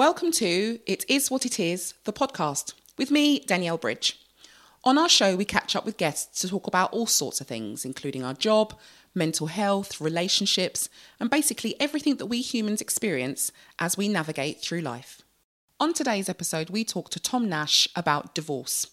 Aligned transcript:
Welcome 0.00 0.32
to 0.32 0.80
It 0.86 1.04
Is 1.10 1.30
What 1.30 1.44
It 1.44 1.60
Is, 1.60 1.92
the 2.04 2.12
podcast, 2.14 2.72
with 2.96 3.10
me, 3.10 3.40
Danielle 3.40 3.76
Bridge. 3.76 4.18
On 4.82 4.96
our 4.96 5.10
show, 5.10 5.36
we 5.36 5.44
catch 5.44 5.76
up 5.76 5.84
with 5.84 5.98
guests 5.98 6.40
to 6.40 6.48
talk 6.48 6.66
about 6.66 6.90
all 6.94 7.04
sorts 7.04 7.42
of 7.42 7.46
things, 7.46 7.84
including 7.84 8.24
our 8.24 8.32
job, 8.32 8.72
mental 9.14 9.48
health, 9.48 10.00
relationships, 10.00 10.88
and 11.20 11.28
basically 11.28 11.78
everything 11.78 12.16
that 12.16 12.28
we 12.28 12.40
humans 12.40 12.80
experience 12.80 13.52
as 13.78 13.98
we 13.98 14.08
navigate 14.08 14.62
through 14.62 14.80
life. 14.80 15.20
On 15.78 15.92
today's 15.92 16.30
episode, 16.30 16.70
we 16.70 16.82
talk 16.82 17.10
to 17.10 17.20
Tom 17.20 17.50
Nash 17.50 17.86
about 17.94 18.34
divorce. 18.34 18.86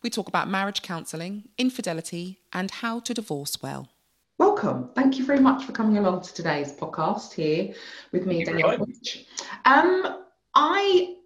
We 0.00 0.10
talk 0.10 0.28
about 0.28 0.48
marriage 0.48 0.80
counselling, 0.80 1.48
infidelity, 1.58 2.38
and 2.52 2.70
how 2.70 3.00
to 3.00 3.12
divorce 3.12 3.60
well. 3.60 3.88
Welcome. 4.38 4.90
Thank 4.94 5.18
you 5.18 5.24
very 5.24 5.40
much 5.40 5.64
for 5.64 5.72
coming 5.72 5.98
along 5.98 6.20
to 6.20 6.32
today's 6.32 6.72
podcast 6.72 7.32
here 7.32 7.74
with 8.12 8.26
me, 8.26 8.44
Danielle 8.44 8.78
Bridge. 8.78 9.26
Um, 9.64 10.22
I 10.56 11.16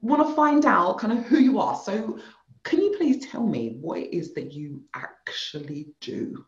want 0.00 0.26
to 0.26 0.34
find 0.34 0.64
out 0.64 0.98
kind 0.98 1.18
of 1.18 1.26
who 1.26 1.38
you 1.38 1.58
are. 1.58 1.76
So, 1.76 2.18
can 2.62 2.80
you 2.80 2.94
please 2.96 3.26
tell 3.26 3.44
me 3.44 3.76
what 3.80 3.98
it 3.98 4.16
is 4.16 4.32
that 4.34 4.52
you 4.52 4.82
actually 4.94 5.88
do? 6.00 6.44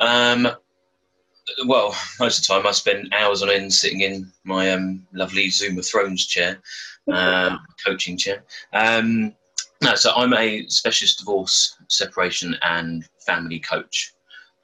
Um, 0.00 0.48
well, 1.66 1.96
most 2.18 2.38
of 2.38 2.46
the 2.46 2.54
time 2.54 2.66
I 2.66 2.72
spend 2.72 3.14
hours 3.14 3.42
on 3.42 3.50
end 3.50 3.72
sitting 3.72 4.00
in 4.00 4.32
my 4.42 4.72
um, 4.72 5.06
lovely 5.12 5.48
Zoom 5.48 5.78
of 5.78 5.86
Thrones 5.86 6.26
chair, 6.26 6.60
uh, 7.12 7.56
coaching 7.86 8.16
chair. 8.16 8.42
Um, 8.72 9.34
no, 9.80 9.94
so 9.94 10.12
I'm 10.16 10.34
a 10.34 10.66
specialist 10.68 11.20
divorce, 11.20 11.76
separation, 11.88 12.56
and 12.62 13.08
family 13.24 13.60
coach. 13.60 14.12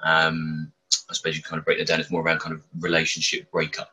Um, 0.01 0.73
I 1.09 1.15
suppose 1.15 1.37
you 1.37 1.43
kind 1.43 1.59
of 1.59 1.65
break 1.65 1.79
that 1.79 1.87
down. 1.87 2.01
It's 2.01 2.11
more 2.11 2.23
around 2.23 2.41
kind 2.41 2.55
of 2.55 2.65
relationship 2.81 3.51
breakup 3.53 3.91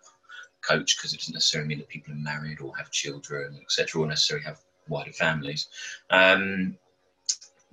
coach 0.67 0.97
because 0.97 1.13
it 1.13 1.19
doesn't 1.19 1.33
necessarily 1.33 1.67
mean 1.67 1.79
that 1.79 1.87
people 1.87 2.13
are 2.13 2.17
married 2.17 2.59
or 2.61 2.75
have 2.77 2.91
children, 2.91 3.59
etc., 3.61 4.01
or 4.01 4.07
necessarily 4.07 4.45
have 4.45 4.59
wider 4.87 5.11
families. 5.11 5.67
Um, 6.09 6.77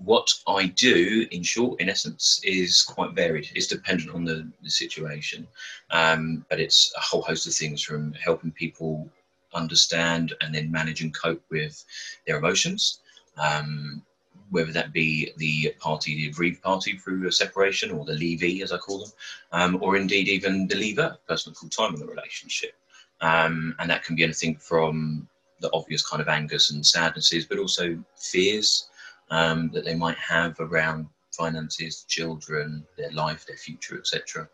what 0.05 0.33
I 0.49 0.67
do, 0.67 1.27
in 1.31 1.43
short, 1.43 1.81
in 1.81 1.89
essence, 1.89 2.41
is 2.43 2.83
quite 2.83 3.13
varied. 3.13 3.49
It's 3.55 3.67
dependent 3.67 4.11
on 4.15 4.25
the, 4.25 4.51
the 4.63 4.71
situation, 4.71 5.47
um, 5.91 6.45
but 6.49 6.61
it's 6.61 6.93
a 6.97 7.01
whole 7.01 7.23
host 7.23 7.47
of 7.47 7.55
things 7.55 7.83
from 7.83 8.13
helping 8.15 8.51
people 8.51 9.09
understand 9.55 10.35
and 10.41 10.55
then 10.55 10.71
manage 10.71 11.03
and 11.03 11.15
cope 11.15 11.43
with 11.51 11.85
their 12.27 12.39
emotions. 12.39 13.01
Um, 13.37 14.03
whether 14.51 14.73
that 14.73 14.93
be 14.93 15.33
the 15.39 15.75
party, 15.79 16.15
the 16.15 16.29
aggrieved 16.29 16.63
party 16.63 16.99
through 16.99 17.27
a 17.27 17.33
separation, 17.33 17.91
or 17.91 18.05
the 18.05 18.13
leavee, 18.13 18.63
as 18.63 18.71
I 18.71 18.77
call 18.77 18.99
them, 18.99 19.13
um, 19.53 19.79
or 19.81 19.97
indeed 19.97 20.29
even 20.29 20.67
the 20.67 20.75
leaver, 20.75 21.17
person 21.27 21.55
full 21.55 21.71
time 21.71 21.95
in 21.95 22.01
the 22.01 22.07
relationship. 22.07 22.75
Um, 23.23 23.75
and 23.79 23.89
that 23.91 24.05
can 24.05 24.17
be 24.17 24.25
anything 24.25 24.57
from 24.57 25.29
the 25.61 25.71
obvious 25.73 26.07
kind 26.07 26.21
of 26.21 26.29
angers 26.29 26.71
and 26.71 26.85
sadnesses, 26.85 27.47
but 27.47 27.59
also 27.59 28.03
fears 28.17 28.89
um, 29.31 29.71
that 29.73 29.85
they 29.85 29.95
might 29.95 30.19
have 30.19 30.59
around 30.61 31.07
finances, 31.33 32.05
children, 32.09 32.85
their 32.97 33.11
life, 33.13 33.47
their 33.47 33.57
future, 33.57 33.97
etc. 33.97 34.47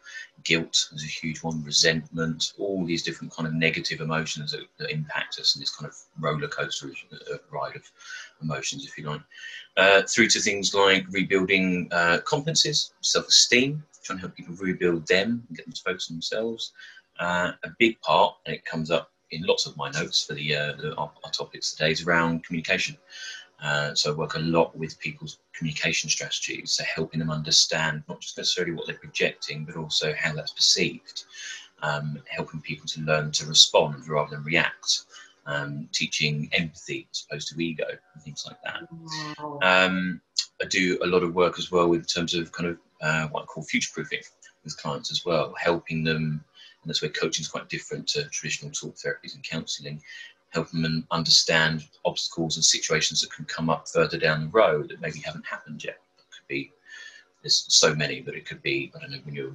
Guilt 0.44 0.88
is 0.92 1.02
a 1.02 1.06
huge 1.06 1.42
one, 1.42 1.64
resentment, 1.64 2.52
all 2.56 2.84
these 2.84 3.02
different 3.02 3.34
kind 3.34 3.48
of 3.48 3.54
negative 3.54 4.00
emotions 4.00 4.52
that, 4.52 4.60
that 4.78 4.90
impact 4.90 5.38
us 5.40 5.56
in 5.56 5.60
this 5.60 5.74
kind 5.74 5.88
of 5.88 5.96
roller 6.20 6.46
coaster 6.46 6.90
ride 7.50 7.74
of 7.74 7.90
emotions, 8.42 8.86
if 8.86 8.96
you 8.96 9.08
like. 9.08 9.20
Uh, 9.76 10.02
through 10.02 10.28
to 10.28 10.40
things 10.40 10.74
like 10.74 11.04
rebuilding 11.10 11.88
uh, 11.90 12.18
self 13.00 13.26
esteem, 13.26 13.82
trying 14.02 14.18
to 14.18 14.20
help 14.20 14.36
people 14.36 14.54
rebuild 14.54 15.06
them 15.06 15.44
and 15.48 15.56
get 15.56 15.66
them 15.66 15.72
to 15.72 15.82
focus 15.82 16.10
on 16.10 16.16
themselves. 16.16 16.72
Uh, 17.18 17.52
a 17.64 17.70
big 17.78 18.00
part, 18.00 18.34
and 18.46 18.54
it 18.54 18.64
comes 18.64 18.90
up 18.90 19.10
in 19.30 19.42
lots 19.42 19.66
of 19.66 19.76
my 19.76 19.90
notes 19.90 20.24
for 20.24 20.34
the, 20.34 20.54
uh, 20.54 20.72
the 20.76 20.94
our, 20.96 21.10
our, 21.24 21.30
topics 21.30 21.72
today, 21.72 21.90
is 21.90 22.06
around 22.06 22.44
communication. 22.44 22.96
Uh, 23.62 23.92
so 23.94 24.12
I 24.12 24.16
work 24.16 24.36
a 24.36 24.40
lot 24.40 24.76
with 24.76 24.98
people's 25.00 25.38
communication 25.52 26.08
strategies, 26.08 26.72
so 26.72 26.84
helping 26.84 27.18
them 27.18 27.30
understand 27.30 28.04
not 28.08 28.20
just 28.20 28.36
necessarily 28.36 28.72
what 28.72 28.86
they're 28.86 28.96
projecting, 28.96 29.64
but 29.64 29.76
also 29.76 30.14
how 30.16 30.32
that's 30.32 30.52
perceived. 30.52 31.24
Um, 31.82 32.20
helping 32.28 32.60
people 32.60 32.86
to 32.88 33.00
learn 33.02 33.30
to 33.32 33.46
respond 33.46 34.08
rather 34.08 34.36
than 34.36 34.44
react. 34.44 35.04
Um, 35.46 35.88
teaching 35.92 36.50
empathy 36.52 37.08
as 37.10 37.24
opposed 37.24 37.48
to 37.48 37.60
ego 37.60 37.86
and 37.88 38.22
things 38.22 38.44
like 38.46 38.58
that. 38.64 38.86
Wow. 39.38 39.58
Um, 39.62 40.20
I 40.60 40.66
do 40.66 40.98
a 41.02 41.06
lot 41.06 41.22
of 41.22 41.34
work 41.34 41.58
as 41.58 41.70
well 41.70 41.92
in 41.94 42.02
terms 42.02 42.34
of 42.34 42.52
kind 42.52 42.68
of 42.68 42.78
uh, 43.00 43.28
what 43.28 43.44
I 43.44 43.46
call 43.46 43.62
future 43.62 43.90
proofing 43.94 44.20
with 44.64 44.76
clients 44.76 45.10
as 45.10 45.24
well, 45.24 45.54
helping 45.58 46.04
them 46.04 46.44
and 46.88 46.94
that's 46.94 47.02
where 47.02 47.10
coaching 47.10 47.42
is 47.42 47.48
quite 47.48 47.68
different 47.68 48.06
to 48.08 48.26
traditional 48.30 48.70
talk 48.70 48.96
therapies 48.96 49.34
and 49.34 49.44
counselling. 49.44 50.02
Helping 50.54 50.80
them 50.80 51.06
understand 51.10 51.84
obstacles 52.06 52.56
and 52.56 52.64
situations 52.64 53.20
that 53.20 53.30
can 53.30 53.44
come 53.44 53.68
up 53.68 53.86
further 53.86 54.16
down 54.16 54.40
the 54.40 54.48
road 54.48 54.88
that 54.88 55.02
maybe 55.02 55.18
haven't 55.18 55.44
happened 55.44 55.84
yet. 55.84 55.98
It 56.16 56.24
could 56.30 56.48
be 56.48 56.72
there's 57.42 57.66
so 57.68 57.94
many, 57.94 58.22
but 58.22 58.34
it 58.34 58.46
could 58.46 58.62
be 58.62 58.90
I 58.96 59.00
don't 59.00 59.10
know 59.10 59.18
when 59.24 59.34
you 59.34 59.54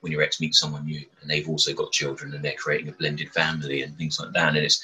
when 0.00 0.10
your 0.10 0.22
ex 0.22 0.40
meets 0.40 0.60
someone 0.60 0.86
new 0.86 1.04
and 1.20 1.28
they've 1.28 1.50
also 1.50 1.74
got 1.74 1.92
children 1.92 2.32
and 2.32 2.42
they're 2.42 2.54
creating 2.54 2.88
a 2.88 2.92
blended 2.92 3.30
family 3.32 3.82
and 3.82 3.98
things 3.98 4.18
like 4.18 4.32
that. 4.32 4.48
And 4.48 4.56
it's 4.56 4.82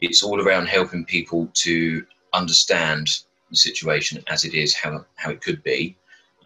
it's 0.00 0.22
all 0.22 0.40
around 0.40 0.66
helping 0.66 1.04
people 1.04 1.50
to 1.54 2.06
understand 2.32 3.08
the 3.50 3.56
situation 3.56 4.22
as 4.28 4.44
it 4.44 4.54
is, 4.54 4.76
how 4.76 5.04
how 5.16 5.30
it 5.30 5.40
could 5.40 5.60
be, 5.64 5.96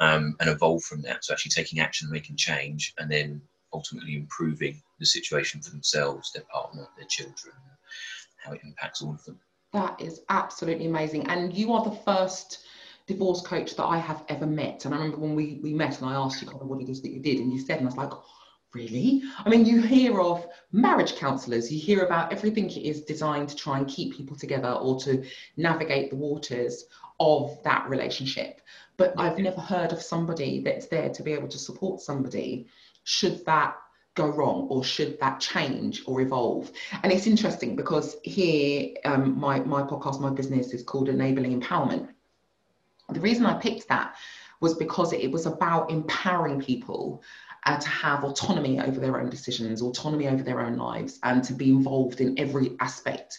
um, 0.00 0.37
and 0.41 0.49
evolve 0.49 0.84
from 0.84 1.03
that. 1.03 1.22
So 1.22 1.34
actually 1.34 1.50
taking 1.50 1.81
action, 1.81 2.11
making 2.11 2.37
change, 2.37 2.95
and 2.97 3.11
then 3.11 3.43
ultimately 3.72 4.15
improving 4.15 4.82
the 4.99 5.06
situation 5.06 5.60
for 5.60 5.71
themselves, 5.71 6.32
their 6.32 6.44
partner, 6.44 6.87
their 6.97 7.06
children, 7.06 7.54
how 8.43 8.53
it 8.53 8.60
impacts 8.65 9.03
all 9.03 9.12
of 9.12 9.25
them. 9.25 9.38
That 9.72 10.00
is 10.00 10.21
absolutely 10.28 10.87
amazing. 10.87 11.28
And 11.28 11.53
you 11.53 11.72
are 11.72 11.84
the 11.84 11.97
first 12.04 12.65
divorce 13.06 13.43
coach 13.43 13.77
that 13.77 13.84
I 13.84 13.99
have 13.99 14.25
ever 14.28 14.47
met. 14.47 14.84
And 14.84 14.94
I 14.94 14.99
remember 14.99 15.19
when 15.19 15.34
we, 15.34 15.60
we 15.62 15.72
met 15.72 16.00
and 16.00 16.09
I 16.09 16.15
asked 16.15 16.41
you 16.41 16.49
kind 16.49 16.60
of 16.60 16.69
what 16.69 16.81
it 16.81 16.88
is 16.88 17.03
that 17.03 17.12
you 17.12 17.21
did, 17.21 17.38
and 17.38 17.53
you 17.53 17.60
said, 17.60 17.78
and 17.78 17.87
I 17.87 17.91
was 17.91 17.97
like, 17.97 18.12
really? 18.75 19.22
I 19.38 19.49
mean, 19.49 19.65
you 19.65 19.81
hear 19.81 20.21
of 20.21 20.47
marriage 20.72 21.16
counselors, 21.16 21.72
you 21.72 21.81
hear 21.81 22.04
about 22.04 22.33
everything 22.33 22.69
it 22.69 22.83
is 22.83 23.03
designed 23.03 23.48
to 23.48 23.56
try 23.56 23.78
and 23.78 23.88
keep 23.88 24.16
people 24.16 24.37
together 24.37 24.71
or 24.71 24.98
to 25.00 25.25
navigate 25.56 26.10
the 26.10 26.16
waters 26.16 26.84
of 27.21 27.59
that 27.65 27.88
relationship. 27.88 28.60
But 28.97 29.15
I've 29.19 29.38
never 29.38 29.60
heard 29.60 29.93
of 29.93 30.03
somebody 30.03 30.60
that's 30.62 30.87
there 30.87 31.10
to 31.10 31.22
be 31.22 31.33
able 31.33 31.48
to 31.48 31.59
support 31.59 32.00
somebody 32.00 32.66
should 33.06 33.44
that 33.47 33.77
go 34.17 34.27
wrong 34.27 34.67
or 34.69 34.83
should 34.83 35.19
that 35.21 35.39
change 35.39 36.03
or 36.06 36.21
evolve? 36.21 36.71
And 37.03 37.12
it's 37.12 37.28
interesting 37.28 37.77
because 37.77 38.17
here 38.25 38.94
um, 39.05 39.39
my, 39.39 39.61
my 39.61 39.83
podcast 39.83 40.21
my 40.21 40.31
business 40.31 40.75
is 40.75 40.83
called 40.83 41.09
enabling 41.09 41.59
empowerment. 41.61 42.09
The 43.09 43.21
reason 43.21 43.47
i 43.47 43.55
picked 43.55 43.89
that 43.89 44.16
was 44.61 44.75
because 44.75 45.12
it 45.12 45.31
was 45.31 45.47
about 45.47 45.91
empowering 45.91 46.61
people 46.61 47.22
uh, 47.65 47.78
to 47.78 47.89
have 47.89 48.25
autonomy 48.25 48.81
over 48.81 48.99
their 48.99 49.21
own 49.21 49.31
decisions 49.31 49.83
autonomy 49.83 50.27
over 50.27 50.43
their 50.43 50.61
own 50.61 50.77
lives 50.77 51.21
and 51.22 51.45
to 51.45 51.53
be 51.53 51.71
involved 51.71 52.21
in 52.21 52.37
every 52.39 52.72
aspect 52.81 53.39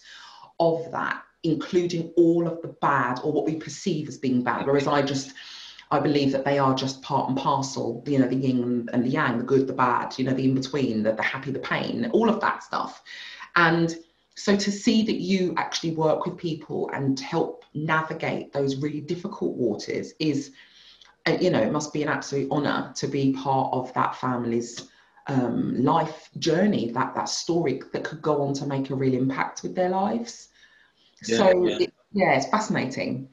of 0.61 0.89
that 0.91 1.21
including 1.43 2.13
all 2.15 2.47
of 2.47 2.61
the 2.61 2.69
bad 2.81 3.19
or 3.23 3.33
what 3.33 3.45
we 3.45 3.55
perceive 3.55 4.07
as 4.07 4.17
being 4.17 4.41
bad. 4.43 4.65
Whereas 4.65 4.87
i 4.87 5.01
just 5.01 5.33
I 5.89 5.99
believe 5.99 6.31
that 6.33 6.43
they 6.43 6.59
are 6.59 6.75
just 6.75 7.01
part 7.01 7.29
and 7.29 7.37
parcel, 7.37 8.03
you 8.05 8.19
know, 8.19 8.27
the 8.27 8.35
yin 8.35 8.89
and 8.91 9.05
the 9.05 9.09
yang, 9.09 9.37
the 9.37 9.43
good, 9.43 9.67
the 9.67 9.73
bad, 9.73 10.17
you 10.17 10.25
know, 10.25 10.33
the 10.33 10.43
in 10.43 10.53
between, 10.53 11.03
the, 11.03 11.13
the 11.13 11.23
happy, 11.23 11.51
the 11.51 11.59
pain, 11.59 12.09
all 12.11 12.29
of 12.29 12.41
that 12.41 12.63
stuff. 12.63 13.01
And 13.55 13.95
so 14.35 14.55
to 14.55 14.71
see 14.71 15.03
that 15.03 15.15
you 15.15 15.53
actually 15.57 15.91
work 15.91 16.25
with 16.25 16.37
people 16.37 16.89
and 16.93 17.19
help 17.19 17.63
navigate 17.73 18.51
those 18.51 18.75
really 18.77 19.01
difficult 19.01 19.55
waters 19.55 20.13
is, 20.19 20.51
uh, 21.25 21.37
you 21.39 21.49
know, 21.49 21.61
it 21.61 21.71
must 21.71 21.93
be 21.93 22.03
an 22.03 22.09
absolute 22.09 22.49
honor 22.51 22.91
to 22.95 23.07
be 23.07 23.33
part 23.33 23.73
of 23.73 23.93
that 23.93 24.15
family's 24.15 24.89
um, 25.27 25.83
life 25.83 26.29
journey, 26.37 26.91
that 26.91 27.15
that 27.15 27.29
story 27.29 27.81
that 27.93 28.03
could 28.03 28.21
go 28.21 28.41
on 28.41 28.53
to 28.55 28.65
make 28.65 28.89
a 28.89 28.95
real 28.95 29.13
impact 29.13 29.63
with 29.63 29.73
their 29.73 29.89
lives. 29.89 30.49
Yeah, 31.25 31.37
so 31.37 31.65
yeah. 31.65 31.77
It, 31.79 31.93
yeah, 32.11 32.33
it's 32.33 32.47
fascinating. 32.47 33.29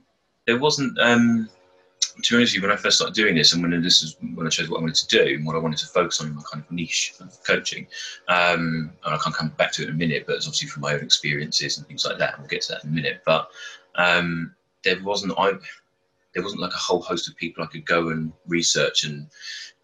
There 0.46 0.58
wasn't 0.58 0.98
um, 1.00 1.48
to 2.22 2.30
be 2.30 2.36
honest 2.36 2.54
with 2.54 2.62
you, 2.62 2.68
when 2.68 2.76
I 2.76 2.80
first 2.80 2.96
started 2.96 3.14
doing 3.14 3.34
this, 3.34 3.52
and 3.52 3.62
when 3.62 3.82
this 3.82 4.02
is 4.02 4.16
when 4.34 4.46
I 4.46 4.50
chose 4.50 4.68
what 4.68 4.78
I 4.78 4.80
wanted 4.80 4.96
to 4.96 5.08
do 5.08 5.34
and 5.34 5.46
what 5.46 5.56
I 5.56 5.58
wanted 5.58 5.78
to 5.78 5.86
focus 5.86 6.20
on 6.20 6.28
in 6.28 6.36
my 6.36 6.42
kind 6.50 6.64
of 6.64 6.70
niche 6.70 7.14
of 7.20 7.42
coaching, 7.44 7.86
um, 8.28 8.92
and 9.04 9.14
I 9.14 9.18
can't 9.18 9.34
come 9.34 9.48
back 9.50 9.72
to 9.72 9.82
it 9.82 9.88
in 9.88 9.94
a 9.94 9.98
minute, 9.98 10.24
but 10.26 10.36
it's 10.36 10.46
obviously 10.46 10.68
from 10.68 10.82
my 10.82 10.94
own 10.94 11.00
experiences 11.00 11.78
and 11.78 11.86
things 11.86 12.04
like 12.04 12.18
that. 12.18 12.34
And 12.34 12.42
We'll 12.42 12.48
get 12.48 12.62
to 12.62 12.72
that 12.72 12.84
in 12.84 12.90
a 12.90 12.92
minute. 12.92 13.22
But 13.26 13.48
um, 13.96 14.54
there 14.84 15.02
wasn't 15.02 15.34
I 15.38 15.52
there 16.34 16.42
wasn't 16.42 16.62
like 16.62 16.72
a 16.72 16.78
whole 16.78 17.00
host 17.00 17.28
of 17.28 17.36
people 17.36 17.62
I 17.64 17.68
could 17.68 17.86
go 17.86 18.10
and 18.10 18.32
research 18.46 19.04
and 19.04 19.26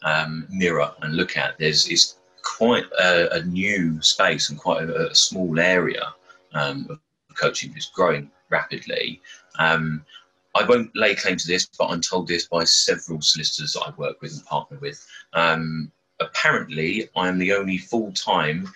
um, 0.02 0.46
mirror 0.50 0.92
and 1.02 1.16
look 1.16 1.36
at. 1.36 1.58
There's 1.58 1.88
it's 1.88 2.18
quite 2.42 2.84
a, 3.00 3.34
a 3.36 3.42
new 3.42 4.00
space 4.02 4.50
and 4.50 4.58
quite 4.58 4.88
a, 4.88 5.10
a 5.10 5.14
small 5.14 5.58
area 5.58 6.12
um, 6.54 6.86
of 6.90 6.98
coaching. 7.36 7.72
It's 7.76 7.90
growing 7.90 8.30
rapidly. 8.50 9.20
Um, 9.58 10.04
I 10.54 10.64
won't 10.64 10.94
lay 10.96 11.14
claim 11.14 11.36
to 11.36 11.46
this, 11.46 11.68
but 11.78 11.86
I'm 11.86 12.00
told 12.00 12.26
this 12.26 12.46
by 12.46 12.64
several 12.64 13.20
solicitors 13.20 13.74
that 13.74 13.82
I 13.82 13.90
work 13.96 14.20
with 14.20 14.32
and 14.32 14.44
partner 14.44 14.78
with. 14.80 15.04
Um, 15.32 15.92
apparently, 16.18 17.08
I 17.16 17.28
am 17.28 17.38
the 17.38 17.52
only 17.52 17.78
full 17.78 18.12
time 18.12 18.68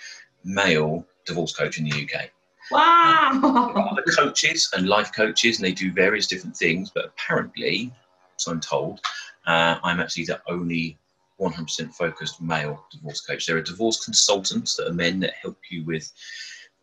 male 0.44 1.04
divorce 1.24 1.54
coach 1.54 1.78
in 1.78 1.84
the 1.84 2.02
UK. 2.04 2.30
Wow. 2.70 3.88
Other 3.90 4.02
coaches 4.02 4.70
and 4.74 4.88
life 4.88 5.12
coaches, 5.12 5.58
and 5.58 5.66
they 5.66 5.72
do 5.72 5.92
various 5.92 6.26
different 6.26 6.56
things, 6.56 6.90
but 6.90 7.06
apparently, 7.06 7.92
so 8.36 8.52
I'm 8.52 8.60
told, 8.60 9.00
uh, 9.46 9.78
I'm 9.82 10.00
actually 10.00 10.24
the 10.24 10.40
only 10.46 10.98
100% 11.40 11.92
focused 11.94 12.40
male 12.40 12.84
divorce 12.90 13.20
coach. 13.20 13.46
There 13.46 13.56
are 13.56 13.62
divorce 13.62 14.04
consultants 14.04 14.76
that 14.76 14.88
are 14.88 14.94
men 14.94 15.20
that 15.20 15.34
help 15.34 15.58
you 15.70 15.84
with 15.84 16.10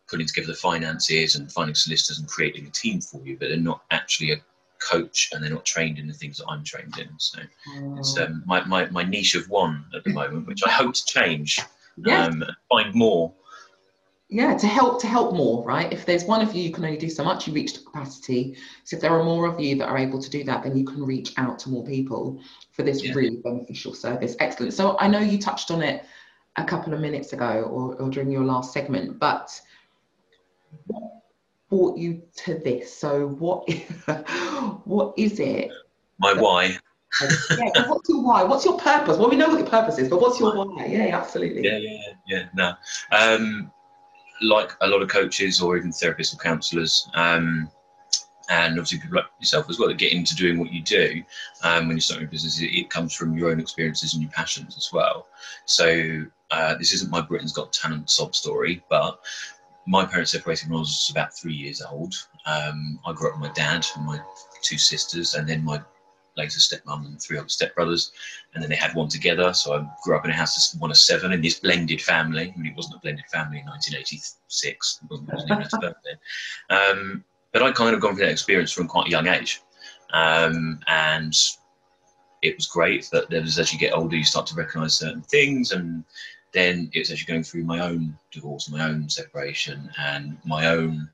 putting 0.09 0.27
together 0.27 0.47
the 0.47 0.55
finances 0.55 1.35
and 1.35 1.51
finding 1.51 1.73
solicitors 1.73 2.19
and 2.19 2.27
creating 2.27 2.67
a 2.67 2.71
team 2.71 2.99
for 2.99 3.25
you, 3.25 3.37
but 3.37 3.47
they're 3.47 3.57
not 3.57 3.83
actually 3.91 4.33
a 4.33 4.41
coach 4.89 5.29
and 5.31 5.43
they're 5.43 5.51
not 5.51 5.65
trained 5.65 5.99
in 5.99 6.07
the 6.07 6.13
things 6.13 6.37
that 6.37 6.47
I'm 6.47 6.63
trained 6.63 6.97
in. 6.97 7.09
So 7.17 7.39
it's 7.97 8.17
Oh. 8.17 8.25
um, 8.25 8.43
my, 8.45 8.63
my, 8.65 8.89
my 8.89 9.03
niche 9.03 9.35
of 9.35 9.49
one 9.49 9.85
at 9.95 10.03
the 10.03 10.11
moment, 10.11 10.47
which 10.47 10.63
I 10.65 10.69
hope 10.69 10.93
to 10.93 11.05
change, 11.05 11.59
Yeah. 11.97 12.25
um, 12.25 12.43
find 12.69 12.93
more. 12.95 13.33
yeah 14.29 14.55
to 14.55 14.65
help 14.65 15.01
to 15.01 15.07
help 15.07 15.35
more 15.35 15.61
right 15.65 15.91
if 15.91 16.05
there's 16.05 16.23
one 16.23 16.41
of 16.41 16.53
you 16.55 16.61
you 16.63 16.71
can 16.71 16.85
only 16.85 16.97
do 16.97 17.09
so 17.09 17.21
much 17.29 17.47
you 17.47 17.53
reach 17.53 17.73
the 17.73 17.83
capacity 17.83 18.55
so 18.85 18.95
if 18.95 19.01
there 19.01 19.11
are 19.17 19.25
more 19.25 19.45
of 19.45 19.59
you 19.59 19.75
that 19.79 19.89
are 19.89 19.97
able 19.97 20.19
to 20.25 20.29
do 20.29 20.41
that 20.49 20.63
then 20.63 20.73
you 20.79 20.85
can 20.85 21.03
reach 21.05 21.33
out 21.35 21.59
to 21.59 21.67
more 21.69 21.83
people 21.83 22.39
for 22.71 22.81
this 22.83 23.03
Yeah. 23.03 23.13
really 23.13 23.37
beneficial 23.43 23.93
service 23.93 24.33
excellent 24.39 24.73
so 24.73 24.97
i 24.99 25.07
know 25.13 25.19
you 25.19 25.37
touched 25.37 25.69
on 25.69 25.81
it 25.83 26.05
a 26.55 26.63
couple 26.63 26.93
of 26.93 27.01
minutes 27.01 27.33
ago 27.33 27.51
or, 27.75 27.83
or 28.01 28.09
during 28.09 28.31
your 28.31 28.45
last 28.45 28.71
segment 28.71 29.19
but 29.19 29.47
brought 31.71 31.97
you 31.97 32.21
to 32.35 32.55
this 32.59 32.93
so 32.93 33.29
what 33.29 33.67
what 34.85 35.13
is 35.17 35.39
it 35.39 35.71
My 36.19 36.33
why. 36.33 36.77
yeah, 37.57 37.87
what's 37.87 38.09
your 38.09 38.21
why 38.21 38.43
what's 38.43 38.65
your 38.65 38.77
purpose 38.77 39.17
well 39.17 39.29
we 39.29 39.37
know 39.37 39.47
what 39.47 39.57
your 39.59 39.67
purpose 39.67 39.97
is 39.97 40.09
but 40.09 40.19
what's 40.21 40.37
your 40.37 40.53
why 40.53 40.85
yeah 40.85 41.17
absolutely 41.17 41.63
Yeah, 41.63 41.77
yeah, 41.77 42.13
yeah. 42.27 42.43
No, 42.53 42.73
um, 43.17 43.71
like 44.41 44.71
a 44.81 44.87
lot 44.87 45.01
of 45.01 45.07
coaches 45.07 45.61
or 45.61 45.77
even 45.77 45.91
therapists 45.91 46.33
or 46.33 46.37
counsellors, 46.37 47.09
um, 47.13 47.69
and 48.49 48.73
obviously 48.73 48.99
people 48.99 49.15
like 49.17 49.25
yourself 49.39 49.69
as 49.69 49.79
well 49.79 49.87
that 49.87 49.97
get 49.97 50.11
into 50.11 50.35
doing 50.35 50.59
what 50.59 50.73
you 50.73 50.81
do 50.81 51.23
um, 51.63 51.87
when 51.87 51.95
you 51.95 52.01
start 52.01 52.19
your 52.19 52.29
business. 52.29 52.59
It, 52.59 52.75
it 52.77 52.89
comes 52.89 53.13
from 53.13 53.37
your 53.37 53.49
own 53.49 53.61
experiences 53.61 54.13
and 54.13 54.21
your 54.21 54.31
passions 54.31 54.75
as 54.75 54.89
well. 54.91 55.27
So 55.65 56.25
uh, 56.49 56.75
this 56.75 56.91
isn't 56.93 57.11
my 57.11 57.21
Britain's 57.21 57.53
Got 57.53 57.71
Talent 57.71 58.09
sob 58.09 58.35
story, 58.35 58.83
but 58.89 59.19
my 59.87 60.05
parents 60.05 60.31
separated 60.31 60.69
when 60.69 60.77
I 60.77 60.79
was 60.81 61.09
about 61.11 61.35
three 61.35 61.53
years 61.53 61.81
old. 61.81 62.13
Um, 62.45 62.99
I 63.05 63.13
grew 63.13 63.29
up 63.29 63.39
with 63.39 63.49
my 63.49 63.53
dad 63.53 63.85
and 63.95 64.05
my 64.05 64.19
two 64.61 64.77
sisters, 64.77 65.35
and 65.35 65.47
then 65.47 65.63
my 65.63 65.81
later 66.37 66.59
stepmom 66.59 67.05
and 67.05 67.21
three 67.21 67.37
other 67.37 67.47
stepbrothers 67.47 68.11
and 68.53 68.63
then 68.63 68.69
they 68.69 68.75
had 68.75 68.95
one 68.95 69.07
together. 69.07 69.53
So 69.53 69.73
I 69.73 69.85
grew 70.03 70.15
up 70.15 70.25
in 70.25 70.31
a 70.31 70.35
house 70.35 70.73
of 70.73 70.81
one 70.81 70.91
of 70.91 70.97
seven 70.97 71.31
in 71.31 71.41
this 71.41 71.59
blended 71.59 72.01
family. 72.01 72.53
I 72.55 72.59
mean, 72.59 72.71
it 72.71 72.75
wasn't 72.75 72.95
a 72.95 72.99
blended 72.99 73.25
family 73.31 73.59
in 73.59 73.65
1986. 73.65 74.99
It 75.03 75.09
wasn't, 75.09 75.51
even 75.51 75.61
a 75.61 75.95
then. 76.69 76.77
Um, 76.77 77.23
but 77.51 77.63
I 77.63 77.71
kind 77.71 77.93
of 77.93 78.01
gone 78.01 78.15
through 78.15 78.25
that 78.25 78.31
experience 78.31 78.71
from 78.71 78.87
quite 78.87 79.07
a 79.07 79.11
young 79.11 79.27
age. 79.27 79.61
Um, 80.13 80.79
and 80.87 81.33
it 82.41 82.55
was 82.57 82.67
great 82.67 83.07
But 83.11 83.29
was, 83.29 83.59
as 83.59 83.71
you 83.71 83.79
get 83.79 83.93
older, 83.93 84.15
you 84.15 84.23
start 84.23 84.47
to 84.47 84.55
recognize 84.55 84.97
certain 84.97 85.21
things. 85.21 85.71
And 85.71 86.03
then 86.53 86.89
it's 86.93 87.11
actually 87.11 87.31
going 87.31 87.43
through 87.43 87.63
my 87.63 87.79
own 87.79 88.17
divorce, 88.31 88.69
my 88.69 88.87
own 88.87 89.09
separation, 89.09 89.89
and 89.97 90.37
my 90.45 90.67
own 90.67 91.09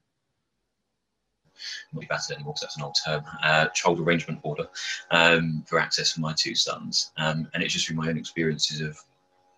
not 1.94 2.07
battered 2.07 2.36
anymore 2.36 2.54
because 2.54 2.62
that's 2.62 2.78
an 2.78 2.84
old 2.84 2.95
term, 3.04 3.24
uh, 3.44 3.68
child 3.68 4.00
arrangement 4.00 4.39
order 4.44 4.68
um, 5.12 5.63
for 5.68 5.80
access 5.80 6.13
for 6.13 6.22
my 6.22 6.34
two 6.34 6.56
sons. 6.56 7.12
Um, 7.18 7.50
and 7.54 7.63
it's 7.63 7.74
just 7.74 7.88
through 7.88 7.98
my 7.98 8.10
own 8.10 8.18
experiences 8.18 8.81
of 8.81 8.98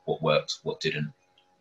what 0.05 0.21
worked, 0.21 0.59
what 0.63 0.79
didn't, 0.79 1.11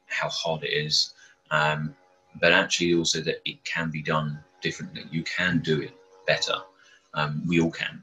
how 0.06 0.28
hard 0.28 0.64
it 0.64 0.72
is, 0.72 1.14
um, 1.50 1.94
but 2.40 2.52
actually 2.52 2.94
also 2.94 3.20
that 3.20 3.40
it 3.44 3.62
can 3.64 3.90
be 3.90 4.02
done 4.02 4.38
differently. 4.60 5.04
You 5.10 5.22
can 5.24 5.60
do 5.60 5.80
it 5.80 5.92
better. 6.26 6.54
Um, 7.14 7.42
we 7.46 7.60
all 7.60 7.70
can. 7.70 8.02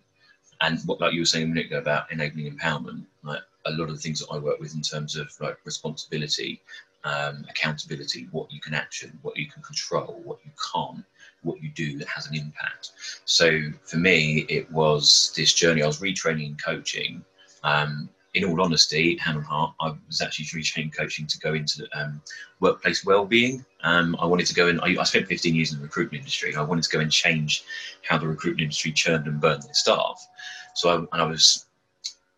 And 0.62 0.80
what, 0.86 1.02
like 1.02 1.14
you 1.14 1.22
were 1.22 1.26
saying 1.26 1.46
a 1.46 1.48
minute 1.48 1.68
ago 1.68 1.80
about 1.80 2.12
enabling 2.12 2.56
empowerment, 2.56 3.06
like 3.24 3.42
a 3.66 3.72
lot 3.72 3.90
of 3.90 3.96
the 3.96 4.02
things 4.02 4.20
that 4.20 4.28
I 4.32 4.38
work 4.38 4.60
with 4.60 4.76
in 4.76 4.82
terms 4.82 5.16
of 5.16 5.32
like 5.40 5.58
responsibility, 5.66 6.62
um, 7.04 7.46
accountability, 7.50 8.28
what 8.32 8.52
you 8.52 8.60
can 8.60 8.74
action, 8.74 9.18
what 9.22 9.38
you 9.38 9.50
can 9.50 9.62
control, 9.62 10.22
what 10.24 10.40
you 10.44 10.52
can't, 10.74 11.04
what 11.44 11.62
you 11.62 11.70
do 11.70 11.98
that 11.98 12.08
has 12.08 12.28
an 12.28 12.36
impact. 12.36 12.92
So 13.26 13.60
for 13.84 13.98
me, 13.98 14.46
it 14.50 14.70
was 14.72 15.34
this 15.36 15.54
journey. 15.54 15.84
I 15.84 15.88
was 15.88 16.02
retraining 16.02 16.48
in 16.48 16.58
coaching. 16.58 17.24
Um, 17.64 18.10
in 18.34 18.44
all 18.44 18.62
honesty, 18.62 19.18
hand 19.18 19.38
on 19.38 19.44
heart, 19.44 19.74
I 19.80 19.94
was 20.08 20.22
actually 20.22 20.46
retraining 20.48 20.94
coaching 20.96 21.26
to 21.26 21.40
go 21.40 21.54
into 21.54 21.88
um, 21.94 22.22
workplace 22.60 23.06
well-being. 23.06 23.66
Um, 23.84 24.16
I 24.20 24.26
wanted 24.26 24.46
to 24.48 24.54
go 24.54 24.68
in. 24.68 24.80
I, 24.82 25.02
spent 25.04 25.28
15 25.28 25.56
years 25.56 25.72
in 25.72 25.78
the 25.78 25.84
recruitment 25.84 26.22
industry. 26.22 26.54
I 26.54 26.62
wanted 26.62 26.84
to 26.84 26.90
go 26.90 27.00
and 27.00 27.12
change 27.12 27.64
how 28.04 28.18
the 28.18 28.28
recruitment 28.28 28.64
industry 28.64 28.92
churned 28.92 29.28
and 29.28 29.40
burned 29.40 29.64
their 29.64 29.74
staff. 29.74 30.28
So 30.74 30.90
I, 30.90 30.96
and 30.96 31.22
I 31.22 31.26
was 31.26 31.66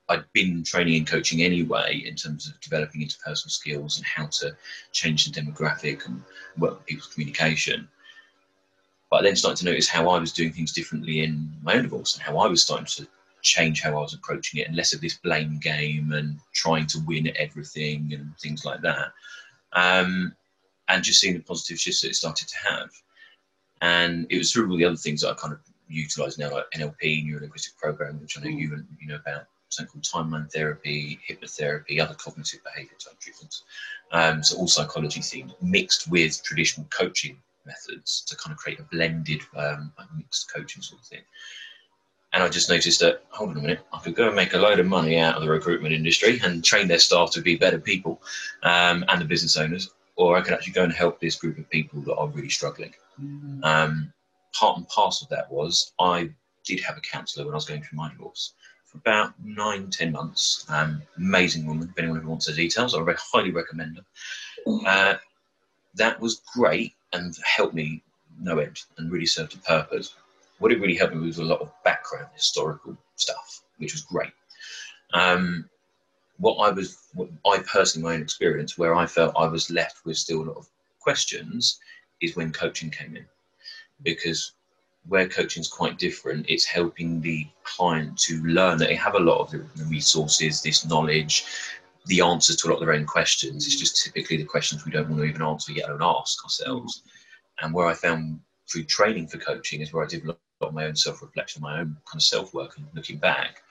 I'd 0.09 0.31
been 0.33 0.63
training 0.63 0.95
and 0.95 1.07
coaching 1.07 1.41
anyway 1.41 2.03
in 2.05 2.15
terms 2.15 2.47
of 2.47 2.59
developing 2.61 3.01
interpersonal 3.01 3.51
skills 3.51 3.97
and 3.97 4.05
how 4.05 4.27
to 4.27 4.55
change 4.91 5.25
the 5.25 5.41
demographic 5.41 6.05
and 6.05 6.21
work 6.57 6.77
with 6.77 6.85
people's 6.85 7.13
communication. 7.13 7.87
But 9.09 9.17
I 9.17 9.23
then 9.23 9.35
started 9.35 9.57
to 9.59 9.65
notice 9.65 9.89
how 9.89 10.09
I 10.09 10.19
was 10.19 10.33
doing 10.33 10.51
things 10.51 10.71
differently 10.71 11.21
in 11.21 11.51
my 11.61 11.75
own 11.75 11.83
divorce 11.83 12.15
and 12.15 12.23
how 12.23 12.37
I 12.37 12.47
was 12.47 12.63
starting 12.63 12.85
to 12.87 13.07
change 13.41 13.81
how 13.81 13.91
I 13.91 14.01
was 14.01 14.13
approaching 14.13 14.59
it 14.59 14.67
and 14.67 14.75
less 14.75 14.93
of 14.93 15.01
this 15.01 15.17
blame 15.17 15.59
game 15.59 16.11
and 16.11 16.39
trying 16.53 16.87
to 16.87 16.99
win 17.05 17.27
at 17.27 17.37
everything 17.37 18.13
and 18.13 18.37
things 18.37 18.65
like 18.65 18.81
that. 18.81 19.11
Um, 19.73 20.35
and 20.89 21.03
just 21.03 21.19
seeing 21.19 21.33
the 21.33 21.41
positive 21.41 21.79
shifts 21.79 22.01
that 22.01 22.09
it 22.09 22.15
started 22.15 22.47
to 22.47 22.57
have. 22.69 22.89
And 23.81 24.25
it 24.29 24.37
was 24.37 24.51
through 24.51 24.69
all 24.69 24.77
the 24.77 24.85
other 24.85 24.95
things 24.95 25.21
that 25.21 25.31
I 25.31 25.33
kind 25.33 25.53
of 25.53 25.59
utilize 25.87 26.37
now, 26.37 26.51
like 26.51 26.65
NLP, 26.75 27.25
neuro 27.25 27.41
linguistic 27.41 27.77
programming, 27.77 28.21
which 28.21 28.37
I 28.37 28.41
know 28.41 28.49
you 28.49 28.83
you 28.99 29.07
know 29.07 29.15
about, 29.15 29.45
something 29.69 30.01
called 30.01 30.31
timeline 30.31 30.51
therapy, 30.51 31.19
hypnotherapy, 31.27 32.01
other 32.01 32.15
cognitive 32.15 32.59
behavior 32.63 32.97
type 32.99 33.19
treatments. 33.19 33.63
Um, 34.11 34.43
so 34.43 34.57
all 34.57 34.67
psychology 34.67 35.19
themed, 35.19 35.53
mixed 35.61 36.09
with 36.09 36.41
traditional 36.43 36.87
coaching 36.89 37.37
methods 37.65 38.21
to 38.21 38.35
kind 38.37 38.53
of 38.53 38.57
create 38.57 38.79
a 38.79 38.83
blended, 38.83 39.41
um, 39.55 39.91
mixed 40.15 40.51
coaching 40.53 40.81
sort 40.81 41.01
of 41.01 41.07
thing. 41.07 41.21
And 42.33 42.43
I 42.43 42.49
just 42.49 42.69
noticed 42.69 42.99
that, 42.99 43.23
hold 43.29 43.51
on 43.51 43.57
a 43.57 43.61
minute, 43.61 43.79
I 43.93 43.99
could 43.99 44.15
go 44.15 44.27
and 44.27 44.35
make 44.35 44.53
a 44.53 44.57
load 44.57 44.79
of 44.79 44.85
money 44.85 45.17
out 45.17 45.35
of 45.35 45.41
the 45.41 45.49
recruitment 45.49 45.93
industry 45.93 46.39
and 46.43 46.63
train 46.63 46.87
their 46.87 46.99
staff 46.99 47.31
to 47.31 47.41
be 47.41 47.55
better 47.55 47.79
people 47.79 48.21
um, 48.63 49.05
and 49.07 49.21
the 49.21 49.25
business 49.25 49.57
owners, 49.57 49.91
or 50.17 50.37
I 50.37 50.41
could 50.41 50.53
actually 50.53 50.73
go 50.73 50.83
and 50.83 50.93
help 50.93 51.19
this 51.19 51.35
group 51.35 51.57
of 51.57 51.69
people 51.69 52.01
that 52.01 52.15
are 52.15 52.27
really 52.27 52.49
struggling. 52.49 52.93
Mm. 53.21 53.63
Um, 53.63 54.13
part 54.53 54.77
and 54.77 54.87
parcel 54.87 55.25
of 55.25 55.29
that 55.29 55.51
was 55.51 55.93
I 55.99 56.29
did 56.65 56.81
have 56.81 56.97
a 56.97 57.01
counsellor 57.01 57.45
when 57.45 57.53
I 57.53 57.55
was 57.55 57.65
going 57.65 57.81
through 57.81 57.97
my 57.97 58.09
divorce 58.09 58.53
for 58.87 58.97
about 58.97 59.33
nine, 59.43 59.89
ten 59.89 60.11
months. 60.11 60.65
Um, 60.69 61.01
amazing 61.17 61.67
woman. 61.67 61.89
If 61.89 61.99
anyone 61.99 62.25
wants 62.25 62.47
the 62.47 62.53
details, 62.53 62.95
I 62.95 63.01
re- 63.01 63.15
highly 63.17 63.51
recommend 63.51 63.97
her. 63.97 64.05
Uh, 64.85 65.15
that 65.95 66.19
was 66.19 66.41
great 66.53 66.93
and 67.13 67.37
helped 67.43 67.73
me 67.73 68.01
no 68.39 68.59
end 68.59 68.79
and 68.97 69.11
really 69.11 69.25
served 69.25 69.55
a 69.55 69.59
purpose. 69.59 70.15
What 70.59 70.71
it 70.71 70.79
really 70.79 70.95
helped 70.95 71.15
me 71.15 71.25
was 71.25 71.37
a 71.37 71.43
lot 71.43 71.61
of 71.61 71.71
background 71.83 72.27
historical 72.33 72.97
stuff, 73.15 73.61
which 73.77 73.93
was 73.93 74.01
great. 74.03 74.31
Um, 75.13 75.69
what 76.37 76.55
I 76.55 76.71
was, 76.71 76.97
what 77.13 77.29
I 77.45 77.59
personally, 77.59 78.07
my 78.07 78.15
own 78.15 78.21
experience, 78.21 78.77
where 78.77 78.95
I 78.95 79.05
felt 79.05 79.35
I 79.37 79.47
was 79.47 79.69
left 79.69 80.05
with 80.05 80.17
still 80.17 80.43
a 80.43 80.45
lot 80.45 80.57
of 80.57 80.69
questions, 80.99 81.79
is 82.21 82.35
when 82.35 82.51
coaching 82.51 82.89
came 82.89 83.15
in, 83.15 83.25
because 84.03 84.53
where 85.07 85.27
coaching 85.27 85.61
is 85.61 85.67
quite 85.67 85.97
different, 85.97 86.49
it's 86.49 86.65
helping 86.65 87.21
the 87.21 87.47
client 87.63 88.17
to 88.17 88.41
learn 88.43 88.77
that 88.77 88.89
they 88.89 88.95
have 88.95 89.15
a 89.15 89.19
lot 89.19 89.41
of 89.41 89.51
the 89.51 89.85
resources, 89.85 90.61
this 90.61 90.85
knowledge, 90.85 91.45
the 92.07 92.21
answers 92.21 92.55
to 92.57 92.67
a 92.67 92.69
lot 92.69 92.81
of 92.81 92.85
their 92.85 92.95
own 92.95 93.05
questions. 93.05 93.65
It's 93.65 93.79
just 93.79 94.03
typically 94.03 94.37
the 94.37 94.43
questions 94.43 94.85
we 94.85 94.91
don't 94.91 95.09
want 95.09 95.21
to 95.21 95.27
even 95.27 95.41
answer, 95.41 95.71
yet 95.71 95.89
alone 95.89 96.15
ask 96.19 96.43
ourselves. 96.43 96.99
Mm-hmm. 96.99 97.65
And 97.65 97.73
where 97.73 97.87
I 97.87 97.93
found 97.93 98.39
through 98.69 98.83
training 98.83 99.27
for 99.27 99.37
coaching 99.37 99.81
is 99.81 99.93
where 99.93 100.03
I 100.03 100.07
did 100.07 100.23
a 100.23 100.27
lot 100.27 100.39
of 100.61 100.73
my 100.73 100.85
own 100.85 100.95
self 100.95 101.21
reflection, 101.21 101.61
my 101.61 101.79
own 101.79 101.97
kind 102.05 102.15
of 102.15 102.23
self 102.23 102.53
work, 102.53 102.77
and 102.77 102.87
looking 102.93 103.17
back, 103.17 103.61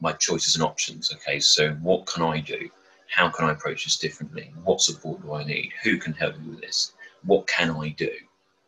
my 0.00 0.12
choices 0.12 0.54
and 0.54 0.64
options. 0.64 1.12
Okay, 1.12 1.40
so 1.40 1.70
what 1.74 2.06
can 2.06 2.22
I 2.22 2.40
do? 2.40 2.68
How 3.08 3.28
can 3.28 3.46
I 3.48 3.52
approach 3.52 3.84
this 3.84 3.98
differently? 3.98 4.52
What 4.64 4.80
support 4.80 5.22
do 5.22 5.34
I 5.34 5.44
need? 5.44 5.72
Who 5.84 5.98
can 5.98 6.12
help 6.12 6.38
me 6.38 6.50
with 6.50 6.60
this? 6.60 6.92
What 7.24 7.46
can 7.46 7.70
I 7.70 7.90
do? 7.90 8.10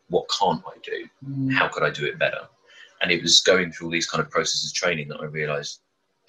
What 0.09 0.25
can't 0.29 0.61
I 0.67 0.77
do? 0.83 1.07
Mm. 1.27 1.53
how 1.53 1.67
could 1.67 1.83
I 1.83 1.89
do 1.89 2.05
it 2.05 2.19
better? 2.19 2.47
And 3.01 3.11
it 3.11 3.21
was 3.21 3.39
going 3.39 3.71
through 3.71 3.87
all 3.87 3.91
these 3.91 4.09
kind 4.09 4.21
of 4.23 4.29
processes 4.29 4.71
of 4.71 4.75
training 4.75 5.07
that 5.09 5.21
I 5.21 5.25
realized 5.25 5.79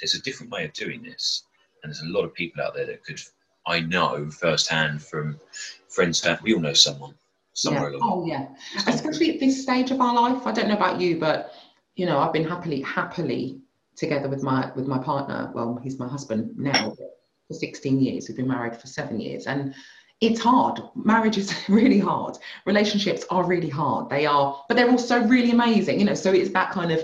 there's 0.00 0.14
a 0.14 0.22
different 0.22 0.52
way 0.52 0.64
of 0.64 0.72
doing 0.72 1.02
this. 1.02 1.44
And 1.82 1.90
there's 1.90 2.02
a 2.02 2.06
lot 2.06 2.24
of 2.24 2.34
people 2.34 2.62
out 2.62 2.74
there 2.74 2.86
that 2.86 3.04
could, 3.04 3.20
I 3.66 3.80
know 3.80 4.30
firsthand 4.30 5.02
from 5.02 5.38
friends, 5.88 6.20
that 6.22 6.42
we 6.42 6.54
all 6.54 6.60
know 6.60 6.74
someone 6.74 7.14
somewhere 7.54 7.90
yeah. 7.90 7.96
along. 7.96 8.10
Oh 8.12 8.26
yeah, 8.26 8.48
especially 8.86 9.34
at 9.34 9.40
this 9.40 9.62
stage 9.62 9.90
of 9.90 10.00
our 10.00 10.14
life. 10.14 10.46
I 10.46 10.52
don't 10.52 10.68
know 10.68 10.76
about 10.76 11.00
you, 11.00 11.18
but 11.18 11.52
you 11.96 12.06
know, 12.06 12.18
I've 12.18 12.32
been 12.32 12.48
happily, 12.48 12.80
happily 12.82 13.60
together 13.96 14.28
with 14.28 14.42
my 14.42 14.70
with 14.76 14.86
my 14.86 14.98
partner. 14.98 15.50
Well, 15.54 15.78
he's 15.82 15.98
my 15.98 16.08
husband 16.08 16.52
now 16.56 16.94
for 17.48 17.54
16 17.54 18.00
years. 18.00 18.28
We've 18.28 18.36
been 18.36 18.48
married 18.48 18.76
for 18.76 18.86
seven 18.86 19.20
years, 19.20 19.46
and 19.46 19.74
it's 20.20 20.40
hard. 20.40 20.80
Marriage 20.94 21.38
is 21.38 21.52
really 21.68 21.98
hard. 21.98 22.36
Relationships 22.66 23.24
are 23.30 23.44
really 23.44 23.70
hard. 23.70 24.10
They 24.10 24.26
are, 24.26 24.64
but 24.68 24.76
they're 24.76 24.90
also 24.90 25.22
really 25.22 25.50
amazing. 25.50 25.98
You 25.98 26.06
know, 26.06 26.14
so 26.14 26.32
it's 26.32 26.52
that 26.52 26.70
kind 26.70 26.92
of 26.92 27.02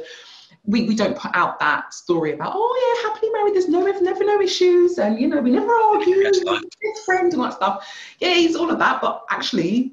we, 0.67 0.83
we 0.83 0.97
don't 0.97 1.17
put 1.17 1.31
out 1.35 1.59
that 1.61 1.95
story 1.95 2.33
about 2.33 2.53
oh 2.55 3.03
yeah 3.05 3.09
happily 3.09 3.31
married 3.33 3.55
there's 3.55 3.69
no 3.69 3.87
never 4.01 4.25
no 4.25 4.41
issues 4.41 4.99
and 4.99 5.21
you 5.21 5.29
know 5.29 5.41
we 5.41 5.51
never 5.51 5.73
argue 5.73 6.25
best 6.25 7.05
friend 7.05 7.33
and 7.33 7.43
that 7.43 7.53
stuff 7.53 7.89
yeah 8.19 8.35
he's 8.35 8.57
all 8.57 8.71
of 8.71 8.79
that 8.79 9.01
but 9.01 9.25
actually 9.31 9.93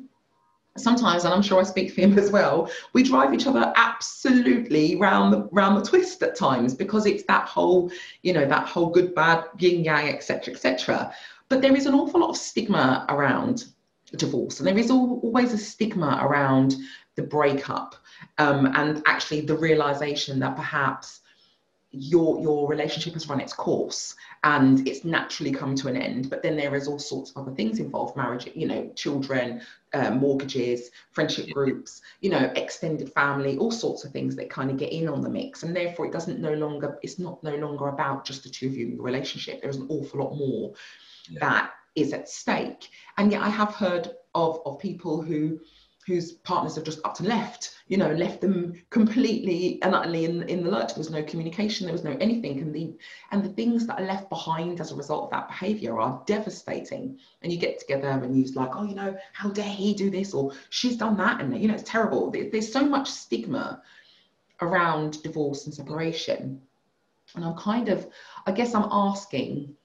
sometimes 0.76 1.26
and 1.26 1.34
i'm 1.34 1.44
sure 1.44 1.60
i 1.60 1.64
speak 1.64 1.94
for 1.94 2.02
him 2.02 2.18
as 2.18 2.32
well 2.32 2.70
we 2.94 3.04
drive 3.04 3.34
each 3.34 3.46
other 3.46 3.72
absolutely 3.76 4.96
round 4.96 5.32
the 5.32 5.48
round 5.52 5.78
the 5.78 5.88
twist 5.88 6.24
at 6.24 6.36
times 6.36 6.74
because 6.74 7.06
it's 7.06 7.24
that 7.26 7.48
whole 7.48 7.92
you 8.24 8.34
know 8.34 8.46
that 8.46 8.68
whole 8.68 8.90
good 8.90 9.14
bad 9.14 9.44
yin 9.60 9.84
yang 9.84 10.10
etc 10.10 10.52
etc 10.52 11.14
but 11.50 11.62
there 11.62 11.76
is 11.76 11.86
an 11.86 11.94
awful 11.94 12.22
lot 12.22 12.30
of 12.30 12.38
stigma 12.38 13.06
around 13.10 13.66
divorce 14.18 14.60
and 14.60 14.68
there 14.68 14.78
is 14.78 14.92
always 14.92 15.54
a 15.54 15.58
stigma 15.58 16.20
around 16.22 16.76
the 17.16 17.24
breakup 17.24 17.96
um, 18.38 18.68
and 18.76 19.02
actually 19.06 19.42
the 19.42 19.58
realization 19.58 20.40
that 20.40 20.56
perhaps 20.56 21.22
your 21.96 22.42
your 22.42 22.68
relationship 22.68 23.14
has 23.14 23.30
run 23.30 23.40
its 23.40 23.54
course 23.54 24.16
and 24.44 24.88
it's 24.88 25.06
naturally 25.06 25.52
come 25.52 25.76
to 25.76 25.88
an 25.88 25.96
end 25.96 26.28
but 26.28 26.42
then 26.42 26.58
there 26.58 26.76
is 26.76 26.88
all 26.88 26.98
sorts 26.98 27.30
of 27.32 27.38
other 27.38 27.56
things 27.56 27.80
involved 27.80 28.18
marriage 28.18 28.50
you 28.56 28.68
know 28.68 28.90
children 28.96 29.62
uh, 29.94 30.10
mortgages 30.10 30.90
friendship 31.12 31.48
groups 31.52 32.02
you 32.22 32.32
know 32.32 32.52
extended 32.56 33.14
family 33.14 33.58
all 33.58 33.70
sorts 33.70 34.04
of 34.04 34.12
things 34.12 34.36
that 34.36 34.50
kind 34.50 34.72
of 34.72 34.78
get 34.78 34.92
in 34.92 35.08
on 35.08 35.22
the 35.22 35.30
mix 35.30 35.62
and 35.62 35.76
therefore 35.76 36.08
it 36.08 36.12
doesn't 36.12 36.40
no 36.40 36.54
longer 36.54 36.98
it's 37.04 37.20
not 37.20 37.44
no 37.44 37.56
longer 37.58 37.90
about 37.90 38.26
just 38.26 38.42
the 38.42 38.50
two 38.50 38.66
of 38.66 38.76
you 38.76 38.88
in 38.88 38.98
the 38.98 39.04
relationship. 39.04 39.62
There's 39.62 39.78
an 39.78 39.86
awful 39.90 40.20
lot 40.20 40.36
more 40.36 40.74
yeah. 41.30 41.40
that 41.40 41.72
is 41.96 42.14
at 42.14 42.28
stake 42.28 42.90
and 43.18 43.32
yet 43.32 43.42
i 43.42 43.50
have 43.50 43.74
heard 43.76 44.10
of 44.36 44.60
of 44.66 44.80
people 44.80 45.22
who 45.22 45.60
whose 46.06 46.34
partners 46.34 46.76
have 46.76 46.84
just 46.84 47.00
upped 47.06 47.20
and 47.20 47.30
left, 47.30 47.76
you 47.88 47.96
know, 47.96 48.12
left 48.14 48.42
them 48.42 48.74
completely 48.90 49.82
and 49.82 49.96
utterly 49.96 50.26
in, 50.26 50.44
in 50.44 50.64
the 50.64 50.70
lurch. 50.70 50.90
There 50.90 50.98
was 50.98 51.10
no 51.10 51.24
communication, 51.24 51.86
there 51.86 51.94
was 51.94 52.04
no 52.04 52.18
anything. 52.20 52.60
And 52.60 52.74
the 52.74 52.94
and 53.32 53.44
the 53.44 53.54
things 53.54 53.88
that 53.88 54.00
are 54.00 54.06
left 54.06 54.30
behind 54.30 54.82
as 54.82 54.92
a 54.92 54.96
result 54.96 55.26
of 55.26 55.30
that 55.32 55.48
behavior 55.48 56.00
are 56.00 56.22
devastating. 56.26 57.18
And 57.42 57.52
you 57.52 57.58
get 57.58 57.80
together 57.80 58.10
and 58.10 58.38
you're 58.38 58.54
like, 58.54 58.76
oh, 58.76 58.84
you 58.84 58.96
know, 58.96 59.16
how 59.32 59.50
dare 59.50 59.64
he 59.64 59.94
do 59.94 60.10
this? 60.10 60.34
Or 60.34 60.52
she's 60.70 60.98
done 60.98 61.18
that. 61.18 61.40
And 61.40 61.58
you 61.58 61.68
know, 61.68 61.76
it's 61.76 61.90
terrible. 61.90 62.32
There's 62.32 62.72
so 62.72 62.86
much 62.86 63.10
stigma 63.10 63.82
around 64.62 65.24
divorce 65.24 65.66
and 65.66 65.74
separation. 65.74 66.62
And 67.36 67.46
I'm 67.46 67.56
kind 67.56 67.90
of, 67.90 68.08
I 68.46 68.52
guess 68.52 68.76
I'm 68.76 68.90
asking 68.92 69.76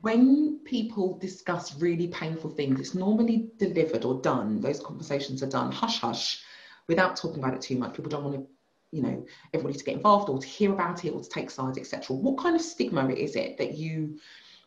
when 0.00 0.60
people 0.64 1.18
discuss 1.18 1.78
really 1.80 2.08
painful 2.08 2.50
things, 2.50 2.80
it's 2.80 2.94
normally 2.94 3.50
delivered 3.58 4.04
or 4.04 4.20
done, 4.20 4.60
those 4.60 4.80
conversations 4.80 5.42
are 5.42 5.48
done 5.48 5.70
hush 5.70 6.00
hush 6.00 6.42
without 6.88 7.16
talking 7.16 7.38
about 7.38 7.54
it 7.54 7.60
too 7.60 7.76
much. 7.76 7.94
People 7.94 8.10
don't 8.10 8.24
want 8.24 8.36
to, 8.36 8.46
you 8.90 9.02
know, 9.02 9.24
everybody 9.52 9.78
to 9.78 9.84
get 9.84 9.96
involved 9.96 10.28
or 10.28 10.38
to 10.38 10.46
hear 10.46 10.72
about 10.72 11.04
it 11.04 11.10
or 11.10 11.22
to 11.22 11.28
take 11.28 11.50
sides, 11.50 11.78
etc. 11.78 12.16
What 12.16 12.38
kind 12.38 12.56
of 12.56 12.62
stigma 12.62 13.08
is 13.10 13.36
it 13.36 13.58
that 13.58 13.74
you 13.74 14.18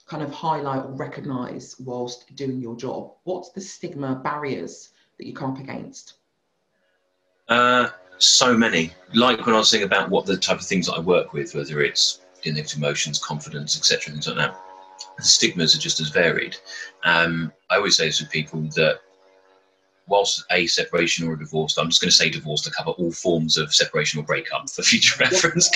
kind 0.06 0.22
of 0.22 0.32
highlight 0.32 0.86
or 0.86 0.92
recognize 0.92 1.76
whilst 1.80 2.34
doing 2.36 2.62
your 2.62 2.76
job? 2.76 3.14
What's 3.24 3.50
the 3.50 3.62
stigma 3.62 4.16
barriers 4.16 4.90
that 5.18 5.26
you 5.26 5.34
come 5.34 5.52
up 5.52 5.60
against? 5.60 6.14
Uh, 7.48 7.90
so 8.18 8.56
many. 8.56 8.92
Like 9.14 9.46
when 9.46 9.56
I 9.56 9.60
was 9.60 9.72
thinking 9.72 9.88
about 9.88 10.10
what 10.10 10.26
the 10.26 10.38
type 10.38 10.60
of 10.60 10.66
things 10.66 10.86
that 10.88 10.94
I 10.94 11.00
work 11.00 11.34
with, 11.34 11.56
whether 11.56 11.82
it's 11.82 12.22
innate 12.44 12.76
emotions, 12.76 13.18
confidence, 13.18 13.76
etc., 13.78 14.14
things 14.14 14.28
like 14.28 14.38
that 14.38 14.65
the 15.18 15.24
stigmas 15.24 15.76
are 15.76 15.80
just 15.80 16.00
as 16.00 16.10
varied. 16.10 16.56
Um, 17.04 17.52
I 17.70 17.78
always 17.78 17.98
say 17.98 18.08
this 18.08 18.20
to 18.20 18.26
people 18.26 18.62
that 18.76 19.00
whilst 20.08 20.46
a 20.52 20.68
separation 20.68 21.28
or 21.28 21.34
a 21.34 21.40
divorce, 21.40 21.78
I'm 21.78 21.90
just 21.90 22.02
going 22.02 22.10
to 22.10 22.16
say 22.16 22.30
divorce 22.30 22.62
to 22.62 22.72
cover 22.72 22.92
all 22.92 23.12
forms 23.12 23.58
of 23.58 23.74
separation 23.74 24.20
or 24.20 24.24
breakup 24.24 24.70
for 24.76 24.84
future 24.84 25.18
reference. 25.20 25.70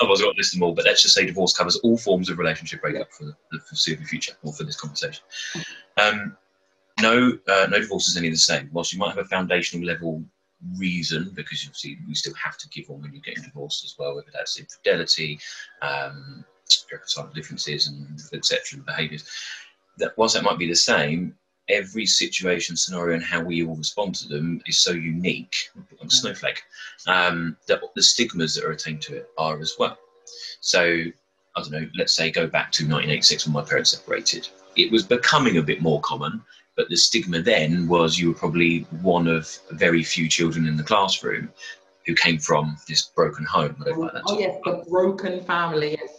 Otherwise, 0.00 0.20
I 0.20 0.24
won't 0.24 0.36
list 0.36 0.52
them 0.52 0.62
all. 0.62 0.74
But 0.74 0.84
let's 0.84 1.02
just 1.02 1.14
say 1.14 1.26
divorce 1.26 1.52
covers 1.52 1.76
all 1.76 1.96
forms 1.96 2.30
of 2.30 2.38
relationship 2.38 2.80
breakup 2.80 3.12
for 3.12 3.24
the 3.52 3.60
foreseeable 3.60 4.04
future 4.04 4.32
or 4.42 4.52
for 4.52 4.64
this 4.64 4.80
conversation. 4.80 5.22
Um, 5.96 6.36
no, 7.00 7.38
uh, 7.48 7.66
no 7.70 7.78
divorce 7.78 8.08
is 8.08 8.16
any 8.16 8.30
the 8.30 8.36
same. 8.36 8.68
Whilst 8.72 8.92
you 8.92 8.98
might 8.98 9.10
have 9.10 9.18
a 9.18 9.28
foundational 9.28 9.86
level 9.86 10.24
reason, 10.76 11.30
because 11.34 11.64
you 11.84 11.96
we 12.08 12.14
still 12.14 12.34
have 12.34 12.58
to 12.58 12.68
give 12.68 12.88
one 12.88 13.00
when 13.00 13.12
you're 13.12 13.22
getting 13.22 13.44
divorced 13.44 13.84
as 13.84 13.94
well, 13.98 14.16
whether 14.16 14.30
that's 14.32 14.58
infidelity, 14.58 15.38
um, 15.82 16.44
irreconcilable 16.90 17.34
differences 17.34 17.88
and 17.88 18.20
etc. 18.32 18.80
behaviours. 18.80 19.28
That 19.98 20.16
whilst 20.16 20.34
that 20.34 20.44
might 20.44 20.58
be 20.58 20.68
the 20.68 20.76
same, 20.76 21.34
every 21.68 22.06
situation, 22.06 22.76
scenario, 22.76 23.14
and 23.14 23.24
how 23.24 23.42
we 23.42 23.64
all 23.64 23.76
respond 23.76 24.14
to 24.16 24.28
them 24.28 24.62
is 24.66 24.78
so 24.78 24.92
unique. 24.92 25.70
on 26.00 26.08
snowflake. 26.08 26.62
Um, 27.06 27.56
that 27.66 27.80
the 27.94 28.02
stigmas 28.02 28.54
that 28.54 28.64
are 28.64 28.72
attained 28.72 29.02
to 29.02 29.16
it 29.16 29.30
are 29.38 29.60
as 29.60 29.74
well. 29.78 29.98
So 30.60 30.82
I 30.82 31.60
don't 31.60 31.70
know. 31.70 31.88
Let's 31.96 32.14
say 32.14 32.30
go 32.30 32.46
back 32.46 32.70
to 32.72 32.84
1986 32.84 33.46
when 33.46 33.54
my 33.54 33.62
parents 33.62 33.90
separated. 33.90 34.48
It 34.76 34.92
was 34.92 35.02
becoming 35.02 35.56
a 35.58 35.62
bit 35.62 35.82
more 35.82 36.00
common, 36.02 36.42
but 36.76 36.88
the 36.88 36.96
stigma 36.96 37.40
then 37.40 37.88
was 37.88 38.18
you 38.18 38.28
were 38.28 38.38
probably 38.38 38.80
one 39.02 39.26
of 39.26 39.58
very 39.70 40.02
few 40.02 40.28
children 40.28 40.66
in 40.66 40.76
the 40.76 40.84
classroom 40.84 41.50
who 42.06 42.14
came 42.14 42.38
from 42.38 42.76
this 42.86 43.02
broken 43.02 43.44
home. 43.44 43.76
Oh, 43.86 44.10
oh 44.26 44.38
yes, 44.38 44.56
the 44.64 44.84
broken 44.88 45.42
family. 45.44 45.98
Yes 46.00 46.17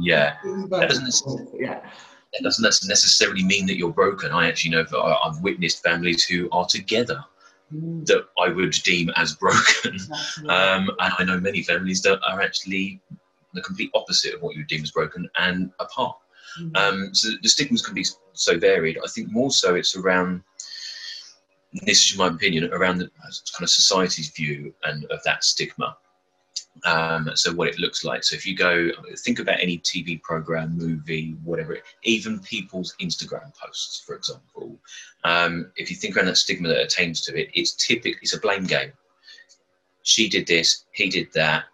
yeah, 0.00 0.36
that 0.70 0.88
doesn't 0.88 1.50
yeah. 1.58 1.80
That 2.32 2.44
doesn't 2.44 2.88
necessarily 2.88 3.44
mean 3.44 3.66
that 3.66 3.76
you're 3.76 3.92
broken. 3.92 4.32
I 4.32 4.48
actually 4.48 4.70
know 4.70 4.84
that 4.84 4.98
I've 4.98 5.42
witnessed 5.42 5.82
families 5.82 6.24
who 6.24 6.48
are 6.50 6.64
together 6.64 7.22
mm. 7.70 8.06
that 8.06 8.24
I 8.38 8.48
would 8.48 8.72
deem 8.72 9.10
as 9.16 9.34
broken, 9.34 9.98
um, 10.48 10.90
and 10.98 11.12
I 11.18 11.24
know 11.24 11.38
many 11.38 11.62
families 11.62 12.00
that 12.02 12.20
are 12.26 12.40
actually 12.40 13.00
the 13.52 13.60
complete 13.60 13.90
opposite 13.94 14.34
of 14.34 14.40
what 14.40 14.54
you 14.54 14.60
would 14.60 14.68
deem 14.68 14.82
as 14.82 14.92
broken 14.92 15.28
and 15.36 15.70
apart. 15.78 16.16
Mm. 16.58 16.76
Um, 16.76 17.14
so 17.14 17.28
the 17.42 17.48
stigmas 17.48 17.84
can 17.84 17.94
be 17.94 18.06
so 18.32 18.58
varied. 18.58 18.98
I 19.04 19.08
think 19.08 19.30
more 19.30 19.50
so 19.50 19.74
it's 19.74 19.94
around 19.94 20.42
this 21.72 22.10
is 22.10 22.18
my 22.18 22.28
opinion 22.28 22.72
around 22.72 22.98
the 22.98 23.10
kind 23.22 23.62
of 23.62 23.70
society's 23.70 24.30
view 24.30 24.74
and 24.84 25.04
of 25.06 25.22
that 25.24 25.42
stigma 25.42 25.96
um, 26.84 27.30
so 27.34 27.52
what 27.52 27.68
it 27.68 27.78
looks 27.78 28.04
like. 28.04 28.24
So 28.24 28.34
if 28.34 28.46
you 28.46 28.56
go 28.56 28.90
think 29.18 29.38
about 29.38 29.60
any 29.60 29.78
TV 29.78 30.20
program, 30.22 30.76
movie, 30.76 31.36
whatever, 31.44 31.78
even 32.02 32.40
people's 32.40 32.94
Instagram 33.00 33.52
posts, 33.56 34.02
for 34.04 34.14
example, 34.14 34.78
um, 35.24 35.70
if 35.76 35.90
you 35.90 35.96
think 35.96 36.16
around 36.16 36.26
that 36.26 36.36
stigma 36.36 36.68
that 36.68 36.82
attains 36.82 37.20
to 37.22 37.38
it, 37.38 37.50
it's 37.54 37.72
typically 37.74 38.18
it's 38.22 38.34
a 38.34 38.40
blame 38.40 38.64
game. 38.64 38.92
She 40.02 40.28
did 40.28 40.46
this, 40.46 40.84
he 40.92 41.08
did 41.08 41.32
that, 41.34 41.64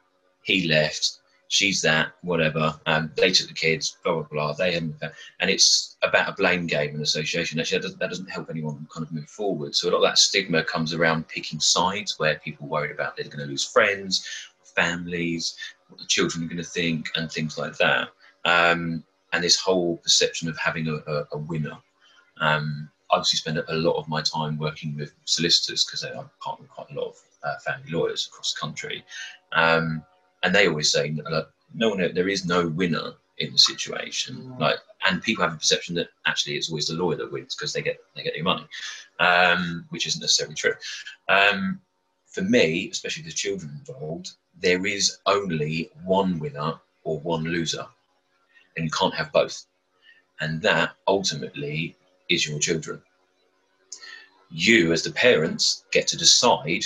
he 0.42 0.68
left, 0.68 1.18
she's 1.48 1.80
that, 1.82 2.12
whatever. 2.22 2.78
Um, 2.86 3.10
they 3.16 3.30
took 3.30 3.48
the 3.48 3.54
kids, 3.54 3.96
blah 4.04 4.14
blah 4.14 4.28
blah. 4.30 4.52
They 4.52 4.76
and 4.76 4.94
it's 5.40 5.96
about 6.02 6.28
a 6.28 6.32
blame 6.32 6.66
game 6.66 6.94
and 6.94 7.02
association. 7.02 7.58
Actually, 7.58 7.78
that 7.78 7.82
doesn't, 7.82 8.00
that 8.00 8.10
doesn't 8.10 8.30
help 8.30 8.50
anyone 8.50 8.86
kind 8.92 9.06
of 9.06 9.12
move 9.12 9.28
forward. 9.28 9.74
So 9.74 9.88
a 9.88 9.90
lot 9.90 9.98
of 9.98 10.02
that 10.04 10.18
stigma 10.18 10.62
comes 10.62 10.94
around 10.94 11.28
picking 11.28 11.58
sides, 11.58 12.18
where 12.18 12.38
people 12.38 12.68
worried 12.68 12.92
about 12.92 13.16
they're 13.16 13.26
going 13.26 13.38
to 13.38 13.46
lose 13.46 13.64
friends, 13.64 14.26
families, 14.78 15.56
what 15.88 15.98
the 15.98 16.06
children 16.06 16.44
are 16.44 16.48
going 16.48 16.58
to 16.58 16.64
think, 16.64 17.08
and 17.16 17.30
things 17.30 17.58
like 17.58 17.76
that. 17.78 18.08
Um, 18.44 19.04
and 19.32 19.44
this 19.44 19.58
whole 19.58 19.96
perception 19.98 20.48
of 20.48 20.56
having 20.56 20.88
a, 20.88 20.96
a, 21.10 21.26
a 21.32 21.38
winner. 21.38 21.76
Um, 22.40 22.90
I 23.10 23.16
obviously 23.16 23.38
spend 23.38 23.58
a 23.58 23.74
lot 23.74 23.98
of 23.98 24.08
my 24.08 24.22
time 24.22 24.58
working 24.58 24.96
with 24.96 25.12
solicitors 25.24 25.84
because 25.84 26.04
I 26.04 26.10
partner 26.40 26.62
with 26.62 26.70
quite 26.70 26.90
a 26.90 26.94
lot 26.94 27.08
of 27.08 27.16
uh, 27.42 27.58
family 27.58 27.90
lawyers 27.90 28.26
across 28.26 28.52
the 28.52 28.60
country. 28.60 29.04
Um, 29.52 30.02
and 30.42 30.54
they 30.54 30.68
always 30.68 30.92
say, 30.92 31.14
no 31.74 31.88
one, 31.88 32.14
there 32.14 32.28
is 32.28 32.44
no 32.44 32.68
winner 32.68 33.12
in 33.38 33.52
the 33.52 33.58
situation. 33.58 34.36
Mm. 34.36 34.60
Like, 34.60 34.78
and 35.08 35.22
people 35.22 35.44
have 35.44 35.54
a 35.54 35.58
perception 35.58 35.94
that 35.96 36.08
actually 36.26 36.54
it's 36.54 36.68
always 36.68 36.88
the 36.88 36.94
lawyer 36.94 37.16
that 37.16 37.32
wins 37.32 37.54
because 37.54 37.72
they 37.72 37.82
get 37.82 37.98
they 38.14 38.22
get 38.22 38.34
their 38.34 38.42
money, 38.42 38.66
um, 39.20 39.84
which 39.90 40.06
isn't 40.06 40.20
necessarily 40.20 40.54
true. 40.54 40.74
Um, 41.28 41.80
for 42.26 42.42
me, 42.42 42.88
especially 42.90 43.22
the 43.22 43.32
children 43.32 43.70
involved, 43.78 44.32
there 44.60 44.84
is 44.86 45.18
only 45.26 45.90
one 46.04 46.38
winner 46.38 46.74
or 47.04 47.20
one 47.20 47.44
loser, 47.44 47.86
and 48.76 48.84
you 48.84 48.90
can't 48.90 49.14
have 49.14 49.32
both. 49.32 49.66
And 50.40 50.60
that 50.62 50.92
ultimately 51.06 51.96
is 52.28 52.46
your 52.46 52.58
children. 52.58 53.02
You, 54.50 54.92
as 54.92 55.02
the 55.02 55.12
parents, 55.12 55.84
get 55.92 56.06
to 56.08 56.16
decide, 56.16 56.84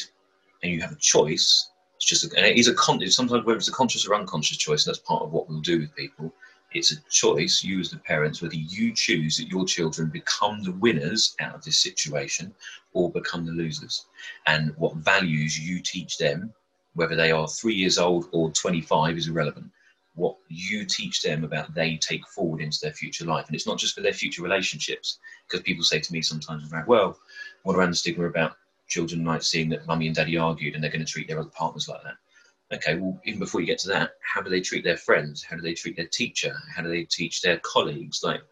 and 0.63 0.73
you 0.73 0.81
have 0.81 0.93
a 0.93 0.97
choice. 0.97 1.71
It's 1.97 2.07
just, 2.07 2.25
a, 2.25 2.37
and 2.37 2.47
it 2.47 2.57
is 2.57 2.69
a 2.69 2.75
con- 2.75 3.07
sometimes 3.09 3.45
whether 3.45 3.59
it's 3.59 3.69
a 3.69 3.73
conscious 3.73 4.07
or 4.07 4.15
unconscious 4.15 4.57
choice. 4.57 4.85
That's 4.85 4.99
part 4.99 5.23
of 5.23 5.33
what 5.33 5.49
we'll 5.49 5.61
do 5.61 5.81
with 5.81 5.95
people. 5.95 6.33
It's 6.75 6.93
a 6.93 7.01
choice, 7.11 7.63
you 7.63 7.81
as 7.81 7.91
the 7.91 7.99
parents, 7.99 8.41
whether 8.41 8.55
you 8.55 8.95
choose 8.95 9.37
that 9.37 9.49
your 9.49 9.67
children 9.67 10.09
become 10.09 10.63
the 10.63 10.73
winners 10.73 11.37
out 11.41 11.55
of 11.55 11.65
this 11.65 11.79
situation 11.79 12.55
or 12.95 13.11
become 13.11 13.45
the 13.45 13.53
losers, 13.53 14.07
and 14.47 14.75
what 14.77 14.97
values 14.97 15.59
you 15.59 15.81
teach 15.81 16.17
them 16.17 16.53
whether 16.95 17.17
they 17.17 17.31
are 17.31 17.49
three 17.49 17.75
years 17.75 17.99
old 17.99 18.29
or 18.33 18.51
25 18.51 19.17
is 19.17 19.29
irrelevant. 19.29 19.71
what 20.15 20.37
you 20.49 20.85
teach 20.85 21.23
them 21.23 21.43
about 21.43 21.75
they 21.75 21.97
take 21.97 22.27
forward 22.29 22.61
into 22.61 22.79
their 22.83 22.93
future 22.93 23.25
life. 23.25 23.47
And 23.47 23.55
it's 23.55 23.67
not 23.67 23.79
just 23.79 23.95
for 23.95 24.03
their 24.03 24.13
future 24.13 24.43
relationships, 24.43 25.19
because 25.47 25.63
people 25.63 25.85
say 25.85 26.01
to 26.01 26.13
me 26.13 26.21
sometimes, 26.21 26.71
well, 26.87 27.19
what 27.63 27.77
around 27.77 27.91
the 27.91 27.97
stigma 27.97 28.27
about 28.27 28.57
children 28.89 29.25
like 29.25 29.43
seeing 29.43 29.71
that 29.71 29.87
mummy 29.87 30.07
and 30.07 30.17
daddy 30.17 30.37
argued 30.37 30.75
and 30.75 30.85
they're 30.85 30.91
going 30.91 31.05
to 31.05 31.11
treat 31.11 31.29
their 31.29 31.39
other 31.39 31.51
partners 31.51 31.89
like 31.89 32.03
that? 32.03 32.77
Okay, 32.77 32.97
well, 32.97 33.19
even 33.25 33.39
before 33.39 33.61
you 33.61 33.67
get 33.67 33.79
to 33.81 33.89
that, 33.89 34.13
how 34.23 34.41
do 34.41 34.51
they 34.51 34.61
treat 34.61 34.85
their 34.85 34.97
friends? 34.97 35.43
How 35.43 35.57
do 35.57 35.63
they 35.63 35.75
treat 35.75 35.97
their 35.97 36.07
teacher? 36.07 36.55
How 36.75 36.83
do 36.83 36.89
they 36.89 37.05
teach 37.05 37.41
their 37.41 37.59
colleagues? 37.59 38.23
Like, 38.23 38.43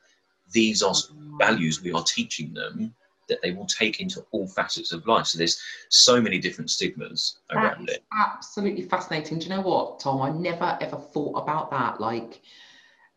these 0.52 0.82
are 0.82 0.94
values 1.38 1.82
we 1.82 1.92
are 1.92 2.04
teaching 2.04 2.52
them 2.52 2.94
that 3.30 3.40
they 3.42 3.52
will 3.52 3.66
take 3.66 4.00
into 4.00 4.24
all 4.32 4.46
facets 4.46 4.92
of 4.92 5.06
life. 5.06 5.26
So 5.26 5.38
there's 5.38 5.60
so 5.88 6.20
many 6.20 6.38
different 6.38 6.70
stigmas 6.70 7.38
around 7.50 7.88
it. 7.88 8.04
Absolutely 8.12 8.82
fascinating. 8.82 9.38
Do 9.38 9.44
you 9.44 9.50
know 9.50 9.62
what, 9.62 10.00
Tom? 10.00 10.20
I 10.20 10.30
never 10.30 10.76
ever 10.82 10.96
thought 10.96 11.36
about 11.36 11.70
that. 11.70 12.00
Like, 12.00 12.42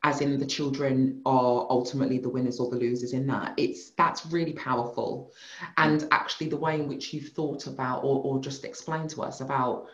as 0.03 0.19
in 0.21 0.37
the 0.37 0.45
children 0.45 1.21
are 1.25 1.65
ultimately 1.69 2.17
the 2.17 2.29
winners 2.29 2.59
or 2.59 2.69
the 2.69 2.77
losers 2.77 3.13
in 3.13 3.25
that. 3.27 3.53
It's 3.57 3.91
that's 3.91 4.25
really 4.27 4.53
powerful. 4.53 5.31
And 5.77 6.07
actually 6.11 6.49
the 6.49 6.57
way 6.57 6.75
in 6.75 6.87
which 6.87 7.13
you've 7.13 7.29
thought 7.29 7.67
about 7.67 8.03
or, 8.03 8.21
or 8.21 8.41
just 8.41 8.65
explained 8.65 9.09
to 9.11 9.21
us 9.21 9.41
about 9.41 9.87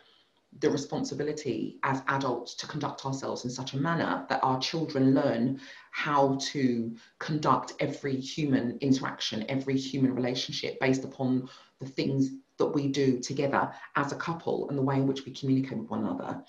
the 0.57 0.69
responsibility 0.69 1.77
as 1.83 2.01
adults 2.07 2.55
to 2.55 2.67
conduct 2.67 3.05
ourselves 3.05 3.45
in 3.45 3.51
such 3.51 3.73
a 3.73 3.77
manner 3.77 4.25
that 4.29 4.43
our 4.43 4.59
children 4.59 5.13
learn 5.13 5.59
how 5.91 6.37
to 6.41 6.95
conduct 7.19 7.73
every 7.79 8.15
human 8.15 8.77
interaction, 8.81 9.45
every 9.47 9.77
human 9.77 10.13
relationship 10.13 10.79
based 10.79 11.03
upon 11.03 11.47
the 11.79 11.85
things 11.85 12.31
that 12.57 12.67
we 12.67 12.87
do 12.87 13.19
together 13.19 13.71
as 13.95 14.11
a 14.11 14.15
couple 14.15 14.67
and 14.69 14.77
the 14.77 14.81
way 14.81 14.95
in 14.95 15.07
which 15.07 15.25
we 15.25 15.31
communicate 15.31 15.77
with 15.77 15.89
one 15.89 16.03
another. 16.03 16.43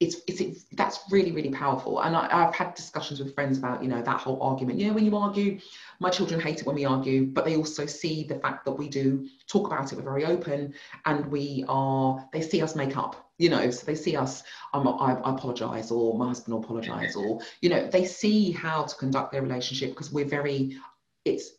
It's, 0.00 0.16
it's, 0.26 0.40
it's 0.40 0.64
that's 0.72 0.98
really 1.10 1.30
really 1.30 1.50
powerful. 1.50 2.00
And 2.00 2.16
I, 2.16 2.44
have 2.44 2.54
had 2.54 2.74
discussions 2.74 3.20
with 3.20 3.34
friends 3.34 3.58
about 3.58 3.82
you 3.82 3.88
know 3.88 4.02
that 4.02 4.20
whole 4.20 4.42
argument. 4.42 4.78
You 4.78 4.88
know 4.88 4.94
when 4.94 5.04
you 5.04 5.16
argue 5.16 5.60
my 6.00 6.08
children 6.10 6.40
hate 6.40 6.60
it 6.60 6.66
when 6.66 6.74
we 6.74 6.84
argue 6.84 7.26
but 7.26 7.44
they 7.44 7.56
also 7.56 7.86
see 7.86 8.24
the 8.24 8.34
fact 8.36 8.64
that 8.64 8.72
we 8.72 8.88
do 8.88 9.28
talk 9.46 9.66
about 9.66 9.92
it 9.92 9.96
we're 9.96 10.02
very 10.02 10.24
open 10.24 10.74
and 11.04 11.26
we 11.26 11.64
are 11.68 12.26
they 12.32 12.40
see 12.40 12.60
us 12.62 12.74
make 12.74 12.96
up 12.96 13.30
you 13.38 13.48
know 13.48 13.70
so 13.70 13.86
they 13.86 13.94
see 13.94 14.16
us 14.16 14.42
I'm, 14.72 14.88
I, 14.88 15.20
I 15.22 15.34
apologize 15.34 15.90
or 15.90 16.18
my 16.18 16.28
husband 16.28 16.54
will 16.54 16.64
apologize 16.64 17.14
or 17.16 17.40
you 17.60 17.68
know 17.68 17.86
they 17.86 18.04
see 18.04 18.50
how 18.50 18.84
to 18.84 18.96
conduct 18.96 19.30
their 19.30 19.42
relationship 19.42 19.90
because 19.90 20.10
we're 20.10 20.24
very 20.24 20.78
it's 21.24 21.52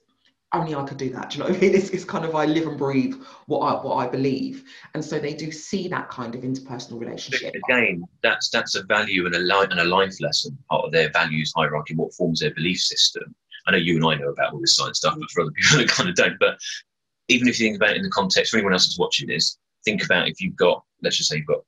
only 0.53 0.75
I 0.75 0.83
could 0.83 0.97
do 0.97 1.09
that. 1.11 1.29
Do 1.29 1.37
you 1.37 1.43
know 1.43 1.49
what 1.49 1.57
I 1.57 1.61
mean? 1.61 1.75
It's, 1.81 1.89
it's 1.89 2.03
kind 2.03 2.25
of 2.25 2.35
I 2.35 2.45
live 2.45 2.67
and 2.67 2.77
breathe 2.77 3.15
what 3.47 3.59
I 3.59 3.73
what 3.83 3.95
I 3.95 4.07
believe, 4.07 4.63
and 4.93 5.03
so 5.03 5.19
they 5.19 5.33
do 5.33 5.51
see 5.51 5.87
that 5.87 6.09
kind 6.09 6.35
of 6.35 6.41
interpersonal 6.41 6.99
relationship. 6.99 7.55
Again, 7.55 8.03
that's 8.21 8.49
that's 8.49 8.75
a 8.75 8.83
value 8.83 9.25
and 9.25 9.35
a 9.35 9.39
life 9.39 9.69
and 9.71 9.79
a 9.79 9.85
life 9.85 10.19
lesson, 10.19 10.57
part 10.69 10.85
of 10.85 10.91
their 10.91 11.09
values 11.11 11.53
hierarchy, 11.55 11.95
what 11.95 12.13
forms 12.13 12.41
their 12.41 12.53
belief 12.53 12.79
system. 12.79 13.33
I 13.67 13.71
know 13.71 13.77
you 13.77 13.95
and 13.95 14.05
I 14.05 14.15
know 14.15 14.31
about 14.31 14.53
all 14.53 14.59
this 14.59 14.75
science 14.75 14.97
stuff, 14.97 15.15
but 15.19 15.29
for 15.31 15.41
other 15.41 15.51
people 15.51 15.77
that 15.79 15.89
kind 15.89 16.09
of 16.09 16.15
don't. 16.15 16.37
But 16.39 16.59
even 17.27 17.47
if 17.47 17.59
you 17.59 17.67
think 17.67 17.77
about 17.77 17.91
it 17.91 17.97
in 17.97 18.03
the 18.03 18.09
context 18.09 18.51
for 18.51 18.57
anyone 18.57 18.73
else 18.73 18.85
that's 18.85 18.99
watching 18.99 19.27
this, 19.27 19.57
think 19.85 20.03
about 20.03 20.27
if 20.27 20.41
you've 20.41 20.55
got, 20.55 20.83
let's 21.01 21.17
just 21.17 21.29
say 21.29 21.37
you've 21.37 21.47
got 21.47 21.63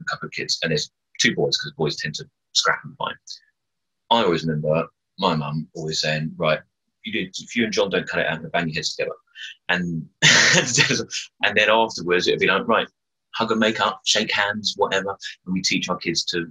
a 0.00 0.04
couple 0.04 0.26
of 0.26 0.32
kids, 0.32 0.58
and 0.62 0.70
there's 0.70 0.90
two 1.18 1.34
boys 1.34 1.58
because 1.58 1.72
boys 1.76 1.96
tend 1.96 2.14
to 2.14 2.24
scrap 2.52 2.80
and 2.84 2.96
fight. 2.96 3.16
I 4.10 4.22
always 4.22 4.44
remember 4.44 4.86
my 5.18 5.34
mum 5.34 5.66
always 5.74 6.00
saying, 6.00 6.32
"Right, 6.36 6.60
you 7.08 7.24
do, 7.24 7.30
if 7.40 7.56
you 7.56 7.64
and 7.64 7.72
John 7.72 7.90
don't 7.90 8.08
cut 8.08 8.20
it 8.20 8.26
out 8.26 8.40
and 8.40 8.52
bang 8.52 8.68
your 8.68 8.76
heads 8.76 8.94
together," 8.94 9.16
and 9.68 10.08
and 11.44 11.56
then 11.56 11.70
afterwards 11.70 12.26
it'd 12.26 12.40
be 12.40 12.46
like, 12.46 12.66
"Right, 12.66 12.88
hug 13.34 13.50
and 13.50 13.60
make 13.60 13.80
up, 13.80 14.00
shake 14.04 14.32
hands, 14.32 14.74
whatever," 14.76 15.16
and 15.46 15.54
we 15.54 15.62
teach 15.62 15.88
our 15.88 15.96
kids 15.96 16.24
to 16.26 16.50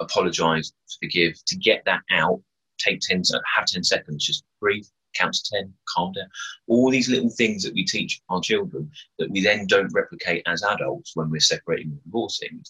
apologise, 0.00 0.70
to 0.70 0.96
forgive, 1.02 1.34
to 1.46 1.56
get 1.56 1.84
that 1.84 2.02
out. 2.10 2.42
Take 2.78 3.00
ten, 3.00 3.22
have 3.56 3.66
ten 3.66 3.84
seconds, 3.84 4.24
just 4.24 4.44
breathe, 4.60 4.86
count 5.14 5.34
to 5.34 5.42
10, 5.52 5.72
calm 5.88 6.12
down. 6.12 6.28
All 6.68 6.90
these 6.90 7.08
little 7.08 7.30
things 7.30 7.62
that 7.62 7.74
we 7.74 7.84
teach 7.84 8.20
our 8.28 8.40
children 8.40 8.90
that 9.18 9.30
we 9.30 9.42
then 9.42 9.66
don't 9.66 9.92
replicate 9.92 10.42
as 10.46 10.62
adults 10.62 11.12
when 11.14 11.30
we're 11.30 11.40
separating 11.40 11.92
and 11.92 12.02
divorcing. 12.04 12.62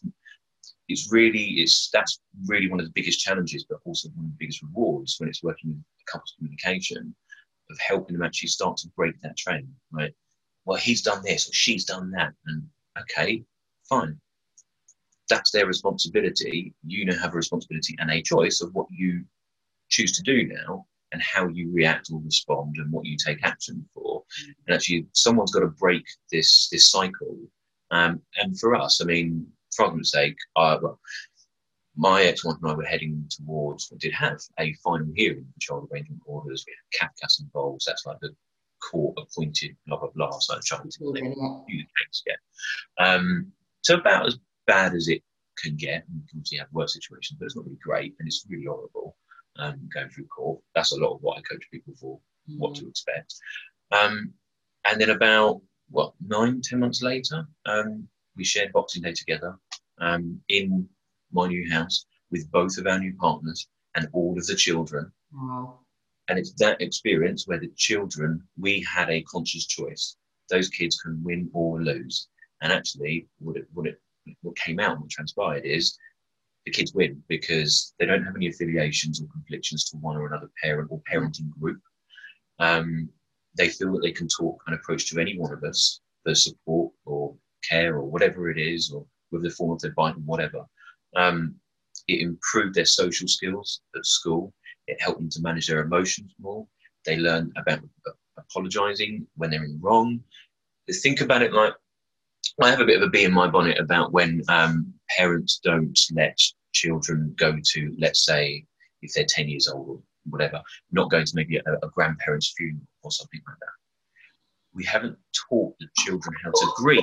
It's 0.90 1.12
really, 1.12 1.44
it's 1.60 1.90
that's 1.92 2.20
really 2.46 2.68
one 2.68 2.80
of 2.80 2.86
the 2.86 2.92
biggest 2.94 3.20
challenges, 3.20 3.64
but 3.68 3.78
also 3.84 4.08
one 4.10 4.26
of 4.26 4.32
the 4.32 4.36
biggest 4.38 4.62
rewards 4.62 5.16
when 5.18 5.28
it's 5.28 5.42
working 5.42 5.70
in 5.70 5.84
couples 6.06 6.34
communication 6.36 7.14
of 7.70 7.78
helping 7.78 8.16
them 8.16 8.26
actually 8.26 8.48
start 8.48 8.76
to 8.78 8.88
break 8.96 9.20
that 9.22 9.36
train, 9.36 9.68
right? 9.92 10.12
Well, 10.64 10.78
he's 10.78 11.02
done 11.02 11.22
this 11.24 11.48
or 11.48 11.52
she's 11.52 11.84
done 11.84 12.10
that. 12.12 12.32
And 12.46 12.62
okay, 12.98 13.44
fine. 13.88 14.18
That's 15.28 15.52
their 15.52 15.66
responsibility. 15.66 16.74
You 16.84 17.04
now 17.04 17.18
have 17.18 17.34
a 17.34 17.36
responsibility 17.36 17.96
and 17.98 18.10
a 18.10 18.22
choice 18.22 18.60
of 18.60 18.74
what 18.74 18.86
you 18.90 19.24
choose 19.88 20.12
to 20.12 20.22
do 20.22 20.46
now 20.46 20.86
and 21.12 21.22
how 21.22 21.48
you 21.48 21.70
react 21.72 22.10
or 22.12 22.20
respond 22.24 22.76
and 22.76 22.90
what 22.92 23.04
you 23.04 23.16
take 23.16 23.44
action 23.44 23.88
for. 23.94 24.22
And 24.66 24.74
actually, 24.74 25.06
someone's 25.12 25.52
got 25.52 25.60
to 25.60 25.68
break 25.68 26.04
this 26.30 26.68
this 26.70 26.90
cycle. 26.90 27.38
Um, 27.90 28.20
and 28.36 28.58
for 28.58 28.74
us, 28.74 29.00
I 29.00 29.04
mean, 29.04 29.46
for 29.80 29.84
argument's 29.84 30.12
sake, 30.12 30.36
uh, 30.56 30.78
my 31.96 32.22
ex-wife 32.22 32.56
and 32.62 32.70
I 32.70 32.74
were 32.74 32.84
heading 32.84 33.24
towards, 33.30 33.88
we 33.90 33.98
did 33.98 34.12
have 34.12 34.38
a 34.58 34.72
final 34.84 35.08
hearing 35.14 35.44
for 35.44 35.60
child 35.60 35.88
arrangement 35.92 36.22
orders. 36.26 36.64
We 36.66 36.74
had 36.98 37.08
CAFCASS 37.08 37.40
involved. 37.40 37.82
That's 37.86 38.06
like 38.06 38.18
the 38.20 38.30
court 38.90 39.18
appointed, 39.18 39.76
blah, 39.86 39.98
blah, 39.98 40.10
blah. 40.14 40.38
So 40.38 40.54
I'm 40.54 40.60
trying 40.64 40.88
to 40.90 41.12
the 41.12 41.22
case, 41.22 42.22
yeah. 42.26 43.04
Um, 43.04 43.52
so 43.82 43.96
about 43.96 44.26
as 44.26 44.38
bad 44.66 44.94
as 44.94 45.08
it 45.08 45.22
can 45.58 45.76
get. 45.76 46.04
You 46.12 46.22
can 46.28 46.38
obviously 46.38 46.58
have 46.58 46.68
worse 46.72 46.94
situations, 46.94 47.38
but 47.38 47.46
it's 47.46 47.56
not 47.56 47.64
really 47.64 47.78
great 47.82 48.14
and 48.18 48.26
it's 48.26 48.46
really 48.48 48.66
horrible 48.66 49.16
um, 49.58 49.88
going 49.92 50.08
through 50.10 50.26
court. 50.26 50.60
That's 50.74 50.92
a 50.92 50.96
lot 50.96 51.14
of 51.14 51.22
what 51.22 51.38
I 51.38 51.42
coach 51.42 51.64
people 51.72 51.94
for, 52.00 52.18
mm. 52.48 52.58
what 52.58 52.74
to 52.76 52.88
expect. 52.88 53.34
Um, 53.90 54.32
and 54.88 55.00
then 55.00 55.10
about 55.10 55.60
what 55.90 56.12
nine, 56.26 56.60
ten 56.62 56.80
months 56.80 57.02
later, 57.02 57.46
um, 57.66 58.06
we 58.36 58.44
shared 58.44 58.72
Boxing 58.72 59.02
Day 59.02 59.12
together 59.12 59.58
um, 60.00 60.40
in 60.48 60.88
my 61.32 61.46
new 61.46 61.70
house 61.70 62.06
with 62.30 62.50
both 62.50 62.78
of 62.78 62.86
our 62.86 62.98
new 62.98 63.14
partners 63.14 63.68
and 63.94 64.08
all 64.12 64.36
of 64.38 64.46
the 64.46 64.54
children. 64.54 65.10
Wow. 65.32 65.80
And 66.28 66.38
it's 66.38 66.52
that 66.54 66.80
experience 66.80 67.46
where 67.46 67.58
the 67.58 67.72
children, 67.76 68.42
we 68.58 68.80
had 68.82 69.10
a 69.10 69.22
conscious 69.22 69.66
choice. 69.66 70.16
Those 70.48 70.68
kids 70.68 71.00
can 71.00 71.22
win 71.24 71.50
or 71.52 71.82
lose. 71.82 72.28
And 72.62 72.72
actually, 72.72 73.26
what 73.38 73.56
it, 73.56 73.66
what 73.72 73.86
it, 73.86 74.00
what 74.42 74.56
came 74.56 74.78
out, 74.80 75.00
what 75.00 75.10
transpired 75.10 75.64
is 75.64 75.98
the 76.64 76.70
kids 76.70 76.94
win 76.94 77.22
because 77.28 77.94
they 77.98 78.06
don't 78.06 78.24
have 78.24 78.36
any 78.36 78.48
affiliations 78.48 79.20
or 79.20 79.26
conflictions 79.32 79.84
to 79.86 79.96
one 79.96 80.16
or 80.16 80.26
another 80.26 80.50
parent 80.62 80.90
or 80.90 81.02
parenting 81.10 81.50
group. 81.58 81.80
Um, 82.58 83.08
they 83.56 83.68
feel 83.68 83.92
that 83.92 84.02
they 84.02 84.12
can 84.12 84.28
talk 84.28 84.62
and 84.66 84.76
approach 84.76 85.10
to 85.10 85.20
any 85.20 85.38
one 85.38 85.52
of 85.52 85.64
us 85.64 86.00
for 86.22 86.34
support 86.34 86.92
or 87.06 87.34
care 87.68 87.96
or 87.96 88.04
whatever 88.04 88.50
it 88.50 88.58
is, 88.58 88.92
or 88.92 89.06
with 89.30 89.42
the 89.42 89.50
form 89.50 89.72
of 89.72 89.82
advice 89.84 90.14
or 90.14 90.20
whatever. 90.20 90.64
Um, 91.16 91.56
it 92.08 92.22
improved 92.22 92.74
their 92.74 92.84
social 92.84 93.28
skills 93.28 93.80
at 93.96 94.06
school. 94.06 94.52
It 94.86 95.00
helped 95.00 95.20
them 95.20 95.30
to 95.30 95.42
manage 95.42 95.68
their 95.68 95.80
emotions 95.80 96.32
more. 96.40 96.66
They 97.04 97.16
learn 97.16 97.52
about 97.56 97.80
apologizing 98.38 99.26
when 99.36 99.50
they're 99.50 99.64
in 99.64 99.78
wrong. 99.80 100.20
They 100.86 100.94
think 100.94 101.20
about 101.20 101.42
it 101.42 101.52
like 101.52 101.74
I 102.62 102.70
have 102.70 102.80
a 102.80 102.84
bit 102.84 102.96
of 102.96 103.02
a 103.02 103.10
bee 103.10 103.24
in 103.24 103.32
my 103.32 103.46
bonnet 103.46 103.78
about 103.78 104.12
when 104.12 104.42
um, 104.48 104.92
parents 105.16 105.60
don't 105.62 105.98
let 106.12 106.36
children 106.72 107.34
go 107.38 107.56
to, 107.72 107.94
let's 107.98 108.24
say, 108.24 108.64
if 109.02 109.12
they're 109.14 109.24
10 109.26 109.48
years 109.48 109.68
old 109.68 109.88
or 109.88 110.02
whatever, 110.28 110.60
not 110.90 111.10
going 111.10 111.24
to 111.24 111.32
maybe 111.34 111.56
a, 111.56 111.72
a 111.82 111.88
grandparent's 111.94 112.52
funeral 112.56 112.86
or 113.02 113.10
something 113.10 113.40
like 113.46 113.58
that. 113.60 113.72
We 114.74 114.84
haven't 114.84 115.16
taught 115.48 115.74
the 115.80 115.86
children 115.98 116.34
how 116.44 116.50
to 116.50 116.72
grieve. 116.76 117.02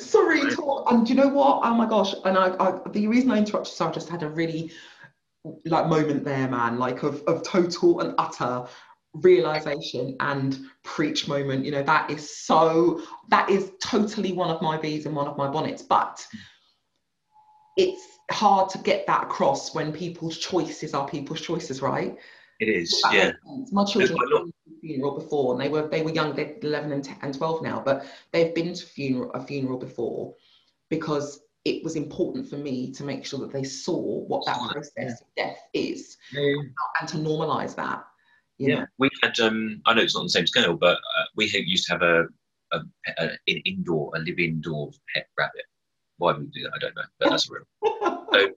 Sorry. 0.00 0.40
Tom. 0.54 0.84
And 0.88 1.06
do 1.06 1.12
you 1.12 1.20
know 1.20 1.28
what? 1.28 1.60
Oh 1.64 1.74
my 1.74 1.88
gosh. 1.88 2.14
And 2.24 2.36
I, 2.36 2.54
I 2.58 2.78
the 2.90 3.06
reason 3.06 3.30
I 3.30 3.38
interrupted, 3.38 3.72
so 3.72 3.88
I 3.88 3.92
just 3.92 4.08
had 4.08 4.22
a 4.22 4.28
really 4.28 4.70
like 5.64 5.86
moment 5.86 6.24
there, 6.24 6.48
man, 6.48 6.78
like 6.78 7.02
of, 7.02 7.22
of 7.22 7.42
total 7.42 8.00
and 8.00 8.14
utter 8.18 8.66
realization 9.14 10.16
and 10.20 10.58
preach 10.82 11.28
moment 11.28 11.64
you 11.64 11.70
know 11.70 11.82
that 11.82 12.10
is 12.10 12.36
so 12.36 13.00
that 13.28 13.48
is 13.48 13.72
totally 13.80 14.32
one 14.32 14.50
of 14.50 14.60
my 14.60 14.76
bees 14.76 15.06
and 15.06 15.16
one 15.16 15.26
of 15.26 15.36
my 15.36 15.48
bonnets 15.48 15.82
but 15.82 16.24
it's 17.76 18.18
hard 18.30 18.68
to 18.68 18.78
get 18.78 19.06
that 19.06 19.24
across 19.24 19.74
when 19.74 19.92
people's 19.92 20.36
choices 20.36 20.92
are 20.92 21.08
people's 21.08 21.40
choices 21.40 21.80
right 21.80 22.16
it 22.60 22.68
is 22.68 23.02
yeah 23.10 23.32
my 23.72 23.84
children 23.84 24.16
have 24.18 24.28
been 24.28 24.46
to 24.46 24.52
funeral 24.80 25.18
before 25.18 25.52
and 25.52 25.60
they 25.60 25.68
were 25.68 25.88
they 25.88 26.02
were 26.02 26.10
young 26.10 26.34
they're 26.34 26.56
11 26.62 26.92
and, 26.92 27.04
10 27.04 27.18
and 27.22 27.34
12 27.34 27.62
now 27.62 27.82
but 27.84 28.06
they've 28.32 28.54
been 28.54 28.72
to 28.72 28.86
funeral 28.86 29.30
a 29.32 29.40
funeral 29.40 29.78
before 29.78 30.34
because 30.88 31.40
it 31.64 31.82
was 31.84 31.96
important 31.96 32.48
for 32.48 32.56
me 32.56 32.92
to 32.92 33.04
make 33.04 33.26
sure 33.26 33.40
that 33.40 33.52
they 33.52 33.64
saw 33.64 34.24
what 34.26 34.44
that 34.46 34.58
process 34.70 34.92
yeah. 34.96 35.10
of 35.10 35.18
death 35.36 35.58
is 35.74 36.16
yeah. 36.32 36.54
and 37.00 37.08
to 37.08 37.16
normalize 37.16 37.74
that 37.74 38.04
yeah, 38.58 38.86
we 38.98 39.08
had. 39.22 39.38
Um, 39.38 39.80
I 39.86 39.94
know 39.94 40.02
it's 40.02 40.14
not 40.14 40.20
on 40.20 40.26
the 40.26 40.30
same 40.30 40.46
scale, 40.46 40.76
but 40.76 40.96
uh, 40.96 41.24
we 41.36 41.46
used 41.46 41.86
to 41.86 41.92
have 41.92 42.02
a, 42.02 42.24
a, 42.72 42.80
a, 43.18 43.24
an 43.46 43.62
indoor, 43.64 44.10
a 44.16 44.18
live 44.18 44.38
indoor 44.38 44.90
pet 45.14 45.28
rabbit. 45.38 45.64
Why 46.16 46.32
we 46.32 46.46
do 46.46 46.64
that, 46.64 46.72
I 46.74 46.78
don't 46.78 46.96
know, 46.96 47.02
but 47.20 47.30
that's 47.30 47.48
real. 47.48 48.26
so 48.32 48.48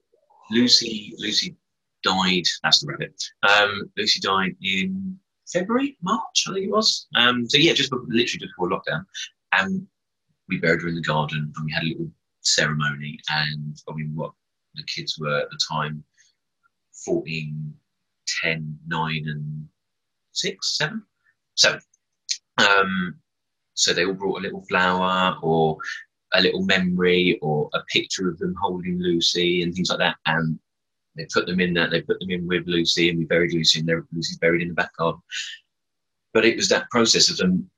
Lucy 0.50 1.14
Lucy 1.18 1.54
died. 2.02 2.42
That's 2.64 2.80
the 2.80 2.88
rabbit. 2.88 3.22
Um, 3.48 3.90
Lucy 3.96 4.18
died 4.18 4.56
in 4.60 5.18
February, 5.52 5.96
March, 6.02 6.44
I 6.48 6.54
think 6.54 6.66
it 6.66 6.70
was. 6.70 7.06
Um, 7.16 7.48
so 7.48 7.58
yeah, 7.58 7.72
just 7.72 7.92
literally 7.92 8.24
just 8.24 8.40
before 8.40 8.70
lockdown, 8.70 9.04
and 9.52 9.86
we 10.48 10.58
buried 10.58 10.82
her 10.82 10.88
in 10.88 10.94
the 10.94 11.02
garden, 11.02 11.52
and 11.56 11.64
we 11.64 11.72
had 11.72 11.82
a 11.82 11.86
little 11.86 12.10
ceremony. 12.40 13.18
And 13.30 13.76
I 13.88 13.94
mean, 13.94 14.12
what 14.14 14.32
the 14.74 14.84
kids 14.84 15.18
were 15.18 15.40
at 15.40 15.50
the 15.50 15.58
time 15.70 16.02
14, 17.04 17.74
10, 18.42 18.78
9, 18.86 19.24
and 19.26 19.68
6, 20.32 20.78
7? 20.78 21.02
7. 21.56 21.80
Um, 22.58 23.14
so 23.74 23.92
they 23.92 24.04
all 24.04 24.14
brought 24.14 24.38
a 24.38 24.42
little 24.42 24.64
flower 24.68 25.36
or 25.42 25.78
a 26.34 26.42
little 26.42 26.64
memory 26.64 27.38
or 27.42 27.68
a 27.74 27.80
picture 27.92 28.28
of 28.28 28.38
them 28.38 28.54
holding 28.60 28.98
Lucy 28.98 29.62
and 29.62 29.74
things 29.74 29.90
like 29.90 29.98
that. 29.98 30.16
And 30.26 30.58
they 31.16 31.26
put 31.32 31.46
them 31.46 31.60
in 31.60 31.74
there. 31.74 31.88
They 31.90 32.02
put 32.02 32.20
them 32.20 32.30
in 32.30 32.46
with 32.46 32.66
Lucy, 32.66 33.10
and 33.10 33.18
we 33.18 33.24
buried 33.24 33.52
Lucy, 33.52 33.80
and 33.80 34.04
Lucy's 34.12 34.38
buried 34.38 34.62
in 34.62 34.68
the 34.68 34.74
back 34.74 34.96
garden. 34.96 35.20
But 36.32 36.44
it 36.44 36.56
was 36.56 36.68
that 36.68 36.88
process 36.90 37.28
of 37.30 37.36
them 37.36 37.70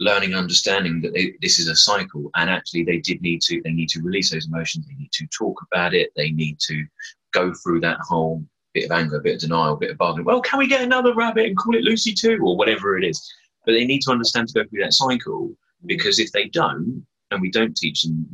learning, 0.00 0.34
understanding 0.34 1.00
that 1.02 1.12
they, 1.14 1.34
this 1.40 1.58
is 1.58 1.68
a 1.68 1.76
cycle, 1.76 2.30
and 2.34 2.50
actually 2.50 2.84
they 2.84 2.98
did 2.98 3.22
need 3.22 3.40
to. 3.42 3.60
They 3.62 3.72
need 3.72 3.88
to 3.90 4.02
release 4.02 4.30
those 4.30 4.48
emotions. 4.48 4.86
They 4.86 4.94
need 4.94 5.12
to 5.12 5.26
talk 5.26 5.60
about 5.70 5.94
it. 5.94 6.10
They 6.16 6.30
need 6.30 6.58
to 6.60 6.84
go 7.32 7.52
through 7.62 7.80
that 7.80 7.98
whole 8.00 8.44
bit 8.74 8.86
of 8.86 8.92
anger, 8.92 9.20
bit 9.20 9.34
of 9.34 9.40
denial, 9.40 9.76
bit 9.76 9.90
of 9.90 9.98
bargaining. 9.98 10.26
Well, 10.26 10.40
can 10.40 10.58
we 10.58 10.66
get 10.66 10.82
another 10.82 11.14
rabbit 11.14 11.46
and 11.46 11.56
call 11.56 11.76
it 11.76 11.84
Lucy 11.84 12.12
too, 12.12 12.38
or 12.42 12.56
whatever 12.56 12.98
it 12.98 13.04
is? 13.04 13.32
But 13.66 13.72
they 13.72 13.84
need 13.84 14.02
to 14.02 14.10
understand 14.10 14.48
to 14.48 14.54
go 14.54 14.68
through 14.68 14.82
that 14.82 14.94
cycle 14.94 15.54
because 15.86 16.18
if 16.18 16.32
they 16.32 16.48
don't, 16.48 17.06
and 17.30 17.40
we 17.40 17.50
don't 17.50 17.76
teach 17.76 18.02
them 18.02 18.26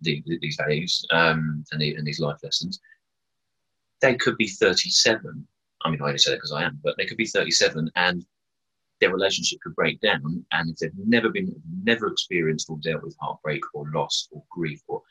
the, 0.00 0.22
the, 0.26 0.38
these 0.40 0.56
values 0.56 1.04
um, 1.10 1.64
and, 1.72 1.80
the, 1.80 1.94
and 1.96 2.06
these 2.06 2.20
life 2.20 2.38
lessons, 2.42 2.80
they 4.00 4.14
could 4.14 4.36
be 4.36 4.48
37. 4.48 5.46
I 5.84 5.90
mean, 5.90 6.00
I 6.02 6.06
only 6.06 6.18
say 6.18 6.32
that 6.32 6.36
because 6.36 6.52
I 6.52 6.64
am, 6.64 6.80
but 6.82 6.96
they 6.96 7.06
could 7.06 7.16
be 7.16 7.26
37 7.26 7.90
and 7.96 8.24
their 9.00 9.12
relationship 9.12 9.60
could 9.60 9.74
break 9.74 10.00
down. 10.00 10.44
And 10.52 10.70
if 10.70 10.76
they've 10.76 10.90
never 11.06 11.28
been, 11.28 11.54
never 11.82 12.08
experienced 12.08 12.68
or 12.68 12.78
dealt 12.78 13.02
with 13.02 13.16
heartbreak 13.20 13.62
or 13.74 13.86
loss 13.92 14.28
or 14.32 14.42
grief, 14.50 14.82
or 14.88 15.02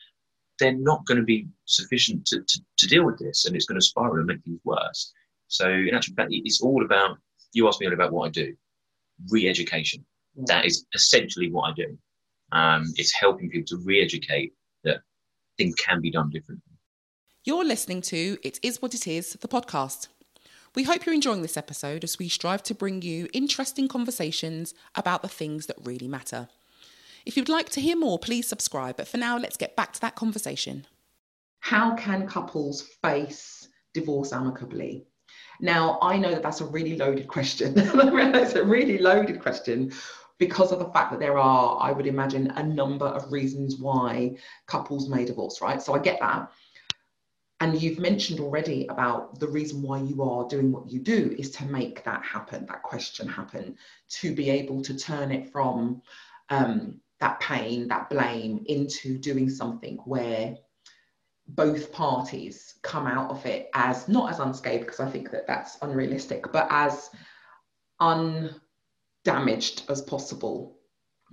they're 0.60 0.74
not 0.74 1.06
going 1.06 1.20
to 1.20 1.24
be 1.24 1.48
sufficient 1.66 2.26
to, 2.28 2.42
to, 2.42 2.62
to 2.78 2.88
deal 2.88 3.06
with 3.06 3.18
this, 3.20 3.46
and 3.46 3.56
it's 3.56 3.66
going 3.66 3.80
to 3.80 3.86
spiral 3.86 4.18
and 4.18 4.26
make 4.26 4.44
things 4.44 4.60
worse. 4.64 5.14
So, 5.48 5.70
in 5.70 5.94
actual 5.94 6.16
fact, 6.16 6.30
it's 6.32 6.62
all 6.62 6.84
about. 6.84 7.18
You 7.54 7.68
asked 7.68 7.80
me 7.80 7.88
all 7.88 7.94
about 7.94 8.12
what 8.12 8.28
I 8.28 8.30
do. 8.30 8.56
Re-education. 9.30 10.06
That 10.46 10.66
is 10.66 10.86
essentially 10.94 11.52
what 11.52 11.72
I 11.72 11.74
do. 11.74 11.98
Um, 12.52 12.86
it's 12.96 13.14
helping 13.14 13.50
people 13.50 13.78
to 13.78 13.84
re-educate 13.84 14.54
that 14.84 15.02
things 15.58 15.76
can 15.76 16.02
be 16.02 16.12
done 16.12 16.30
differently. 16.30 16.67
You're 17.48 17.64
listening 17.64 18.02
to 18.02 18.38
It 18.44 18.60
Is 18.62 18.82
What 18.82 18.94
It 18.94 19.08
Is, 19.08 19.32
the 19.32 19.48
podcast. 19.48 20.10
We 20.76 20.84
hope 20.84 21.06
you're 21.06 21.16
enjoying 21.16 21.44
this 21.44 21.56
episode 21.56 22.04
as 22.04 22.20
we 22.20 22.28
strive 22.28 22.62
to 22.64 22.76
bring 22.76 23.02
you 23.02 23.30
interesting 23.32 23.88
conversations 23.88 24.74
about 24.96 25.22
the 25.22 25.30
things 25.30 25.68
that 25.68 25.78
really 25.82 26.10
matter. 26.10 26.50
If 27.26 27.38
you'd 27.38 27.48
like 27.48 27.70
to 27.70 27.80
hear 27.80 27.96
more, 27.96 28.20
please 28.20 28.50
subscribe. 28.50 28.98
But 28.98 29.08
for 29.08 29.16
now, 29.16 29.38
let's 29.38 29.56
get 29.56 29.78
back 29.78 29.94
to 29.94 30.02
that 30.02 30.18
conversation. 30.18 30.88
How 31.62 31.96
can 31.96 32.28
couples 32.28 32.82
face 33.02 33.70
divorce 33.94 34.34
amicably? 34.34 35.06
Now, 35.62 36.00
I 36.02 36.18
know 36.18 36.32
that 36.32 36.44
that's 36.44 36.60
a 36.60 36.66
really 36.66 36.98
loaded 36.98 37.30
question. 37.30 37.76
it's 37.78 38.56
a 38.56 38.66
really 38.66 38.98
loaded 38.98 39.42
question 39.42 39.94
because 40.38 40.74
of 40.74 40.80
the 40.80 40.90
fact 40.90 41.12
that 41.12 41.22
there 41.22 41.38
are, 41.38 41.78
I 41.82 41.92
would 41.92 42.08
imagine, 42.08 42.48
a 42.52 42.64
number 42.64 43.06
of 43.06 43.32
reasons 43.32 43.78
why 43.78 44.36
couples 44.66 45.08
may 45.08 45.24
divorce, 45.24 45.62
right? 45.62 45.82
So 45.82 45.94
I 45.94 46.00
get 46.00 46.20
that. 46.20 46.52
And 47.60 47.82
you've 47.82 47.98
mentioned 47.98 48.40
already 48.40 48.86
about 48.88 49.40
the 49.40 49.48
reason 49.48 49.82
why 49.82 50.00
you 50.00 50.22
are 50.22 50.48
doing 50.48 50.72
what 50.72 50.92
you 50.92 51.00
do 51.00 51.36
is 51.40 51.50
to 51.52 51.66
make 51.66 52.04
that 52.04 52.24
happen, 52.24 52.68
that 52.68 52.84
question 52.84 53.28
happen, 53.28 53.76
to 54.10 54.36
be 54.36 54.50
able 54.52 54.82
to 54.84 54.96
turn 54.96 55.32
it 55.32 55.52
from 55.52 56.02
um, 56.50 57.02
that 57.20 57.40
pain, 57.40 57.88
that 57.88 58.12
blame 58.12 58.64
into 58.68 59.18
doing 59.18 59.50
something 59.50 59.98
where 60.06 60.56
both 61.48 61.92
parties 61.92 62.76
come 62.84 63.08
out 63.08 63.32
of 63.32 63.46
it 63.46 63.70
as 63.74 64.08
not 64.08 64.32
as 64.32 64.40
unscathed, 64.40 64.86
because 64.86 65.00
I 65.00 65.10
think 65.10 65.32
that 65.32 65.48
that's 65.48 65.78
unrealistic, 65.82 66.52
but 66.52 66.68
as 66.70 67.10
undamaged 68.00 69.90
as 69.90 70.02
possible. 70.02 70.78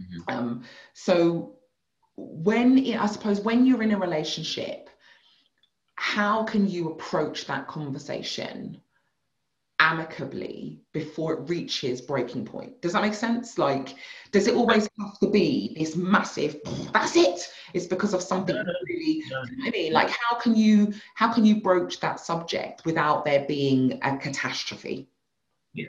Mm-hmm. 0.01 0.35
Um, 0.35 0.65
so, 0.95 1.57
when 2.17 2.79
it, 2.79 2.97
I 2.97 3.07
suppose 3.07 3.41
when 3.41 3.67
you're 3.67 3.83
in 3.83 3.93
a 3.93 3.99
relationship, 3.99 4.84
how 5.97 6.45
can 6.45 6.69
you 6.69 6.91
approach 6.91 7.47
that 7.47 7.67
conversation 7.69 8.81
amicably 9.81 10.81
before 10.93 11.35
it 11.35 11.49
reaches 11.49 12.01
breaking 12.01 12.45
point? 12.45 12.81
Does 12.81 12.93
that 12.93 13.03
make 13.03 13.15
sense? 13.15 13.59
Like 13.59 13.95
does 14.31 14.47
it 14.47 14.55
always 14.55 14.89
have 15.01 15.19
to 15.21 15.31
be 15.31 15.75
this 15.79 15.97
massive 15.97 16.57
that's 16.93 17.17
it. 17.17 17.49
It's 17.75 17.87
because 17.87 18.15
of 18.15 18.23
something 18.23 18.57
really 18.89 19.23
i 19.67 19.71
mean? 19.71 19.93
Like 19.93 20.11
how 20.11 20.39
can 20.39 20.55
you 20.55 20.95
how 21.15 21.33
can 21.33 21.45
you 21.45 21.61
broach 21.61 22.01
that 22.01 22.21
subject 22.21 22.85
without 22.85 23.25
there 23.25 23.45
being 23.47 23.99
a 24.03 24.17
catastrophe? 24.17 25.09
Yeah. 25.75 25.87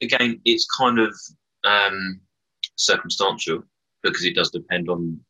Again 0.00 0.40
it's 0.44 0.66
kind 0.76 0.98
of 0.98 1.14
um 1.64 2.20
circumstantial 2.76 3.62
because 4.02 4.24
it 4.24 4.34
does 4.34 4.50
depend 4.50 4.88
on 4.88 5.20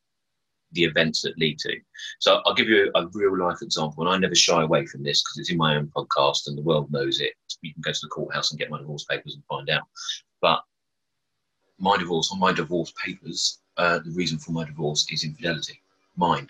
the 0.72 0.85
events 0.85 1.22
that 1.22 1.38
lead 1.38 1.59
to. 1.61 1.74
So 2.18 2.40
I'll 2.44 2.54
give 2.54 2.68
you 2.68 2.90
a, 2.94 3.02
a 3.02 3.09
real 3.12 3.38
life 3.38 3.62
example, 3.62 4.04
and 4.04 4.14
I 4.14 4.18
never 4.18 4.35
shy 4.35 4.62
away 4.62 4.87
from 4.87 5.02
this 5.02 5.22
because 5.22 5.38
it's 5.38 5.50
in 5.50 5.57
my 5.57 5.76
own 5.76 5.90
podcast 5.96 6.46
and 6.46 6.57
the 6.57 6.62
world 6.62 6.90
knows 6.92 7.20
it. 7.20 7.33
You 7.62 7.72
can 7.72 7.83
go 7.83 7.92
to 7.92 8.00
the 8.02 8.09
courthouse 8.09 8.50
and 8.50 8.59
get 8.59 8.70
my 8.70 8.78
divorce 8.78 9.04
papers 9.04 9.35
and 9.35 9.44
find 9.46 9.70
out. 9.70 9.85
But 10.40 10.61
my 11.78 11.96
divorce, 11.96 12.31
on 12.33 12.38
my 12.38 12.52
divorce 12.52 12.92
papers, 13.02 13.61
uh, 13.76 14.00
the 14.00 14.11
reason 14.11 14.38
for 14.38 14.52
my 14.52 14.64
divorce 14.64 15.07
is 15.11 15.24
infidelity, 15.24 15.81
mine. 16.16 16.48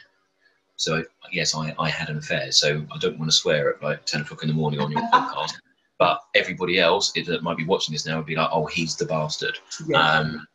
So 0.77 1.05
yes, 1.33 1.55
I, 1.55 1.75
I 1.79 1.91
had 1.91 2.09
an 2.09 2.19
affair. 2.19 2.51
So 2.53 2.85
I 2.93 2.99
don't 2.99 3.19
want 3.19 3.31
to 3.31 3.37
swear 3.37 3.75
at 3.75 3.83
like 3.83 4.05
ten 4.07 4.23
o'clock 4.23 4.43
in 4.43 4.49
the 4.49 4.55
morning 4.55 4.81
on 4.81 4.91
your 4.91 5.03
podcast. 5.13 5.55
But 5.99 6.21
everybody 6.35 6.79
else 6.79 7.13
that 7.13 7.43
might 7.43 7.57
be 7.57 7.65
watching 7.65 7.93
this 7.93 8.07
now 8.07 8.17
would 8.17 8.27
be 8.27 8.37
like, 8.37 8.51
"Oh, 8.53 8.67
he's 8.67 8.97
the 8.97 9.05
bastard." 9.05 9.59
Yeah. 9.87 10.01
Um, 10.01 10.47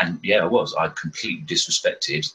and 0.00 0.18
yeah, 0.22 0.38
I 0.38 0.46
was. 0.46 0.74
I 0.74 0.88
completely 0.88 1.44
disrespected 1.44 2.32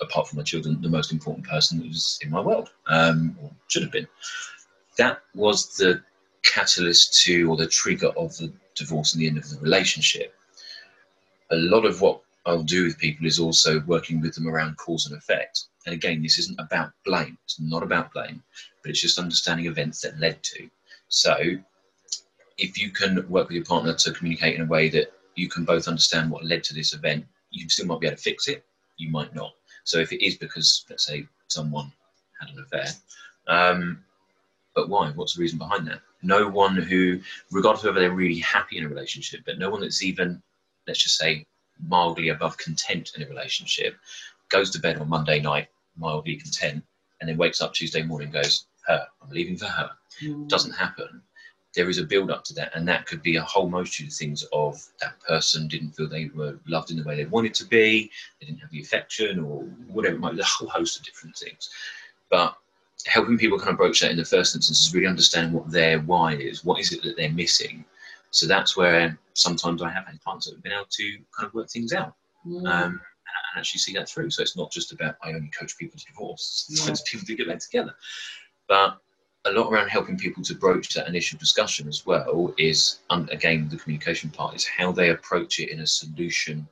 apart 0.00 0.28
from 0.28 0.38
my 0.38 0.42
children, 0.42 0.80
the 0.80 0.88
most 0.88 1.12
important 1.12 1.46
person 1.46 1.78
that 1.78 1.88
was 1.88 2.18
in 2.22 2.30
my 2.30 2.40
world, 2.40 2.70
um, 2.88 3.36
or 3.42 3.50
should 3.68 3.82
have 3.82 3.92
been. 3.92 4.08
That 4.98 5.22
was 5.34 5.76
the 5.76 6.02
catalyst 6.44 7.22
to, 7.24 7.50
or 7.50 7.56
the 7.56 7.66
trigger 7.66 8.08
of 8.08 8.36
the 8.36 8.52
divorce 8.74 9.12
and 9.12 9.22
the 9.22 9.26
end 9.26 9.38
of 9.38 9.48
the 9.48 9.58
relationship. 9.60 10.34
A 11.50 11.56
lot 11.56 11.84
of 11.84 12.00
what 12.00 12.20
I'll 12.46 12.62
do 12.62 12.84
with 12.84 12.98
people 12.98 13.26
is 13.26 13.40
also 13.40 13.80
working 13.86 14.20
with 14.20 14.34
them 14.34 14.48
around 14.48 14.76
cause 14.76 15.06
and 15.06 15.16
effect. 15.16 15.66
And 15.86 15.94
again, 15.94 16.22
this 16.22 16.38
isn't 16.38 16.60
about 16.60 16.92
blame. 17.04 17.38
It's 17.44 17.60
not 17.60 17.82
about 17.82 18.12
blame, 18.12 18.42
but 18.82 18.90
it's 18.90 19.00
just 19.00 19.18
understanding 19.18 19.66
events 19.66 20.00
that 20.02 20.18
led 20.18 20.42
to. 20.42 20.68
So, 21.08 21.36
if 22.58 22.78
you 22.80 22.90
can 22.90 23.16
work 23.28 23.48
with 23.48 23.56
your 23.56 23.64
partner 23.64 23.94
to 23.94 24.12
communicate 24.12 24.54
in 24.54 24.62
a 24.62 24.66
way 24.66 24.88
that 24.90 25.12
you 25.34 25.48
can 25.48 25.64
both 25.64 25.88
understand 25.88 26.30
what 26.30 26.44
led 26.44 26.62
to 26.64 26.74
this 26.74 26.94
event, 26.94 27.26
you 27.50 27.68
still 27.68 27.86
might 27.86 28.00
be 28.00 28.06
able 28.06 28.16
to 28.16 28.22
fix 28.22 28.48
it. 28.48 28.64
You 28.96 29.10
might 29.10 29.34
not. 29.34 29.54
So 29.84 29.98
if 29.98 30.12
it 30.12 30.24
is 30.24 30.36
because, 30.36 30.84
let's 30.90 31.06
say, 31.06 31.26
someone 31.48 31.92
had 32.40 32.50
an 32.50 32.60
affair, 32.60 32.86
um, 33.46 34.02
but 34.74 34.88
why? 34.88 35.10
What's 35.10 35.34
the 35.34 35.42
reason 35.42 35.58
behind 35.58 35.86
that? 35.86 36.00
No 36.22 36.48
one 36.48 36.74
who, 36.74 37.20
regardless 37.52 37.84
of 37.84 37.94
whether 37.94 38.00
they're 38.00 38.16
really 38.16 38.40
happy 38.40 38.78
in 38.78 38.84
a 38.84 38.88
relationship, 38.88 39.42
but 39.44 39.58
no 39.58 39.70
one 39.70 39.80
that's 39.80 40.02
even, 40.02 40.42
let's 40.86 41.02
just 41.02 41.18
say, 41.18 41.46
mildly 41.86 42.30
above 42.30 42.56
content 42.56 43.12
in 43.16 43.22
a 43.22 43.28
relationship, 43.28 43.96
goes 44.48 44.70
to 44.70 44.80
bed 44.80 44.98
on 44.98 45.08
Monday 45.08 45.40
night 45.40 45.68
mildly 45.96 46.36
content, 46.36 46.82
and 47.20 47.28
then 47.28 47.36
wakes 47.36 47.60
up 47.60 47.72
Tuesday 47.72 48.02
morning 48.02 48.30
goes, 48.30 48.66
her, 48.86 49.06
I'm 49.22 49.30
leaving 49.30 49.56
for 49.56 49.66
her. 49.66 49.90
Mm. 50.22 50.48
Doesn't 50.48 50.72
happen 50.72 51.22
there 51.74 51.88
is 51.90 51.98
a 51.98 52.04
build 52.04 52.30
up 52.30 52.44
to 52.44 52.54
that, 52.54 52.74
and 52.74 52.86
that 52.88 53.06
could 53.06 53.22
be 53.22 53.36
a 53.36 53.42
whole 53.42 53.68
multitude 53.68 54.08
of 54.08 54.14
things. 54.14 54.44
Of 54.52 54.84
that 55.00 55.18
person 55.20 55.68
didn't 55.68 55.92
feel 55.92 56.08
they 56.08 56.30
were 56.34 56.58
loved 56.66 56.90
in 56.90 56.96
the 56.96 57.04
way 57.04 57.16
they 57.16 57.26
wanted 57.26 57.54
to 57.54 57.64
be, 57.66 58.10
they 58.40 58.46
didn't 58.46 58.60
have 58.60 58.70
the 58.70 58.80
affection, 58.80 59.40
or 59.40 59.62
whatever. 59.88 60.16
It 60.16 60.20
might 60.20 60.34
be 60.34 60.40
a 60.40 60.44
whole 60.44 60.68
host 60.68 60.98
of 60.98 61.04
different 61.04 61.36
things. 61.36 61.70
But 62.30 62.56
helping 63.06 63.38
people 63.38 63.58
kind 63.58 63.70
of 63.70 63.76
broach 63.76 64.00
that 64.00 64.10
in 64.10 64.16
the 64.16 64.24
first 64.24 64.54
instance 64.54 64.86
is 64.86 64.94
really 64.94 65.06
understanding 65.06 65.52
what 65.52 65.70
their 65.70 66.00
why 66.00 66.34
is. 66.34 66.64
What 66.64 66.80
is 66.80 66.92
it 66.92 67.02
that 67.02 67.16
they're 67.16 67.30
missing? 67.30 67.84
So 68.30 68.46
that's 68.46 68.76
where 68.76 69.18
sometimes 69.34 69.82
I 69.82 69.90
have 69.90 70.06
had 70.06 70.22
clients 70.22 70.46
that 70.46 70.54
have 70.54 70.62
been 70.62 70.72
able 70.72 70.86
to 70.90 71.18
kind 71.36 71.46
of 71.46 71.54
work 71.54 71.68
things 71.70 71.92
out. 71.92 72.14
Mm. 72.46 72.66
Um, 72.66 73.00
and 73.52 73.60
actually 73.60 73.80
see 73.80 73.92
that 73.94 74.08
through. 74.08 74.30
So 74.30 74.42
it's 74.42 74.56
not 74.56 74.70
just 74.70 74.92
about 74.92 75.16
I 75.22 75.32
only 75.32 75.48
coach 75.48 75.76
people 75.78 75.98
to 75.98 76.06
divorce. 76.06 76.66
It's 76.70 76.80
sometimes 76.80 77.02
yeah. 77.06 77.12
people 77.12 77.26
do 77.26 77.36
get 77.36 77.48
back 77.48 77.58
together. 77.58 77.94
But 78.68 78.98
a 79.46 79.52
lot 79.52 79.70
around 79.70 79.88
helping 79.88 80.16
people 80.16 80.42
to 80.42 80.54
broach 80.54 80.94
that 80.94 81.08
initial 81.08 81.38
discussion 81.38 81.86
as 81.88 82.06
well 82.06 82.54
is 82.58 83.00
again 83.10 83.68
the 83.68 83.76
communication 83.76 84.30
part 84.30 84.54
is 84.54 84.66
how 84.66 84.90
they 84.90 85.10
approach 85.10 85.60
it 85.60 85.70
in 85.70 85.80
a 85.80 85.86
solution 85.86 86.66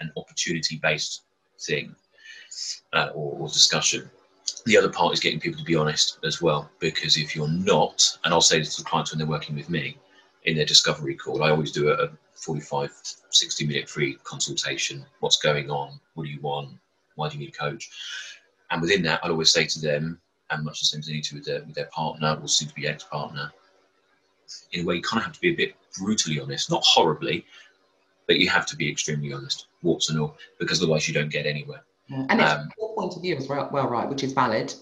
and 0.00 0.10
opportunity 0.16 0.78
based 0.82 1.22
thing 1.60 1.94
uh, 2.92 3.10
or, 3.14 3.38
or, 3.38 3.48
discussion 3.48 4.10
the 4.66 4.76
other 4.76 4.88
part 4.88 5.12
is 5.12 5.20
getting 5.20 5.40
people 5.40 5.58
to 5.58 5.64
be 5.64 5.76
honest 5.76 6.18
as 6.24 6.40
well, 6.40 6.70
because 6.78 7.16
if 7.16 7.36
you're 7.36 7.48
not, 7.48 8.18
and 8.24 8.32
I'll 8.32 8.40
say 8.40 8.58
this 8.58 8.76
to 8.76 8.84
clients 8.84 9.12
when 9.12 9.18
they're 9.18 9.26
working 9.26 9.56
with 9.56 9.68
me 9.68 9.98
in 10.44 10.56
their 10.56 10.64
discovery 10.64 11.14
call, 11.14 11.42
I 11.42 11.50
always 11.50 11.72
do 11.72 11.90
a 11.90 12.10
45, 12.34 12.90
60 13.30 13.66
minute 13.66 13.88
free 13.88 14.16
consultation. 14.24 15.04
What's 15.20 15.36
going 15.36 15.70
on? 15.70 16.00
What 16.14 16.24
do 16.24 16.30
you 16.30 16.40
want? 16.40 16.70
Why 17.16 17.28
do 17.28 17.34
you 17.36 17.44
need 17.44 17.54
a 17.54 17.58
coach? 17.58 17.90
And 18.70 18.80
within 18.80 19.02
that, 19.02 19.20
I'll 19.22 19.32
always 19.32 19.52
say 19.52 19.66
to 19.66 19.80
them, 19.80 20.20
and 20.50 20.64
much 20.64 20.80
the 20.80 20.86
same 20.86 21.00
as 21.00 21.06
they 21.06 21.12
need 21.12 21.24
to 21.24 21.36
with 21.36 21.44
their, 21.44 21.62
with 21.64 21.74
their 21.74 21.86
partner 21.86 22.38
or 22.40 22.48
soon 22.48 22.68
to 22.68 22.74
be 22.74 22.86
ex 22.86 23.04
partner, 23.04 23.52
in 24.72 24.82
a 24.82 24.84
way, 24.84 24.96
you 24.96 25.02
kind 25.02 25.20
of 25.20 25.24
have 25.24 25.34
to 25.34 25.40
be 25.40 25.50
a 25.50 25.56
bit 25.56 25.74
brutally 25.98 26.40
honest, 26.40 26.70
not 26.70 26.82
horribly, 26.84 27.44
but 28.26 28.38
you 28.38 28.48
have 28.48 28.66
to 28.66 28.76
be 28.76 28.90
extremely 28.90 29.32
honest, 29.32 29.66
warts 29.82 30.10
and 30.10 30.20
all, 30.20 30.36
because 30.58 30.82
otherwise 30.82 31.08
you 31.08 31.14
don't 31.14 31.30
get 31.30 31.46
anywhere. 31.46 31.84
Yeah. 32.08 32.26
And 32.28 32.40
it's 32.40 32.50
um, 32.50 32.68
your 32.78 32.94
point 32.94 33.16
of 33.16 33.22
view 33.22 33.36
as 33.36 33.48
well, 33.48 33.68
well, 33.72 33.88
right, 33.88 34.08
which 34.08 34.22
is 34.22 34.32
valid. 34.32 34.74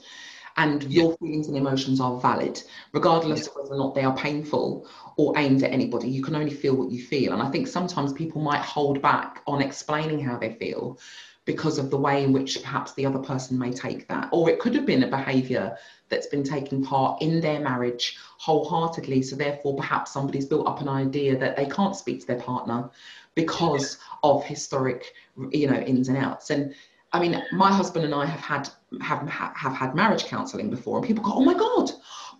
And 0.56 0.82
yeah. 0.84 1.02
your 1.04 1.16
feelings 1.16 1.48
and 1.48 1.56
emotions 1.56 2.00
are 2.00 2.20
valid, 2.20 2.62
regardless 2.92 3.40
yeah. 3.40 3.46
of 3.46 3.56
whether 3.56 3.74
or 3.74 3.78
not 3.78 3.94
they 3.94 4.04
are 4.04 4.14
painful 4.16 4.86
or 5.16 5.32
aimed 5.38 5.62
at 5.62 5.72
anybody. 5.72 6.08
You 6.08 6.22
can 6.22 6.36
only 6.36 6.52
feel 6.52 6.74
what 6.76 6.90
you 6.90 7.02
feel. 7.02 7.32
And 7.32 7.42
I 7.42 7.50
think 7.50 7.68
sometimes 7.68 8.12
people 8.12 8.42
might 8.42 8.60
hold 8.60 9.00
back 9.00 9.42
on 9.46 9.62
explaining 9.62 10.20
how 10.20 10.36
they 10.36 10.54
feel 10.54 10.98
because 11.44 11.78
of 11.78 11.90
the 11.90 11.96
way 11.96 12.22
in 12.22 12.32
which 12.32 12.62
perhaps 12.62 12.92
the 12.94 13.04
other 13.04 13.18
person 13.18 13.58
may 13.58 13.72
take 13.72 14.06
that. 14.08 14.28
Or 14.32 14.48
it 14.48 14.60
could 14.60 14.74
have 14.74 14.86
been 14.86 15.02
a 15.02 15.08
behaviour 15.08 15.76
that's 16.08 16.28
been 16.28 16.44
taking 16.44 16.84
part 16.84 17.20
in 17.20 17.40
their 17.40 17.60
marriage 17.60 18.16
wholeheartedly. 18.38 19.22
So 19.22 19.34
therefore, 19.34 19.76
perhaps 19.76 20.12
somebody's 20.12 20.46
built 20.46 20.66
up 20.66 20.80
an 20.80 20.88
idea 20.88 21.36
that 21.38 21.56
they 21.56 21.66
can't 21.66 21.96
speak 21.96 22.20
to 22.20 22.26
their 22.26 22.40
partner 22.40 22.90
because 23.34 23.98
of 24.22 24.44
historic, 24.44 25.14
you 25.50 25.68
know, 25.68 25.80
ins 25.80 26.08
and 26.08 26.18
outs. 26.18 26.50
And 26.50 26.74
I 27.12 27.20
mean, 27.20 27.42
my 27.52 27.72
husband 27.72 28.04
and 28.04 28.14
I 28.14 28.24
have 28.24 28.40
had 28.40 28.68
have 29.00 29.28
have 29.28 29.74
had 29.74 29.94
marriage 29.94 30.24
counselling 30.24 30.70
before, 30.70 30.98
and 30.98 31.06
people 31.06 31.24
go, 31.24 31.32
"Oh 31.34 31.44
my 31.44 31.54
God, 31.54 31.90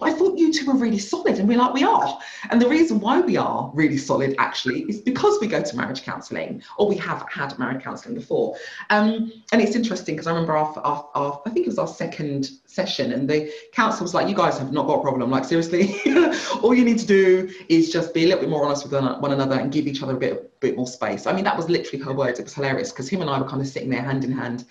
I 0.02 0.12
thought 0.12 0.38
you 0.38 0.52
two 0.52 0.66
were 0.66 0.74
really 0.74 0.98
solid," 0.98 1.38
and 1.38 1.48
we're 1.48 1.58
like, 1.58 1.74
"We 1.74 1.84
are." 1.84 2.18
And 2.50 2.60
the 2.60 2.68
reason 2.68 3.00
why 3.00 3.20
we 3.20 3.36
are 3.36 3.70
really 3.74 3.96
solid 3.96 4.34
actually 4.38 4.80
is 4.82 5.00
because 5.00 5.38
we 5.40 5.46
go 5.46 5.62
to 5.62 5.76
marriage 5.76 6.02
counselling, 6.02 6.62
or 6.78 6.88
we 6.88 6.96
have 6.96 7.24
had 7.30 7.58
marriage 7.58 7.82
counselling 7.82 8.14
before. 8.14 8.56
Um, 8.90 9.32
and 9.52 9.60
it's 9.60 9.76
interesting 9.76 10.14
because 10.14 10.26
I 10.26 10.30
remember 10.30 10.56
our, 10.56 10.78
our, 10.80 11.08
our, 11.14 11.42
I 11.46 11.50
think 11.50 11.66
it 11.66 11.70
was 11.70 11.78
our 11.78 11.88
second 11.88 12.50
session, 12.66 13.12
and 13.12 13.28
the 13.28 13.52
counsellor 13.72 14.04
was 14.04 14.14
like, 14.14 14.28
"You 14.28 14.34
guys 14.34 14.58
have 14.58 14.72
not 14.72 14.86
got 14.86 14.98
a 14.98 15.02
problem. 15.02 15.30
Like 15.30 15.44
seriously, 15.44 15.94
all 16.62 16.74
you 16.74 16.84
need 16.84 16.98
to 16.98 17.06
do 17.06 17.50
is 17.68 17.90
just 17.90 18.14
be 18.14 18.24
a 18.24 18.26
little 18.26 18.40
bit 18.40 18.50
more 18.50 18.64
honest 18.64 18.84
with 18.84 18.92
one 18.92 19.32
another 19.32 19.58
and 19.58 19.72
give 19.72 19.86
each 19.86 20.02
other 20.02 20.16
a 20.16 20.18
bit 20.18 20.60
bit 20.60 20.76
more 20.76 20.86
space." 20.86 21.26
I 21.26 21.32
mean, 21.32 21.44
that 21.44 21.56
was 21.56 21.68
literally 21.68 22.02
her 22.04 22.12
words. 22.12 22.38
It 22.38 22.44
was 22.44 22.54
hilarious 22.54 22.90
because 22.90 23.08
him 23.08 23.20
and 23.20 23.30
I 23.30 23.40
were 23.40 23.48
kind 23.48 23.60
of 23.60 23.68
sitting 23.68 23.90
there 23.90 24.02
hand 24.02 24.24
in 24.24 24.32
hand 24.32 24.64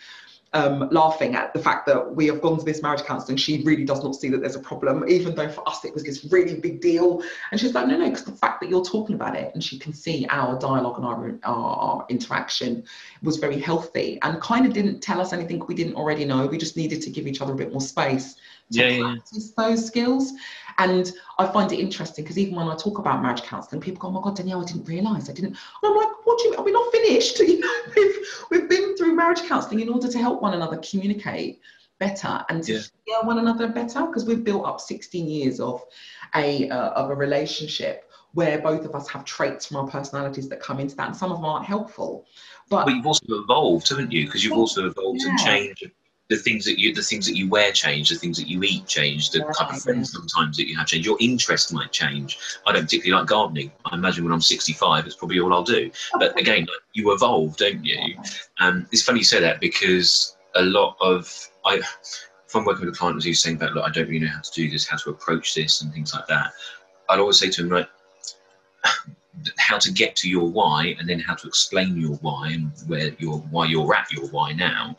um, 0.53 0.89
laughing 0.91 1.35
at 1.35 1.53
the 1.53 1.59
fact 1.59 1.85
that 1.85 2.15
we 2.15 2.27
have 2.27 2.41
gone 2.41 2.59
to 2.59 2.65
this 2.65 2.81
marriage 2.81 3.03
counselling. 3.03 3.37
She 3.37 3.63
really 3.63 3.85
does 3.85 4.03
not 4.03 4.15
see 4.15 4.29
that 4.29 4.41
there's 4.41 4.55
a 4.55 4.59
problem, 4.59 5.07
even 5.07 5.33
though 5.33 5.49
for 5.49 5.67
us 5.67 5.85
it 5.85 5.93
was 5.93 6.03
this 6.03 6.25
really 6.25 6.59
big 6.59 6.81
deal. 6.81 7.23
And 7.51 7.59
she's 7.59 7.73
like, 7.73 7.87
no, 7.87 7.97
no, 7.97 8.09
because 8.09 8.25
the 8.25 8.33
fact 8.33 8.59
that 8.61 8.69
you're 8.69 8.83
talking 8.83 9.15
about 9.15 9.35
it 9.35 9.51
and 9.53 9.63
she 9.63 9.79
can 9.79 9.93
see 9.93 10.25
our 10.29 10.59
dialogue 10.59 10.97
and 10.97 11.05
our, 11.05 11.39
our, 11.43 11.77
our 11.77 12.05
interaction 12.09 12.83
was 13.23 13.37
very 13.37 13.59
healthy 13.59 14.19
and 14.23 14.41
kind 14.41 14.65
of 14.65 14.73
didn't 14.73 14.99
tell 15.01 15.21
us 15.21 15.31
anything 15.31 15.63
we 15.67 15.75
didn't 15.75 15.95
already 15.95 16.25
know. 16.25 16.45
We 16.47 16.57
just 16.57 16.75
needed 16.75 17.01
to 17.03 17.09
give 17.09 17.27
each 17.27 17.41
other 17.41 17.53
a 17.53 17.55
bit 17.57 17.71
more 17.71 17.81
space 17.81 18.35
to 18.71 18.89
yeah, 18.89 19.01
practice 19.01 19.53
yeah. 19.57 19.67
those 19.67 19.85
skills. 19.85 20.33
And 20.77 21.11
I 21.37 21.47
find 21.47 21.71
it 21.71 21.79
interesting 21.79 22.23
because 22.23 22.37
even 22.37 22.55
when 22.55 22.67
I 22.67 22.75
talk 22.75 22.97
about 22.97 23.21
marriage 23.21 23.43
counselling, 23.43 23.81
people 23.81 23.99
go, 23.99 24.07
"Oh 24.07 24.11
my 24.11 24.21
God, 24.21 24.35
Danielle, 24.35 24.61
I 24.61 24.65
didn't 24.65 24.85
realise. 24.85 25.29
I 25.29 25.33
didn't." 25.33 25.49
And 25.49 25.57
I'm 25.83 25.95
like, 25.95 26.25
"What 26.25 26.39
do 26.39 26.49
you? 26.49 26.55
Are 26.55 26.63
we 26.63 26.71
not 26.71 26.91
finished? 26.91 27.39
You 27.51 27.59
know, 27.59 27.73
we've 27.95 28.15
we've 28.49 28.69
been 28.69 28.95
through 28.95 29.13
marriage 29.15 29.41
counselling 29.47 29.81
in 29.81 29.89
order 29.89 30.07
to 30.07 30.17
help 30.17 30.41
one 30.41 30.53
another 30.53 30.77
communicate 30.77 31.59
better 31.99 32.43
and 32.49 32.63
to 32.63 32.73
yeah. 32.73 32.79
hear 33.05 33.21
one 33.23 33.37
another 33.37 33.67
better 33.67 34.05
because 34.07 34.25
we've 34.25 34.43
built 34.43 34.65
up 34.65 34.81
16 34.81 35.27
years 35.27 35.59
of 35.59 35.83
a 36.35 36.69
uh, 36.69 36.89
of 36.91 37.11
a 37.11 37.15
relationship 37.15 38.09
where 38.33 38.59
both 38.59 38.85
of 38.85 38.95
us 38.95 39.07
have 39.09 39.25
traits 39.25 39.65
from 39.65 39.77
our 39.77 39.87
personalities 39.87 40.47
that 40.49 40.61
come 40.61 40.79
into 40.79 40.95
that, 40.95 41.07
and 41.07 41.15
some 41.15 41.31
of 41.31 41.37
them 41.37 41.45
aren't 41.45 41.65
helpful. 41.65 42.25
But, 42.69 42.85
but 42.85 42.95
you've 42.95 43.05
also 43.05 43.25
evolved, 43.29 43.89
haven't 43.89 44.11
you? 44.11 44.25
Because 44.25 44.43
you've 44.43 44.57
also 44.57 44.87
evolved 44.87 45.21
yeah. 45.21 45.29
and 45.29 45.39
changed 45.39 45.91
the 46.31 46.37
things 46.37 46.63
that 46.63 46.79
you 46.79 46.95
the 46.95 47.03
things 47.03 47.25
that 47.25 47.35
you 47.35 47.49
wear 47.49 47.73
change 47.73 48.07
the 48.07 48.15
things 48.15 48.37
that 48.37 48.47
you 48.47 48.63
eat 48.63 48.87
change 48.87 49.31
the 49.31 49.39
yeah, 49.39 49.51
type 49.51 49.73
of 49.73 49.81
friends 49.81 50.13
sometimes 50.13 50.55
that 50.55 50.67
you 50.67 50.77
have 50.77 50.87
change. 50.87 51.05
Your 51.05 51.17
interest 51.19 51.73
might 51.73 51.91
change. 51.91 52.39
I 52.65 52.71
don't 52.71 52.83
particularly 52.83 53.19
like 53.19 53.29
gardening. 53.29 53.69
I 53.85 53.95
imagine 53.95 54.23
when 54.23 54.31
i'm 54.31 54.41
65 54.41 55.05
it's 55.05 55.15
probably 55.17 55.41
all 55.41 55.53
i'll 55.53 55.63
do. 55.63 55.91
But 56.17 56.39
again 56.39 56.65
you 56.93 57.13
evolve 57.13 57.57
don't 57.57 57.83
you? 57.83 58.17
Um, 58.61 58.87
it's 58.93 59.03
funny 59.03 59.19
you 59.19 59.25
say 59.25 59.41
that 59.41 59.59
because 59.59 60.37
a 60.55 60.63
lot 60.63 60.95
of 61.01 61.49
i 61.65 61.75
if 61.75 62.55
i'm 62.55 62.63
working 62.63 62.85
with 62.85 62.95
a 62.95 62.97
client 62.97 63.21
who's 63.21 63.41
saying 63.41 63.57
about 63.57 63.73
look 63.73 63.85
i 63.85 63.91
don't 63.91 64.07
really 64.07 64.19
know 64.19 64.31
how 64.31 64.41
to 64.41 64.51
do 64.53 64.69
this 64.69 64.87
how 64.87 64.97
to 64.97 65.09
approach 65.09 65.53
this 65.53 65.81
and 65.81 65.93
things 65.93 66.13
like 66.13 66.27
that 66.27 66.51
i'd 67.09 67.19
always 67.19 67.39
say 67.39 67.49
to 67.49 67.61
him 67.61 67.69
right 67.69 67.87
how 69.57 69.77
to 69.77 69.91
get 69.91 70.15
to 70.17 70.29
your 70.29 70.47
why 70.47 70.95
and 70.99 71.07
then 71.07 71.19
how 71.19 71.33
to 71.33 71.47
explain 71.47 71.99
your 71.99 72.15
why 72.17 72.49
and 72.49 72.71
where 72.87 73.11
your 73.19 73.37
why 73.51 73.65
you're 73.65 73.93
at 73.93 74.11
your 74.11 74.27
why 74.27 74.51
now 74.51 74.95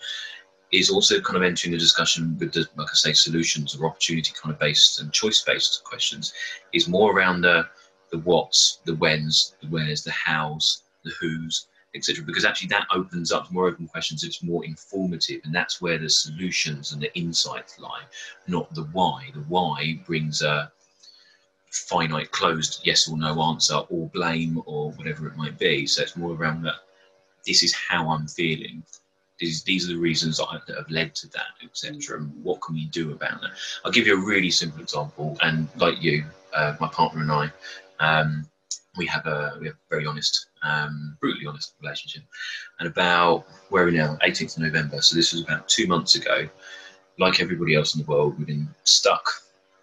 is 0.73 0.91
also 0.91 1.21
kind 1.21 1.37
of 1.37 1.43
entering 1.43 1.73
the 1.73 1.79
discussion 1.79 2.37
with 2.39 2.53
the, 2.53 2.67
like 2.77 2.89
I 2.91 2.95
say, 2.95 3.13
solutions 3.13 3.77
or 3.77 3.87
opportunity 3.87 4.33
kind 4.41 4.53
of 4.53 4.59
based 4.59 5.01
and 5.01 5.13
choice 5.13 5.43
based 5.43 5.85
questions, 5.85 6.33
is 6.73 6.89
more 6.89 7.13
around 7.13 7.43
the 7.43 7.69
the 8.11 8.19
what's, 8.19 8.81
the 8.85 8.95
when's, 8.97 9.57
the 9.63 9.69
where's, 9.69 10.05
the 10.05 10.13
how's, 10.13 10.83
the 11.03 11.13
who's, 11.19 11.67
etc. 11.95 12.23
Because 12.25 12.45
actually 12.45 12.69
that 12.69 12.87
opens 12.95 13.33
up 13.33 13.51
more 13.51 13.67
open 13.67 13.89
questions. 13.89 14.23
It's 14.23 14.43
more 14.43 14.65
informative, 14.65 15.41
and 15.45 15.55
that's 15.55 15.81
where 15.81 15.99
the 15.99 16.11
solutions 16.11 16.93
and 16.93 17.03
the 17.03 17.15
insights 17.17 17.79
lie, 17.79 18.03
not 18.47 18.73
the 18.75 18.85
why. 18.93 19.31
The 19.35 19.41
why 19.41 20.01
brings 20.07 20.43
a 20.43 20.71
finite, 21.71 22.31
closed 22.31 22.83
yes 22.85 23.09
or 23.09 23.17
no 23.17 23.41
answer, 23.43 23.77
or 23.77 24.09
blame, 24.11 24.63
or 24.67 24.93
whatever 24.93 25.27
it 25.27 25.37
might 25.37 25.59
be. 25.59 25.87
So 25.87 26.03
it's 26.03 26.17
more 26.17 26.35
around 26.35 26.63
that. 26.63 26.77
This 27.47 27.63
is 27.63 27.75
how 27.75 28.11
I'm 28.11 28.29
feeling 28.29 28.85
these, 29.43 29.63
these 29.65 29.85
are 29.91 29.93
the 29.93 29.99
reasons 29.99 30.39
that, 30.39 30.63
that 30.69 30.77
have 30.77 30.91
led 30.91 31.15
to 31.17 31.29
that, 31.31 31.53
etc. 31.63 32.19
And 32.19 32.33
what 32.45 32.63
can 32.63 32.75
we 32.75 32.87
do 32.87 33.11
about 33.11 33.41
that? 33.41 33.51
I'll 33.85 33.91
give 33.91 34.07
you 34.07 34.15
a 34.15 34.25
really 34.25 34.51
simple 34.51 34.81
example. 34.81 35.37
And 35.43 35.69
like 35.77 36.01
you, 36.01 36.25
uh, 36.55 36.77
my 36.81 36.89
partner 36.89 37.23
and 37.23 37.33
I, 37.33 37.51
um, 37.99 38.47
we 38.97 39.07
have 39.07 39.27
a 39.27 39.57
we 39.59 39.67
have 39.67 39.75
a 39.75 39.89
very 39.91 40.07
honest, 40.07 40.47
um, 40.63 41.17
brutally 41.21 41.47
honest 41.47 41.75
relationship. 41.83 42.23
And 42.79 42.89
about 42.89 43.47
where 43.71 43.83
are 43.83 43.87
we 43.87 43.93
now? 43.93 44.17
18th 44.23 44.57
of 44.59 44.63
November. 44.63 45.01
So 45.03 45.17
this 45.17 45.33
was 45.33 45.43
about 45.43 45.69
two 45.69 45.87
months 45.89 46.15
ago. 46.15 46.49
Like 47.19 47.41
everybody 47.41 47.75
else 47.75 47.95
in 47.95 48.03
the 48.03 48.07
world, 48.07 48.39
we've 48.39 48.47
been 48.47 48.69
stuck 48.85 49.29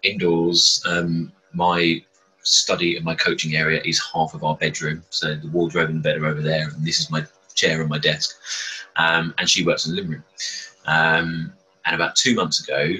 indoors. 0.02 0.82
Um, 0.86 1.32
my 1.52 2.02
study 2.42 2.96
and 2.96 3.04
my 3.04 3.14
coaching 3.14 3.56
area 3.56 3.82
is 3.84 4.00
half 4.14 4.32
of 4.32 4.42
our 4.42 4.56
bedroom. 4.56 5.04
So 5.10 5.34
the 5.34 5.48
wardrobe 5.48 5.90
and 5.90 5.98
the 5.98 6.08
bed 6.08 6.16
are 6.16 6.26
over 6.26 6.40
there, 6.40 6.68
and 6.68 6.86
this 6.86 7.00
is 7.00 7.10
my 7.10 7.26
chair 7.54 7.80
and 7.80 7.90
my 7.90 7.98
desk 7.98 8.36
um, 9.00 9.34
and 9.38 9.48
she 9.48 9.64
works 9.64 9.86
in 9.86 9.94
the 9.94 9.96
living 9.96 10.12
room. 10.12 10.24
Um, 10.86 11.52
and 11.86 11.94
about 11.94 12.16
two 12.16 12.34
months 12.34 12.62
ago, 12.62 12.94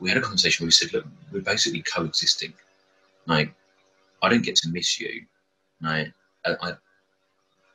we 0.00 0.08
had 0.08 0.18
a 0.18 0.20
conversation 0.20 0.64
where 0.64 0.68
we 0.68 0.72
said, 0.72 0.92
"Look, 0.92 1.06
we're 1.30 1.42
basically 1.42 1.82
coexisting. 1.82 2.52
Like, 3.26 3.54
I 4.22 4.28
don't 4.28 4.44
get 4.44 4.56
to 4.56 4.68
miss 4.68 4.98
you. 5.00 5.22
I, 5.84 6.12
I, 6.44 6.72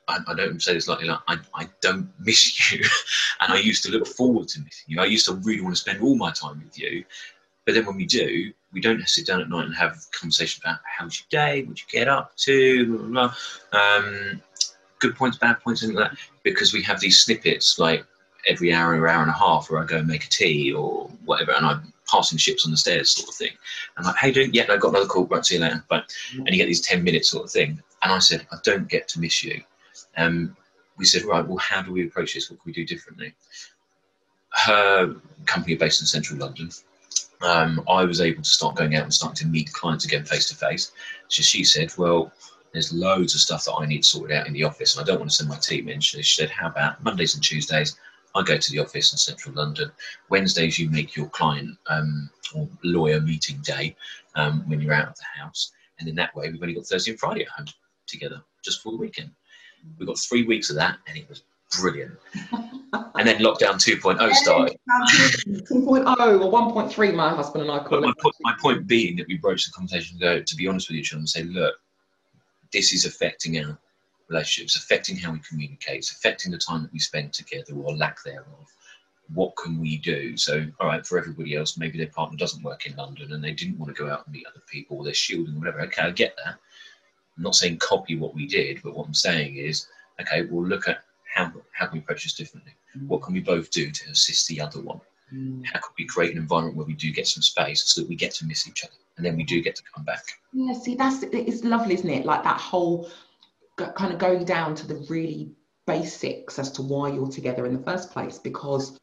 I 0.08 0.34
don't 0.34 0.62
say 0.62 0.74
this 0.74 0.88
lightly. 0.88 1.08
Like, 1.08 1.20
I, 1.28 1.38
I 1.54 1.70
don't 1.82 2.10
miss 2.20 2.72
you, 2.72 2.84
and 3.40 3.54
I 3.54 3.60
used 3.60 3.84
to 3.84 3.92
look 3.92 4.08
forward 4.08 4.48
to 4.50 4.60
missing 4.60 4.86
you. 4.88 5.00
I 5.00 5.06
used 5.06 5.26
to 5.28 5.34
really 5.36 5.62
want 5.62 5.76
to 5.76 5.82
spend 5.82 6.02
all 6.02 6.16
my 6.16 6.32
time 6.32 6.62
with 6.64 6.78
you, 6.78 7.04
but 7.66 7.76
then 7.76 7.86
when 7.86 7.96
we 7.96 8.06
do, 8.06 8.52
we 8.74 8.82
don't 8.82 9.08
sit 9.08 9.26
down 9.26 9.42
at 9.42 9.50
night 9.50 9.66
and 9.66 9.76
have 9.76 9.98
conversations 10.12 10.62
about 10.64 10.80
how 10.84 11.06
how's 11.06 11.20
your 11.20 11.28
day, 11.30 11.64
what 11.64 11.80
you 11.80 11.86
get 11.90 12.08
up 12.08 12.36
to, 12.38 12.86
blah, 12.86 12.98
blah, 12.98 13.34
blah. 13.72 13.80
Um, 13.80 14.42
good 15.00 15.16
points, 15.16 15.38
bad 15.38 15.60
points, 15.60 15.84
and 15.84 15.98
that, 15.98 16.16
because 16.44 16.74
we 16.74 16.82
have 16.84 17.00
these 17.00 17.20
snippets 17.20 17.80
like 17.80 18.06
every 18.48 18.74
hour 18.74 18.96
or 18.96 19.08
hour 19.08 19.22
and 19.22 19.32
a 19.32 19.34
half 19.34 19.70
where 19.70 19.82
I 19.82 19.86
go 19.86 19.98
and 19.98 20.08
make 20.08 20.26
a 20.26 20.30
tea 20.30 20.72
or 20.72 21.10
whatever, 21.26 21.52
and 21.52 21.66
I'm 21.66 21.94
passing 22.10 22.38
ships 22.38 22.66
on 22.66 22.72
the 22.72 22.78
stairs 22.78 23.12
sort 23.12 23.30
of 23.30 23.36
thing. 23.36 23.52
And 23.98 24.06
like, 24.06 24.16
hey, 24.16 24.32
doing? 24.32 24.54
Yeah, 24.54 24.66
I 24.70 24.78
got 24.78 24.90
another 24.90 25.06
call. 25.06 25.26
Right, 25.26 25.46
see 25.46 25.56
you 25.56 25.62
later. 25.62 25.84
But 25.90 26.14
and 26.36 26.48
you 26.50 26.58
get 26.58 26.68
these 26.68 26.82
ten 26.82 27.04
minutes 27.04 27.30
sort 27.30 27.46
of 27.46 27.52
thing. 27.52 27.82
And 28.04 28.12
I 28.12 28.20
said, 28.20 28.46
I 28.52 28.58
don't 28.64 28.88
get 28.88 29.08
to 29.10 29.20
miss 29.20 29.44
you. 29.44 29.62
Um, 30.18 30.56
we 30.98 31.06
said, 31.06 31.24
right, 31.24 31.46
well, 31.46 31.58
how 31.58 31.82
do 31.82 31.92
we 31.92 32.06
approach 32.06 32.34
this? 32.34 32.50
What 32.50 32.62
can 32.62 32.70
we 32.70 32.74
do 32.74 32.86
differently? 32.86 33.34
Her 34.50 35.16
company 35.46 35.76
based 35.76 36.02
in 36.02 36.08
central 36.08 36.40
London. 36.40 36.70
Um, 37.42 37.84
I 37.88 38.04
was 38.04 38.22
able 38.22 38.42
to 38.42 38.50
start 38.50 38.76
going 38.76 38.96
out 38.96 39.04
and 39.04 39.14
starting 39.14 39.46
to 39.46 39.48
meet 39.48 39.72
clients 39.72 40.06
again 40.06 40.26
face 40.26 40.48
to 40.50 40.56
face. 40.56 40.92
So 41.28 41.44
she 41.44 41.64
said, 41.64 41.92
well, 41.98 42.32
there's 42.78 42.94
loads 42.94 43.34
of 43.34 43.42
stuff 43.42 43.66
that 43.66 43.74
I 43.74 43.88
need 43.88 44.06
sorted 44.06 44.38
out 44.38 44.46
in 44.46 44.54
the 44.54 44.64
office, 44.64 44.96
and 44.96 45.04
I 45.04 45.08
don't 45.08 45.18
want 45.20 45.32
to 45.32 45.36
send 45.36 45.50
my 45.50 45.58
team 45.58 45.90
in. 45.90 46.00
She 46.00 46.22
said, 46.22 46.52
How 46.52 46.68
about 46.68 47.04
Mondays 47.04 47.34
and 47.34 47.44
Tuesdays? 47.44 47.98
I 48.36 48.44
go 48.44 48.56
to 48.56 48.72
the 48.72 48.78
office 48.78 49.12
in 49.12 49.18
central 49.18 49.56
London. 49.56 49.92
Wednesdays, 50.30 50.78
you 50.78 50.88
make 50.92 51.16
your 51.16 51.26
client 51.30 51.76
um, 51.90 52.30
or 52.54 52.70
lawyer 52.84 53.20
meeting 53.20 53.58
day 53.64 53.96
um, 54.36 54.62
when 54.70 54.80
you're 54.80 54.94
out 54.94 55.08
of 55.08 55.16
the 55.16 55.42
house. 55.42 55.72
And 56.00 56.08
in 56.08 56.14
that 56.16 56.36
way, 56.36 56.52
we've 56.52 56.62
only 56.62 56.76
got 56.76 56.86
Thursday 56.86 57.12
and 57.12 57.20
Friday 57.20 57.42
at 57.42 57.48
home 57.48 57.66
together 58.06 58.44
just 58.64 58.84
for 58.84 58.92
the 58.92 58.98
weekend. 59.00 59.32
We 59.98 60.06
got 60.06 60.20
three 60.20 60.46
weeks 60.46 60.70
of 60.70 60.76
that, 60.76 61.00
and 61.08 61.18
it 61.18 61.28
was 61.28 61.42
brilliant. 61.80 62.12
and 63.16 63.28
then 63.28 63.40
lockdown 63.40 63.82
2.0 63.82 64.34
started. 64.34 64.78
2.0 64.88 66.46
or 66.46 66.74
1.3, 66.84 67.16
my 67.16 67.30
husband 67.34 67.64
and 67.64 67.72
I 67.72 67.80
call 67.80 67.90
But 67.90 68.02
my, 68.02 68.10
it. 68.12 68.18
po- 68.22 68.32
my 68.42 68.54
point 68.62 68.86
being 68.86 69.16
that 69.16 69.28
we 69.28 69.38
broached 69.38 69.66
the 69.66 69.74
conversation 69.74 70.20
to 70.20 70.24
go, 70.24 70.42
to 70.44 70.56
be 70.56 70.68
honest 70.68 70.90
with 70.90 70.98
each 70.98 71.12
other 71.12 71.20
and 71.20 71.28
say, 71.30 71.42
look, 71.42 71.74
this 72.72 72.94
is 72.94 73.06
affecting 73.06 73.64
our 73.64 73.78
relationships, 74.30 74.76
affecting 74.76 75.16
how 75.16 75.32
we 75.32 75.40
communicate, 75.40 75.98
it's 75.98 76.12
affecting 76.12 76.52
the 76.52 76.58
time 76.58 76.84
that 76.84 76.94
we 76.94 77.00
spend 77.00 77.34
together 77.34 77.74
or 77.74 77.96
lack 77.96 78.24
thereof. 78.24 78.74
What 79.34 79.56
can 79.58 79.80
we 79.80 79.98
do? 79.98 80.38
So, 80.38 80.66
all 80.80 80.88
right, 80.88 81.06
for 81.06 81.18
everybody 81.18 81.56
else, 81.56 81.78
maybe 81.78 81.98
their 81.98 82.08
partner 82.08 82.38
doesn't 82.38 82.64
work 82.64 82.86
in 82.86 82.96
London 82.96 83.34
and 83.34 83.44
they 83.44 83.52
didn't 83.52 83.78
want 83.78 83.94
to 83.94 84.02
go 84.02 84.10
out 84.10 84.26
and 84.26 84.34
meet 84.34 84.48
other 84.48 84.64
people, 84.72 84.98
or 84.98 85.04
they're 85.04 85.14
shielding, 85.14 85.60
whatever. 85.60 85.82
Okay, 85.82 86.02
I 86.02 86.12
get 86.12 86.36
that. 86.38 86.56
I'm 87.38 87.44
not 87.44 87.56
saying 87.56 87.78
copy 87.78 88.18
what 88.18 88.34
we 88.34 88.48
did, 88.48 88.82
but 88.84 88.96
what 88.96 89.06
I'm 89.06 89.14
saying 89.14 89.58
is, 89.58 89.88
okay, 90.22 90.44
we'll 90.44 90.66
look 90.66 90.88
at 90.88 91.04
how, 91.36 91.52
how 91.74 91.88
can 91.88 91.96
we 91.96 92.00
approach 92.00 92.24
this 92.24 92.34
differently? 92.34 92.74
What 93.06 93.22
can 93.22 93.34
we 93.34 93.42
both 93.42 93.70
do 93.70 93.92
to 93.92 94.10
assist 94.10 94.48
the 94.48 94.62
other 94.62 94.82
one? 94.82 95.02
Mm. 95.34 95.66
How 95.66 95.80
can 95.80 95.92
we 95.98 96.06
create 96.06 96.32
an 96.32 96.38
environment 96.38 96.78
where 96.78 96.86
we 96.86 96.94
do 96.94 97.12
get 97.12 97.28
some 97.28 97.44
space 97.44 97.84
so 97.86 98.02
that 98.02 98.10
we 98.10 98.16
get 98.16 98.34
to 98.36 98.46
miss 98.46 98.68
each 98.68 98.84
other 98.84 98.94
and 99.18 99.26
then 99.26 99.36
we 99.36 99.44
do 99.44 99.62
get 99.62 99.76
to 99.76 99.84
come 99.94 100.04
back? 100.04 100.24
Yeah, 100.54 100.74
see, 100.74 100.96
that's 100.96 101.24
it's 101.24 101.64
lovely, 101.64 101.96
isn't 101.96 102.10
it? 102.10 102.26
Like 102.26 102.44
that 102.44 102.60
whole 102.60 103.10
kind 103.78 104.12
of 104.12 104.20
going 104.20 104.44
down 104.46 104.76
to 104.76 104.88
the 104.88 105.06
really 105.10 105.52
basics 105.86 106.60
as 106.60 106.72
to 106.72 106.82
why 106.82 107.10
you're 107.10 107.30
together 107.30 107.66
in 107.66 107.74
the 107.74 107.84
first 107.84 108.12
place 108.12 108.38
because 108.38 109.00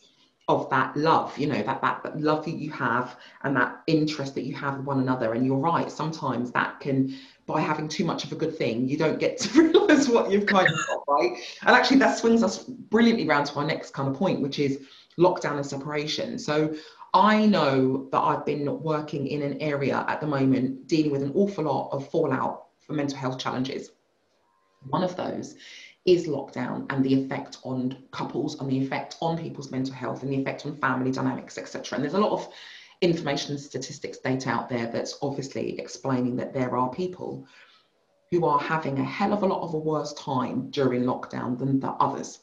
of 0.48 0.68
that 0.68 0.94
love, 0.94 1.36
you 1.38 1.46
know, 1.46 1.62
that, 1.62 1.80
that 1.80 2.20
love 2.20 2.44
that 2.44 2.56
you 2.56 2.70
have 2.70 3.16
and 3.44 3.56
that 3.56 3.80
interest 3.86 4.34
that 4.34 4.44
you 4.44 4.54
have 4.54 4.84
one 4.84 5.00
another. 5.00 5.32
And 5.32 5.46
you're 5.46 5.56
right, 5.56 5.90
sometimes 5.90 6.52
that 6.52 6.80
can, 6.80 7.16
by 7.46 7.60
having 7.62 7.88
too 7.88 8.04
much 8.04 8.24
of 8.24 8.32
a 8.32 8.34
good 8.34 8.56
thing, 8.56 8.86
you 8.86 8.98
don't 8.98 9.18
get 9.18 9.38
to 9.38 9.62
realise 9.62 10.06
what 10.06 10.30
you've 10.30 10.44
kind 10.44 10.68
of 10.68 10.74
got, 10.86 11.04
right? 11.08 11.38
And 11.62 11.70
actually, 11.70 11.98
that 12.00 12.18
swings 12.18 12.42
us 12.42 12.64
brilliantly 12.64 13.26
round 13.26 13.46
to 13.46 13.54
our 13.54 13.66
next 13.66 13.92
kind 13.92 14.06
of 14.08 14.14
point, 14.14 14.42
which 14.42 14.58
is 14.58 14.80
lockdown 15.18 15.56
and 15.56 15.66
separation. 15.66 16.38
So 16.38 16.74
I 17.12 17.46
know 17.46 18.08
that 18.10 18.18
I've 18.18 18.44
been 18.44 18.82
working 18.82 19.26
in 19.28 19.42
an 19.42 19.60
area 19.60 20.04
at 20.08 20.20
the 20.20 20.26
moment 20.26 20.88
dealing 20.88 21.12
with 21.12 21.22
an 21.22 21.32
awful 21.34 21.64
lot 21.64 21.90
of 21.92 22.08
fallout 22.10 22.66
for 22.80 22.92
mental 22.92 23.18
health 23.18 23.38
challenges. 23.38 23.90
One 24.88 25.04
of 25.04 25.16
those 25.16 25.56
is 26.04 26.26
lockdown 26.26 26.86
and 26.90 27.02
the 27.02 27.14
effect 27.14 27.58
on 27.62 27.96
couples 28.10 28.60
and 28.60 28.70
the 28.70 28.78
effect 28.78 29.16
on 29.20 29.38
people's 29.38 29.70
mental 29.70 29.94
health 29.94 30.22
and 30.22 30.32
the 30.32 30.40
effect 30.40 30.66
on 30.66 30.76
family 30.76 31.10
dynamics, 31.10 31.56
etc. 31.56 31.96
And 31.96 32.04
there's 32.04 32.14
a 32.14 32.20
lot 32.20 32.32
of 32.32 32.52
information 33.00 33.58
statistics 33.58 34.18
data 34.18 34.50
out 34.50 34.68
there 34.68 34.90
that's 34.90 35.18
obviously 35.22 35.78
explaining 35.78 36.36
that 36.36 36.52
there 36.52 36.76
are 36.76 36.90
people 36.90 37.46
who 38.30 38.44
are 38.44 38.58
having 38.58 38.98
a 38.98 39.04
hell 39.04 39.32
of 39.32 39.42
a 39.42 39.46
lot 39.46 39.62
of 39.62 39.74
a 39.74 39.78
worse 39.78 40.12
time 40.14 40.70
during 40.70 41.04
lockdown 41.04 41.58
than 41.58 41.80
the 41.80 41.90
others. 41.90 42.40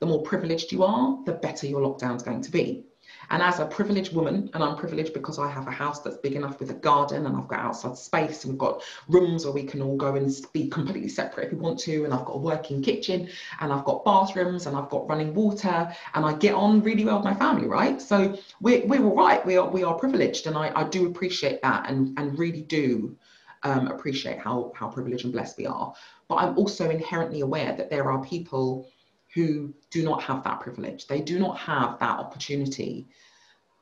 The 0.00 0.06
more 0.06 0.22
privileged 0.22 0.72
you 0.72 0.82
are, 0.82 1.18
the 1.24 1.32
better 1.32 1.66
your 1.66 1.80
lockdown 1.80 2.16
is 2.16 2.22
going 2.22 2.42
to 2.42 2.50
be. 2.50 2.84
And 3.30 3.42
as 3.42 3.58
a 3.58 3.66
privileged 3.66 4.14
woman, 4.14 4.50
and 4.54 4.62
I'm 4.62 4.76
privileged 4.76 5.14
because 5.14 5.38
I 5.38 5.48
have 5.48 5.66
a 5.66 5.70
house 5.70 6.00
that's 6.00 6.16
big 6.18 6.34
enough 6.34 6.60
with 6.60 6.70
a 6.70 6.74
garden 6.74 7.26
and 7.26 7.36
I've 7.36 7.48
got 7.48 7.60
outside 7.60 7.96
space 7.96 8.44
and 8.44 8.52
we've 8.52 8.58
got 8.58 8.82
rooms 9.08 9.44
where 9.44 9.52
we 9.52 9.64
can 9.64 9.82
all 9.82 9.96
go 9.96 10.14
and 10.14 10.30
be 10.52 10.68
completely 10.68 11.08
separate 11.08 11.46
if 11.46 11.52
we 11.52 11.58
want 11.58 11.78
to. 11.80 12.04
And 12.04 12.12
I've 12.12 12.24
got 12.24 12.34
a 12.34 12.38
working 12.38 12.82
kitchen 12.82 13.28
and 13.60 13.72
I've 13.72 13.84
got 13.84 14.04
bathrooms 14.04 14.66
and 14.66 14.76
I've 14.76 14.90
got 14.90 15.08
running 15.08 15.34
water 15.34 15.94
and 16.14 16.24
I 16.24 16.34
get 16.34 16.54
on 16.54 16.82
really 16.82 17.04
well 17.04 17.16
with 17.16 17.24
my 17.24 17.34
family, 17.34 17.66
right? 17.66 18.00
So 18.00 18.38
we're, 18.60 18.86
we're 18.86 19.04
all 19.04 19.16
right. 19.16 19.44
We 19.44 19.56
are, 19.56 19.68
we 19.68 19.84
are 19.84 19.94
privileged. 19.94 20.46
And 20.46 20.56
I, 20.56 20.72
I 20.74 20.84
do 20.84 21.06
appreciate 21.06 21.62
that 21.62 21.88
and, 21.88 22.18
and 22.18 22.38
really 22.38 22.62
do 22.62 23.16
um, 23.62 23.88
appreciate 23.88 24.38
how, 24.38 24.72
how 24.76 24.88
privileged 24.88 25.24
and 25.24 25.32
blessed 25.32 25.56
we 25.58 25.66
are. 25.66 25.94
But 26.28 26.36
I'm 26.36 26.58
also 26.58 26.90
inherently 26.90 27.40
aware 27.40 27.74
that 27.74 27.90
there 27.90 28.10
are 28.10 28.22
people 28.24 28.88
who 29.34 29.74
do 29.90 30.02
not 30.04 30.22
have 30.22 30.44
that 30.44 30.60
privilege. 30.60 31.06
They 31.06 31.20
do 31.20 31.38
not 31.38 31.58
have 31.58 31.98
that 31.98 32.18
opportunity 32.18 33.08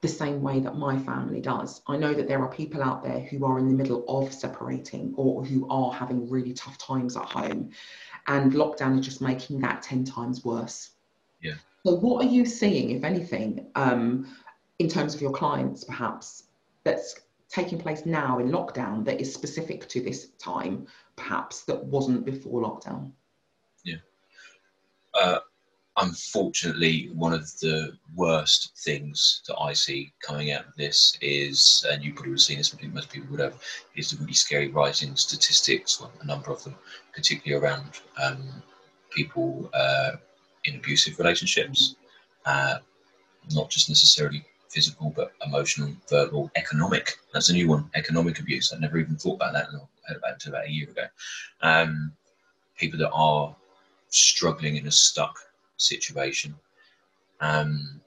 the 0.01 0.09
same 0.09 0.43
way 0.43 0.59
that 0.59 0.77
my 0.77 0.99
family 0.99 1.41
does. 1.41 1.81
I 1.87 1.97
know 1.97 2.13
that 2.13 2.27
there 2.27 2.41
are 2.41 2.49
people 2.49 2.83
out 2.83 3.05
there 3.05 3.21
who 3.21 3.45
are 3.45 3.59
in 3.59 3.69
the 3.69 3.75
middle 3.75 4.05
of 4.09 4.33
separating 4.33 5.15
or 5.17 5.45
who 5.45 5.69
are 5.71 5.93
having 5.93 6.29
really 6.29 6.53
tough 6.53 6.77
times 6.77 7.17
at 7.17 7.25
home, 7.25 7.71
and 8.27 8.53
lockdown 8.53 8.99
is 8.99 9.07
just 9.07 9.21
making 9.21 9.61
that 9.61 9.83
10 9.83 10.05
times 10.05 10.45
worse. 10.45 10.91
Yeah. 11.41 11.55
So, 11.85 11.95
what 11.97 12.25
are 12.25 12.29
you 12.29 12.45
seeing, 12.45 12.91
if 12.91 13.05
anything, 13.05 13.67
um, 13.77 14.27
in 14.79 14.89
terms 14.89 15.15
of 15.15 15.21
your 15.21 15.33
clients, 15.33 15.85
perhaps, 15.85 16.45
that's 16.83 17.21
taking 17.49 17.79
place 17.79 18.05
now 18.05 18.39
in 18.39 18.49
lockdown 18.49 19.05
that 19.05 19.21
is 19.21 19.33
specific 19.33 19.89
to 19.91 20.01
this 20.01 20.31
time, 20.39 20.87
perhaps, 21.15 21.63
that 21.65 21.85
wasn't 21.85 22.25
before 22.25 22.63
lockdown? 22.63 23.13
Uh, 25.15 25.39
unfortunately, 25.99 27.11
one 27.15 27.33
of 27.33 27.45
the 27.61 27.93
worst 28.15 28.73
things 28.85 29.43
that 29.47 29.57
I 29.59 29.73
see 29.73 30.13
coming 30.23 30.53
out 30.53 30.67
of 30.67 30.75
this 30.77 31.17
is, 31.21 31.85
and 31.91 32.03
you 32.03 32.13
probably 32.13 32.31
would 32.31 32.39
have 32.39 32.45
seen 32.45 32.59
this, 32.59 32.75
most 32.93 33.11
people 33.11 33.31
would 33.31 33.41
have, 33.41 33.61
is 33.97 34.11
the 34.11 34.17
really 34.19 34.33
scary 34.33 34.69
rising 34.69 35.15
statistics, 35.17 36.01
well, 36.01 36.13
a 36.21 36.27
number 36.27 36.51
of 36.51 36.63
them, 36.65 36.75
particularly 37.15 37.63
around 37.63 38.01
um, 38.23 38.43
people 39.11 39.71
uh, 39.75 40.13
in 40.65 40.77
abusive 40.77 41.19
relationships, 41.19 41.97
uh, 42.47 42.79
not 43.53 43.69
just 43.69 43.89
necessarily 43.89 44.45
physical, 44.71 45.13
but 45.15 45.33
emotional, 45.47 45.93
verbal, 46.09 46.51
economic. 46.57 47.19
That's 47.35 47.51
a 47.51 47.53
new 47.53 47.69
one, 47.69 47.91
economic 47.95 48.41
abuse. 48.41 48.73
I 48.73 48.79
never 48.79 48.99
even 48.99 49.17
thought 49.17 49.35
about 49.35 49.53
that 49.53 49.69
it 49.69 50.21
until 50.25 50.53
about 50.53 50.67
a 50.67 50.71
year 50.71 50.89
ago. 50.89 51.05
Um, 51.61 52.13
people 52.77 52.99
that 52.99 53.11
are 53.11 53.55
struggling 54.13 54.77
in 54.77 54.87
a 54.87 54.91
stuck 54.91 55.39
situation 55.79 56.55
um, 57.41 58.01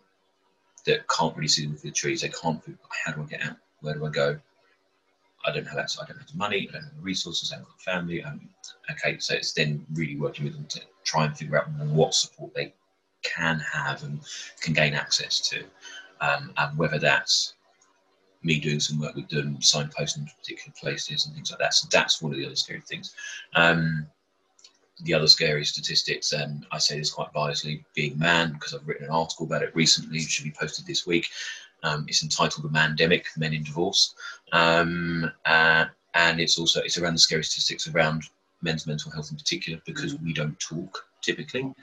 that 0.86 1.08
can't 1.10 1.36
really 1.36 1.48
see 1.48 1.68
the 1.68 1.92
trees. 1.92 2.22
They 2.22 2.30
can't. 2.30 2.62
How 3.06 3.12
do 3.12 3.24
I 3.24 3.26
get 3.26 3.44
out? 3.44 3.58
Where 3.82 3.96
do 3.96 4.06
I 4.06 4.10
go? 4.10 4.40
I 5.46 5.52
don't 5.52 5.68
have 5.68 5.78
access. 5.78 6.02
I 6.02 6.08
don't 6.08 6.18
have 6.18 6.28
the 6.28 6.38
money. 6.38 6.68
I 6.70 6.74
don't 6.74 6.84
have 6.84 6.96
the 6.96 7.02
resources. 7.02 7.52
I 7.52 7.56
haven't 7.56 7.70
got 7.70 7.82
family. 7.82 8.24
Um, 8.24 8.50
okay, 8.90 9.18
so 9.20 9.34
it's 9.36 9.54
then 9.54 9.86
really 9.94 10.16
working 10.16 10.46
with 10.46 10.54
them 10.54 10.66
to 10.70 10.82
try 11.04 11.26
and 11.26 11.38
figure 11.38 11.58
out 11.58 11.70
what 11.70 12.14
support 12.14 12.54
they 12.56 12.74
can 13.24 13.60
have 13.60 14.04
and 14.04 14.22
can 14.62 14.74
gain 14.74 14.94
access 14.94 15.40
to, 15.50 15.64
um, 16.22 16.54
and 16.58 16.78
whether 16.78 17.00
that's 17.00 17.56
me 18.44 18.60
doing 18.60 18.80
some 18.80 19.00
work 19.00 19.16
with 19.16 19.28
them, 19.30 19.58
signposting 19.58 20.28
particular 20.38 20.74
places 20.80 21.26
and 21.26 21.34
things 21.34 21.50
like 21.50 21.60
that. 21.60 21.74
So 21.74 21.88
that's 21.92 22.22
one 22.22 22.32
of 22.32 22.38
the 22.38 22.46
other 22.46 22.56
scary 22.56 22.82
things. 22.82 23.16
Um, 23.56 24.08
the 25.02 25.14
other 25.14 25.28
scary 25.28 25.66
statistics, 25.66 26.32
and 26.32 26.66
I 26.72 26.78
say 26.78 26.98
this 26.98 27.12
quite 27.12 27.34
biasly, 27.34 27.84
being 27.94 28.18
man, 28.18 28.54
because 28.54 28.74
I've 28.74 28.88
written 28.88 29.06
an 29.06 29.12
article 29.12 29.46
about 29.46 29.64
it 29.64 29.76
recently, 29.76 30.20
it 30.20 30.30
should 30.30 30.46
be 30.46 30.52
posted 30.58 30.86
this 30.86 31.06
week. 31.06 31.30
Um, 31.84 32.06
it's 32.08 32.24
entitled 32.24 32.64
"The 32.64 32.70
Mandemic: 32.70 33.26
Men 33.38 33.54
in 33.54 33.64
Divorce," 33.64 34.16
um, 34.54 35.32
uh, 35.46 35.86
and 36.14 36.40
it's 36.40 36.58
also 36.58 36.82
it's 36.82 36.98
around 36.98 37.14
the 37.14 37.20
scary 37.20 37.44
statistics 37.44 37.88
around 37.88 38.24
men's 38.62 38.88
mental 38.88 39.12
health 39.12 39.32
in 39.32 39.38
particular, 39.38 39.82
because 39.86 40.16
we 40.20 40.34
don't 40.34 40.60
talk 40.60 41.06
typically, 41.22 41.74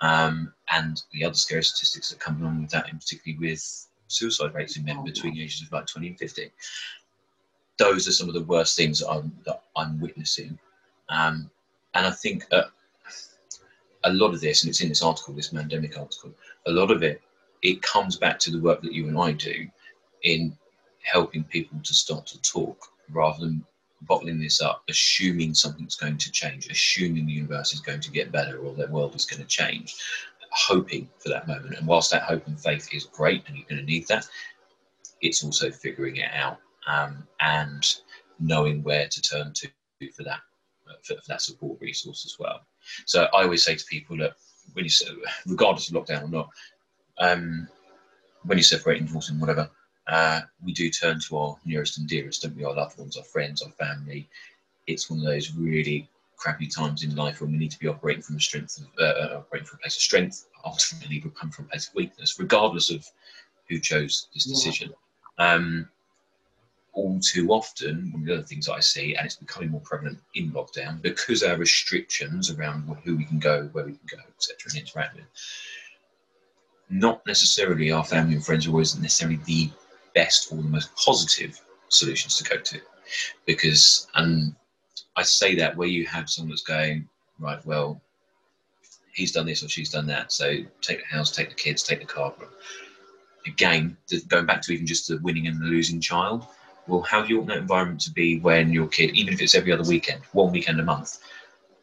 um, 0.00 0.52
and 0.72 1.02
the 1.12 1.24
other 1.24 1.34
scary 1.34 1.62
statistics 1.62 2.10
that 2.10 2.20
come 2.20 2.40
along 2.40 2.62
with 2.62 2.70
that, 2.70 2.88
in 2.88 2.98
particularly 2.98 3.38
with 3.48 3.86
suicide 4.08 4.54
rates 4.54 4.76
in 4.76 4.84
men 4.84 5.04
between 5.04 5.34
the 5.34 5.42
ages 5.42 5.62
of 5.62 5.72
like 5.72 5.86
20 5.86 6.08
and 6.08 6.18
50. 6.18 6.50
Those 7.78 8.06
are 8.06 8.12
some 8.12 8.28
of 8.28 8.34
the 8.34 8.42
worst 8.42 8.76
things 8.76 9.00
that 9.00 9.08
I'm, 9.08 9.32
that 9.46 9.62
I'm 9.74 9.98
witnessing. 10.00 10.58
Um, 11.08 11.50
and 11.94 12.06
I 12.06 12.10
think 12.10 12.46
uh, 12.52 12.62
a 14.04 14.12
lot 14.12 14.34
of 14.34 14.40
this, 14.40 14.62
and 14.62 14.70
it's 14.70 14.80
in 14.80 14.88
this 14.88 15.02
article, 15.02 15.34
this 15.34 15.52
Mandemic 15.52 15.98
article, 15.98 16.32
a 16.66 16.70
lot 16.70 16.90
of 16.90 17.02
it, 17.02 17.22
it 17.62 17.82
comes 17.82 18.16
back 18.16 18.38
to 18.40 18.50
the 18.50 18.60
work 18.60 18.82
that 18.82 18.92
you 18.92 19.06
and 19.08 19.18
I 19.18 19.32
do 19.32 19.68
in 20.22 20.56
helping 21.02 21.44
people 21.44 21.78
to 21.82 21.94
start 21.94 22.26
to 22.26 22.40
talk 22.42 22.88
rather 23.10 23.40
than 23.40 23.64
bottling 24.02 24.40
this 24.40 24.60
up, 24.60 24.82
assuming 24.88 25.54
something's 25.54 25.96
going 25.96 26.18
to 26.18 26.32
change, 26.32 26.68
assuming 26.68 27.26
the 27.26 27.32
universe 27.32 27.72
is 27.72 27.80
going 27.80 28.00
to 28.00 28.10
get 28.10 28.32
better 28.32 28.58
or 28.58 28.74
the 28.74 28.88
world 28.88 29.14
is 29.14 29.24
going 29.24 29.40
to 29.40 29.46
change, 29.46 29.94
hoping 30.50 31.08
for 31.18 31.28
that 31.28 31.46
moment. 31.46 31.76
And 31.76 31.86
whilst 31.86 32.10
that 32.10 32.22
hope 32.22 32.46
and 32.46 32.60
faith 32.60 32.88
is 32.92 33.04
great 33.04 33.44
and 33.46 33.56
you're 33.56 33.68
going 33.68 33.80
to 33.80 33.86
need 33.86 34.08
that, 34.08 34.26
it's 35.20 35.44
also 35.44 35.70
figuring 35.70 36.16
it 36.16 36.30
out 36.34 36.58
um, 36.88 37.26
and 37.40 37.94
knowing 38.40 38.82
where 38.82 39.06
to 39.06 39.22
turn 39.22 39.52
to 39.54 39.68
for 40.16 40.24
that 40.24 40.40
for, 41.02 41.14
for, 41.14 41.28
that 41.28 41.42
support 41.42 41.80
resource 41.80 42.24
as 42.26 42.38
well. 42.38 42.60
So 43.06 43.24
I 43.34 43.42
always 43.42 43.64
say 43.64 43.74
to 43.74 43.84
people 43.86 44.16
that 44.18 44.34
when 44.74 44.84
you 44.84 44.90
regardless 45.46 45.90
of 45.90 45.94
lockdown 45.96 46.24
or 46.24 46.28
not, 46.28 46.48
um, 47.18 47.68
when 48.44 48.58
you're 48.58 48.64
separating, 48.64 49.06
divorcing, 49.06 49.38
whatever, 49.38 49.70
uh, 50.08 50.40
we 50.64 50.72
do 50.72 50.90
turn 50.90 51.20
to 51.20 51.36
our 51.36 51.56
nearest 51.64 51.98
and 51.98 52.08
dearest, 52.08 52.42
don't 52.42 52.56
we? 52.56 52.64
Our 52.64 52.74
loved 52.74 52.98
ones, 52.98 53.16
our 53.16 53.24
friends, 53.24 53.62
our 53.62 53.70
family. 53.70 54.28
It's 54.86 55.08
one 55.08 55.20
of 55.20 55.24
those 55.24 55.54
really 55.54 56.08
crappy 56.36 56.66
times 56.66 57.04
in 57.04 57.14
life 57.14 57.40
when 57.40 57.52
we 57.52 57.58
need 57.58 57.70
to 57.70 57.78
be 57.78 57.86
operating 57.86 58.22
from 58.22 58.36
a 58.36 58.40
strength, 58.40 58.78
of, 58.78 58.86
uh, 59.00 59.38
operating 59.38 59.66
from 59.66 59.78
a 59.78 59.82
place 59.82 59.96
of 59.96 60.02
strength. 60.02 60.46
Ultimately, 60.64 61.22
we 61.24 61.30
come 61.30 61.50
from 61.50 61.66
a 61.66 61.68
place 61.68 61.88
of 61.88 61.94
weakness, 61.94 62.38
regardless 62.38 62.90
of 62.90 63.06
who 63.68 63.78
chose 63.78 64.28
this 64.34 64.44
decision. 64.44 64.92
Um, 65.38 65.88
all 66.92 67.18
too 67.20 67.48
often, 67.48 68.10
one 68.12 68.22
of 68.22 68.26
the 68.26 68.34
other 68.34 68.42
things 68.42 68.68
I 68.68 68.80
see, 68.80 69.14
and 69.14 69.24
it's 69.24 69.36
becoming 69.36 69.70
more 69.70 69.80
prevalent 69.80 70.18
in 70.34 70.52
lockdown 70.52 71.00
because 71.00 71.42
our 71.42 71.56
restrictions 71.56 72.50
around 72.50 72.84
who 73.04 73.16
we 73.16 73.24
can 73.24 73.38
go, 73.38 73.68
where 73.72 73.86
we 73.86 73.92
can 73.92 74.06
go, 74.10 74.18
etc., 74.36 74.56
and 74.66 74.80
interact 74.80 75.16
with, 75.16 75.24
not 76.90 77.26
necessarily 77.26 77.90
our 77.90 78.04
family 78.04 78.34
and 78.34 78.44
friends 78.44 78.66
are 78.66 78.70
always 78.70 78.98
necessarily 78.98 79.40
the 79.46 79.70
best 80.14 80.52
or 80.52 80.56
the 80.56 80.62
most 80.62 80.94
positive 80.96 81.58
solutions 81.88 82.36
to 82.36 82.44
go 82.44 82.58
to. 82.58 82.80
Because, 83.46 84.06
and 84.14 84.54
I 85.16 85.22
say 85.22 85.54
that 85.56 85.76
where 85.76 85.88
you 85.88 86.06
have 86.06 86.28
someone 86.28 86.50
that's 86.50 86.62
going, 86.62 87.08
right, 87.38 87.64
well, 87.64 88.02
he's 89.14 89.32
done 89.32 89.46
this 89.46 89.62
or 89.62 89.68
she's 89.68 89.90
done 89.90 90.06
that, 90.06 90.30
so 90.30 90.56
take 90.82 90.98
the 90.98 91.06
house, 91.06 91.30
take 91.30 91.48
the 91.48 91.54
kids, 91.54 91.82
take 91.82 92.00
the 92.00 92.06
car. 92.06 92.34
Again, 93.46 93.96
going 94.28 94.46
back 94.46 94.60
to 94.62 94.72
even 94.72 94.86
just 94.86 95.08
the 95.08 95.18
winning 95.18 95.46
and 95.46 95.60
the 95.60 95.64
losing 95.64 96.00
child, 96.00 96.46
well, 96.86 97.02
how 97.02 97.22
do 97.22 97.28
you 97.28 97.36
want 97.36 97.48
that 97.48 97.58
environment 97.58 98.00
to 98.02 98.10
be 98.10 98.40
when 98.40 98.72
your 98.72 98.88
kid, 98.88 99.14
even 99.14 99.32
if 99.32 99.40
it's 99.40 99.54
every 99.54 99.72
other 99.72 99.84
weekend, 99.84 100.22
one 100.32 100.52
weekend 100.52 100.80
a 100.80 100.84
month, 100.84 101.18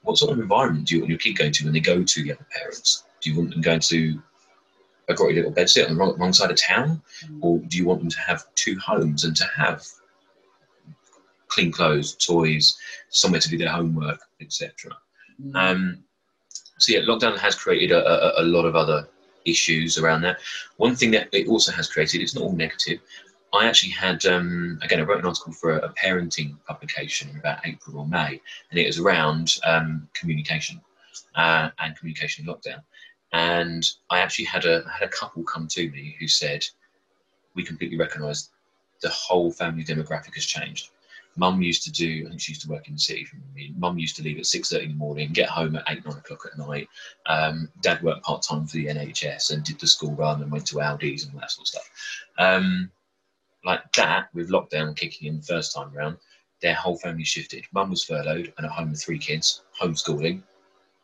what 0.03 0.17
sort 0.17 0.31
of 0.31 0.39
environment 0.39 0.87
do 0.87 0.95
you 0.95 1.01
want 1.01 1.09
your 1.09 1.19
kid 1.19 1.37
going 1.37 1.51
to 1.51 1.63
when 1.63 1.73
they 1.73 1.79
go 1.79 2.03
to 2.03 2.23
the 2.23 2.33
other 2.33 2.45
parents? 2.51 3.03
Do 3.21 3.29
you 3.29 3.37
want 3.37 3.51
them 3.51 3.61
going 3.61 3.79
to 3.81 4.21
a 5.07 5.13
grotty 5.13 5.35
little 5.35 5.51
bedsit 5.51 5.85
on 5.87 5.93
the 5.93 5.99
wrong, 5.99 6.17
wrong 6.17 6.33
side 6.33 6.51
of 6.51 6.57
town? 6.57 7.01
Mm. 7.25 7.39
Or 7.41 7.59
do 7.59 7.77
you 7.77 7.85
want 7.85 8.01
them 8.01 8.09
to 8.09 8.19
have 8.19 8.43
two 8.55 8.77
homes 8.79 9.23
and 9.23 9.35
to 9.35 9.45
have 9.55 9.83
clean 11.47 11.71
clothes, 11.71 12.15
toys, 12.15 12.77
somewhere 13.09 13.41
to 13.41 13.49
do 13.49 13.57
their 13.57 13.69
homework, 13.69 14.19
etc.? 14.41 14.91
Mm. 15.43 15.55
Um, 15.55 16.03
so 16.77 16.93
yeah, 16.93 17.01
lockdown 17.01 17.37
has 17.37 17.55
created 17.55 17.91
a, 17.91 18.39
a, 18.39 18.43
a, 18.43 18.45
lot 18.45 18.65
of 18.65 18.75
other 18.75 19.07
issues 19.45 19.97
around 19.97 20.21
that. 20.21 20.37
One 20.77 20.95
thing 20.95 21.11
that 21.11 21.27
it 21.33 21.47
also 21.47 21.71
has 21.73 21.91
created, 21.91 22.21
it's 22.21 22.35
not 22.35 22.43
all 22.43 22.53
negative, 22.53 22.99
I 23.53 23.65
actually 23.67 23.91
had, 23.91 24.25
um, 24.25 24.79
again, 24.83 24.99
I 24.99 25.03
wrote 25.03 25.19
an 25.19 25.25
article 25.25 25.53
for 25.53 25.77
a, 25.77 25.93
parenting 25.93 26.55
publication 26.67 27.29
in 27.29 27.37
about 27.37 27.65
April 27.65 27.97
or 27.97 28.07
May, 28.07 28.39
and 28.69 28.79
it 28.79 28.85
was 28.85 28.99
around 28.99 29.57
um, 29.63 30.07
communication 30.13 30.79
uh, 31.35 31.69
and 31.79 31.97
communication 31.97 32.45
lockdown. 32.45 32.83
And 33.31 33.87
I 34.09 34.19
actually 34.19 34.45
had 34.45 34.65
a 34.65 34.83
had 34.89 35.07
a 35.07 35.11
couple 35.11 35.43
come 35.43 35.67
to 35.69 35.89
me 35.89 36.15
who 36.19 36.27
said, 36.27 36.65
"We 37.55 37.63
completely 37.63 37.97
recognise 37.97 38.49
the 39.01 39.09
whole 39.09 39.51
family 39.51 39.83
demographic 39.83 40.35
has 40.35 40.45
changed. 40.45 40.89
Mum 41.35 41.61
used 41.61 41.83
to 41.83 41.91
do, 41.91 42.25
I 42.25 42.29
think 42.29 42.41
she 42.41 42.51
used 42.51 42.63
to 42.63 42.69
work 42.69 42.87
in 42.87 42.95
the 42.95 42.99
city. 42.99 43.25
Mum 43.77 43.97
used 43.97 44.15
to 44.17 44.23
leave 44.23 44.39
at 44.39 44.45
six 44.45 44.69
thirty 44.69 44.85
in 44.85 44.91
the 44.91 44.97
morning, 44.97 45.31
get 45.31 45.49
home 45.49 45.75
at 45.75 45.85
eight 45.89 46.05
nine 46.05 46.17
o'clock 46.17 46.41
at 46.45 46.57
night. 46.57 46.87
Um, 47.27 47.69
Dad 47.81 48.01
worked 48.03 48.23
part 48.23 48.41
time 48.41 48.65
for 48.67 48.77
the 48.77 48.87
NHS 48.87 49.51
and 49.51 49.63
did 49.63 49.79
the 49.79 49.87
school 49.87 50.13
run 50.15 50.41
and 50.41 50.51
went 50.51 50.67
to 50.67 50.75
Aldi's 50.75 51.23
and 51.23 51.33
all 51.33 51.39
that 51.41 51.51
sort 51.51 51.63
of 51.63 51.67
stuff." 51.67 51.89
Like 53.65 53.91
that, 53.93 54.29
with 54.33 54.49
lockdown 54.49 54.95
kicking 54.95 55.27
in 55.27 55.37
the 55.37 55.43
first 55.43 55.75
time 55.75 55.91
round, 55.93 56.17
their 56.61 56.75
whole 56.75 56.97
family 56.97 57.23
shifted. 57.23 57.65
Mum 57.73 57.89
was 57.89 58.03
furloughed 58.03 58.53
and 58.57 58.65
at 58.65 58.71
home 58.71 58.91
with 58.91 59.01
three 59.01 59.19
kids, 59.19 59.63
homeschooling. 59.81 60.41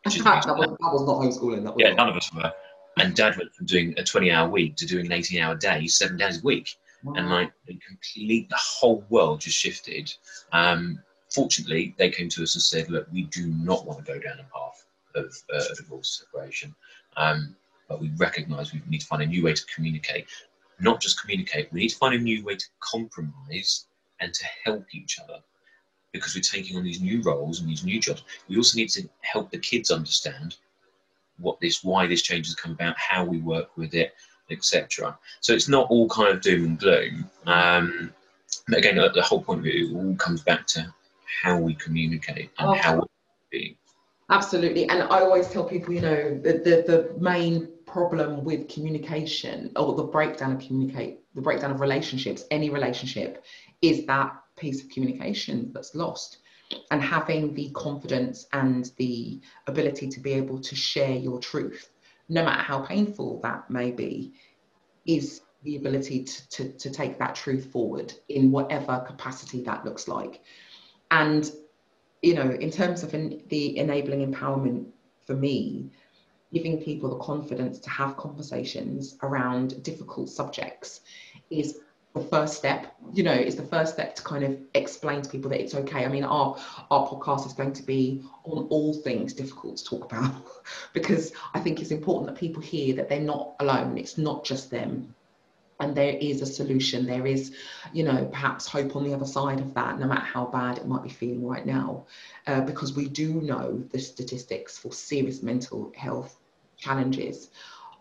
that, 0.04 0.14
was, 0.14 0.44
that 0.44 0.56
was 0.56 1.06
not 1.06 1.16
homeschooling. 1.16 1.64
That 1.64 1.74
was 1.74 1.82
yeah, 1.82 1.90
not. 1.90 1.96
none 1.96 2.08
of 2.10 2.16
us 2.16 2.32
were. 2.32 2.52
And 2.98 3.14
dad 3.14 3.36
went 3.36 3.54
from 3.54 3.66
doing 3.66 3.94
a 3.98 4.04
20 4.04 4.30
hour 4.30 4.48
week 4.48 4.76
to 4.76 4.86
doing 4.86 5.06
an 5.06 5.12
18 5.12 5.40
hour 5.40 5.54
day, 5.54 5.86
seven 5.86 6.16
days 6.16 6.38
a 6.38 6.42
week. 6.42 6.76
Wow. 7.04 7.14
And 7.16 7.30
like, 7.30 7.52
complete, 7.86 8.48
the 8.48 8.58
whole 8.58 9.04
world 9.10 9.40
just 9.40 9.58
shifted. 9.58 10.12
Um, 10.52 11.00
fortunately, 11.30 11.94
they 11.98 12.10
came 12.10 12.28
to 12.30 12.42
us 12.42 12.54
and 12.54 12.62
said, 12.62 12.90
look, 12.90 13.06
we 13.12 13.24
do 13.24 13.48
not 13.48 13.86
want 13.86 14.04
to 14.04 14.12
go 14.12 14.18
down 14.18 14.38
the 14.38 14.44
path 14.44 14.86
of 15.14 15.34
uh, 15.54 15.74
divorce 15.76 16.24
separation. 16.24 16.74
Um, 17.16 17.54
but 17.88 18.00
we 18.00 18.10
recognise 18.16 18.72
we 18.72 18.82
need 18.88 19.00
to 19.00 19.06
find 19.06 19.22
a 19.22 19.26
new 19.26 19.44
way 19.44 19.52
to 19.52 19.62
communicate 19.72 20.26
not 20.80 21.00
just 21.00 21.20
communicate. 21.20 21.72
We 21.72 21.80
need 21.80 21.88
to 21.90 21.96
find 21.96 22.14
a 22.14 22.18
new 22.18 22.44
way 22.44 22.56
to 22.56 22.66
compromise 22.80 23.86
and 24.20 24.32
to 24.32 24.44
help 24.64 24.94
each 24.94 25.18
other 25.18 25.40
because 26.12 26.34
we're 26.34 26.40
taking 26.40 26.76
on 26.76 26.84
these 26.84 27.00
new 27.00 27.22
roles 27.22 27.60
and 27.60 27.68
these 27.68 27.84
new 27.84 28.00
jobs. 28.00 28.22
We 28.48 28.56
also 28.56 28.76
need 28.76 28.90
to 28.90 29.08
help 29.20 29.50
the 29.50 29.58
kids 29.58 29.90
understand 29.90 30.56
what 31.38 31.60
this, 31.60 31.84
why 31.84 32.06
this 32.06 32.22
change 32.22 32.46
has 32.46 32.54
come 32.54 32.72
about, 32.72 32.96
how 32.98 33.24
we 33.24 33.38
work 33.38 33.76
with 33.76 33.94
it, 33.94 34.14
etc. 34.50 35.18
So 35.40 35.52
it's 35.52 35.68
not 35.68 35.88
all 35.90 36.08
kind 36.08 36.34
of 36.34 36.40
doom 36.40 36.64
and 36.64 36.78
gloom. 36.78 37.30
Um, 37.46 38.12
but 38.68 38.78
again, 38.78 38.96
the 38.96 39.22
whole 39.22 39.42
point 39.42 39.60
of 39.60 39.66
it, 39.66 39.74
it 39.74 39.94
all 39.94 40.14
comes 40.16 40.42
back 40.42 40.66
to 40.68 40.92
how 41.42 41.58
we 41.58 41.74
communicate 41.74 42.50
and 42.58 42.70
oh, 42.70 42.74
how 42.74 42.96
we 42.96 43.06
be. 43.50 43.78
Absolutely, 44.30 44.88
and 44.88 45.02
I 45.02 45.20
always 45.20 45.48
tell 45.48 45.64
people, 45.64 45.92
you 45.92 46.00
know, 46.00 46.40
the, 46.42 46.52
the 46.52 46.84
the 46.86 47.20
main 47.20 47.68
problem 47.96 48.44
with 48.44 48.68
communication 48.68 49.72
or 49.74 49.94
the 49.94 50.02
breakdown 50.02 50.52
of 50.52 50.58
communicate 50.60 51.20
the 51.34 51.40
breakdown 51.40 51.70
of 51.70 51.80
relationships 51.80 52.44
any 52.50 52.68
relationship 52.68 53.42
is 53.80 54.04
that 54.04 54.36
piece 54.54 54.82
of 54.84 54.90
communication 54.90 55.70
that's 55.72 55.94
lost. 55.94 56.38
And 56.90 57.00
having 57.00 57.54
the 57.54 57.70
confidence 57.70 58.48
and 58.52 58.90
the 58.98 59.40
ability 59.66 60.08
to 60.08 60.20
be 60.20 60.32
able 60.32 60.58
to 60.60 60.74
share 60.74 61.16
your 61.16 61.38
truth 61.38 61.88
no 62.28 62.44
matter 62.44 62.62
how 62.62 62.80
painful 62.80 63.40
that 63.42 63.70
may 63.70 63.92
be 63.92 64.34
is 65.06 65.40
the 65.62 65.76
ability 65.76 66.24
to, 66.24 66.48
to, 66.50 66.72
to 66.72 66.90
take 66.90 67.18
that 67.18 67.34
truth 67.34 67.70
forward 67.72 68.12
in 68.28 68.50
whatever 68.50 69.04
capacity 69.06 69.62
that 69.62 69.86
looks 69.86 70.06
like. 70.06 70.42
And 71.10 71.50
you 72.20 72.34
know 72.34 72.50
in 72.50 72.70
terms 72.70 73.02
of 73.02 73.14
in, 73.14 73.42
the 73.48 73.78
enabling 73.78 74.30
empowerment 74.30 74.86
for 75.26 75.34
me 75.34 75.90
giving 76.52 76.82
people 76.82 77.10
the 77.10 77.24
confidence 77.24 77.78
to 77.80 77.90
have 77.90 78.16
conversations 78.16 79.16
around 79.22 79.82
difficult 79.82 80.28
subjects 80.28 81.00
is 81.50 81.78
the 82.14 82.20
first 82.22 82.54
step 82.56 82.94
you 83.12 83.22
know 83.22 83.32
is 83.32 83.56
the 83.56 83.62
first 83.62 83.92
step 83.92 84.14
to 84.16 84.22
kind 84.22 84.42
of 84.42 84.58
explain 84.74 85.20
to 85.20 85.28
people 85.28 85.50
that 85.50 85.60
it's 85.60 85.74
okay. 85.74 86.04
I 86.04 86.08
mean 86.08 86.24
our 86.24 86.56
our 86.90 87.06
podcast 87.06 87.46
is 87.46 87.52
going 87.52 87.74
to 87.74 87.82
be 87.82 88.22
on 88.44 88.66
all 88.68 88.94
things 88.94 89.34
difficult 89.34 89.76
to 89.78 89.84
talk 89.84 90.04
about 90.10 90.34
because 90.94 91.32
i 91.52 91.60
think 91.60 91.80
it's 91.80 91.90
important 91.90 92.26
that 92.28 92.40
people 92.40 92.62
hear 92.62 92.96
that 92.96 93.08
they're 93.08 93.20
not 93.20 93.54
alone. 93.60 93.98
It's 93.98 94.16
not 94.16 94.44
just 94.44 94.70
them 94.70 95.14
and 95.80 95.94
there 95.94 96.16
is 96.20 96.42
a 96.42 96.46
solution. 96.46 97.06
There 97.06 97.26
is 97.26 97.54
you 97.92 98.04
know 98.04 98.26
perhaps 98.26 98.66
hope 98.66 98.96
on 98.96 99.04
the 99.04 99.14
other 99.14 99.26
side 99.26 99.60
of 99.60 99.74
that 99.74 99.98
no 99.98 100.06
matter 100.06 100.20
how 100.20 100.46
bad 100.46 100.78
it 100.78 100.86
might 100.86 101.02
be 101.02 101.10
feeling 101.10 101.46
right 101.46 101.66
now. 101.66 102.06
Uh, 102.46 102.60
because 102.60 102.94
we 102.94 103.08
do 103.08 103.40
know 103.40 103.82
the 103.92 103.98
statistics 103.98 104.78
for 104.78 104.92
serious 104.92 105.42
mental 105.42 105.92
health 105.96 106.36
challenges 106.76 107.50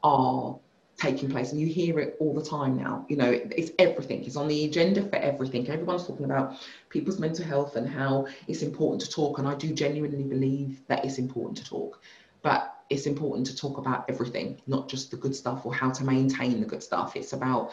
are 0.04 0.58
taking 0.98 1.30
place. 1.30 1.52
And 1.52 1.60
you 1.60 1.68
hear 1.68 2.00
it 2.00 2.16
all 2.20 2.34
the 2.34 2.44
time 2.44 2.78
now. 2.78 3.06
You 3.10 3.18
know 3.18 3.32
it's 3.32 3.72
everything. 3.80 4.24
It's 4.24 4.36
on 4.36 4.48
the 4.48 4.66
agenda 4.66 5.08
for 5.08 5.18
everything. 5.18 5.70
Everyone's 5.70 6.08
talking 6.08 6.26
about 6.26 6.58
people's 6.90 7.20
mental 7.20 7.46
health 7.46 7.76
and 7.76 7.88
how 7.88 8.28
it's 8.48 8.62
important 8.62 9.02
to 9.02 9.10
talk. 9.10 9.40
And 9.40 9.48
i 9.48 9.56
do 9.56 9.74
genuinely 9.74 10.24
believe 10.24 10.82
that 10.88 11.04
it's 11.06 11.18
important 11.18 11.58
to 11.58 11.66
talk. 11.66 12.02
But 12.42 12.75
it's 12.90 13.06
important 13.06 13.46
to 13.48 13.56
talk 13.56 13.78
about 13.78 14.06
everything 14.10 14.60
not 14.68 14.88
just 14.88 15.12
the 15.12 15.18
good 15.18 15.36
stuff 15.36 15.66
or 15.66 15.74
how 15.74 15.90
to 15.90 16.04
maintain 16.04 16.60
the 16.60 16.68
good 16.68 16.84
stuff 16.84 17.16
it's 17.16 17.34
about 17.34 17.72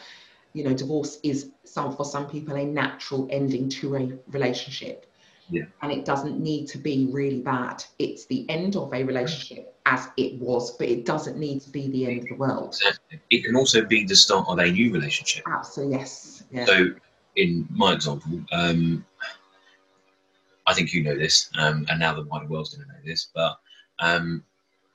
you 0.53 0.63
know 0.63 0.73
divorce 0.73 1.19
is 1.23 1.51
some 1.63 1.95
for 1.95 2.05
some 2.05 2.27
people 2.27 2.55
a 2.55 2.65
natural 2.65 3.27
ending 3.31 3.69
to 3.69 3.95
a 3.95 4.11
relationship 4.27 5.07
yeah. 5.49 5.63
And 5.81 5.91
it 5.91 6.05
doesn't 6.05 6.39
need 6.39 6.67
to 6.69 6.77
be 6.77 7.09
really 7.11 7.41
bad. 7.41 7.83
It's 7.99 8.25
the 8.25 8.49
end 8.49 8.75
of 8.75 8.93
a 8.93 9.03
relationship 9.03 9.75
as 9.85 10.07
it 10.17 10.39
was, 10.39 10.77
but 10.77 10.87
it 10.87 11.05
doesn't 11.05 11.37
need 11.37 11.61
to 11.61 11.69
be 11.69 11.89
the 11.89 12.07
end 12.07 12.21
of 12.21 12.27
the 12.29 12.35
world. 12.35 12.75
It 13.29 13.43
can 13.43 13.55
also 13.55 13.83
be 13.83 14.05
the 14.05 14.15
start 14.15 14.47
of 14.47 14.59
a 14.59 14.71
new 14.71 14.91
relationship. 14.91 15.43
Absolutely, 15.47 15.97
yes. 15.97 16.43
Yeah. 16.51 16.65
So, 16.65 16.87
in 17.35 17.67
my 17.69 17.93
example, 17.93 18.41
um, 18.51 19.05
I 20.65 20.73
think 20.73 20.93
you 20.93 21.03
know 21.03 21.17
this, 21.17 21.49
um, 21.57 21.85
and 21.89 21.99
now 21.99 22.13
the 22.13 22.23
wider 22.23 22.47
world's 22.47 22.73
going 22.73 22.87
to 22.87 22.93
know 22.93 22.99
this, 23.05 23.29
but 23.35 23.57
um, 23.99 24.43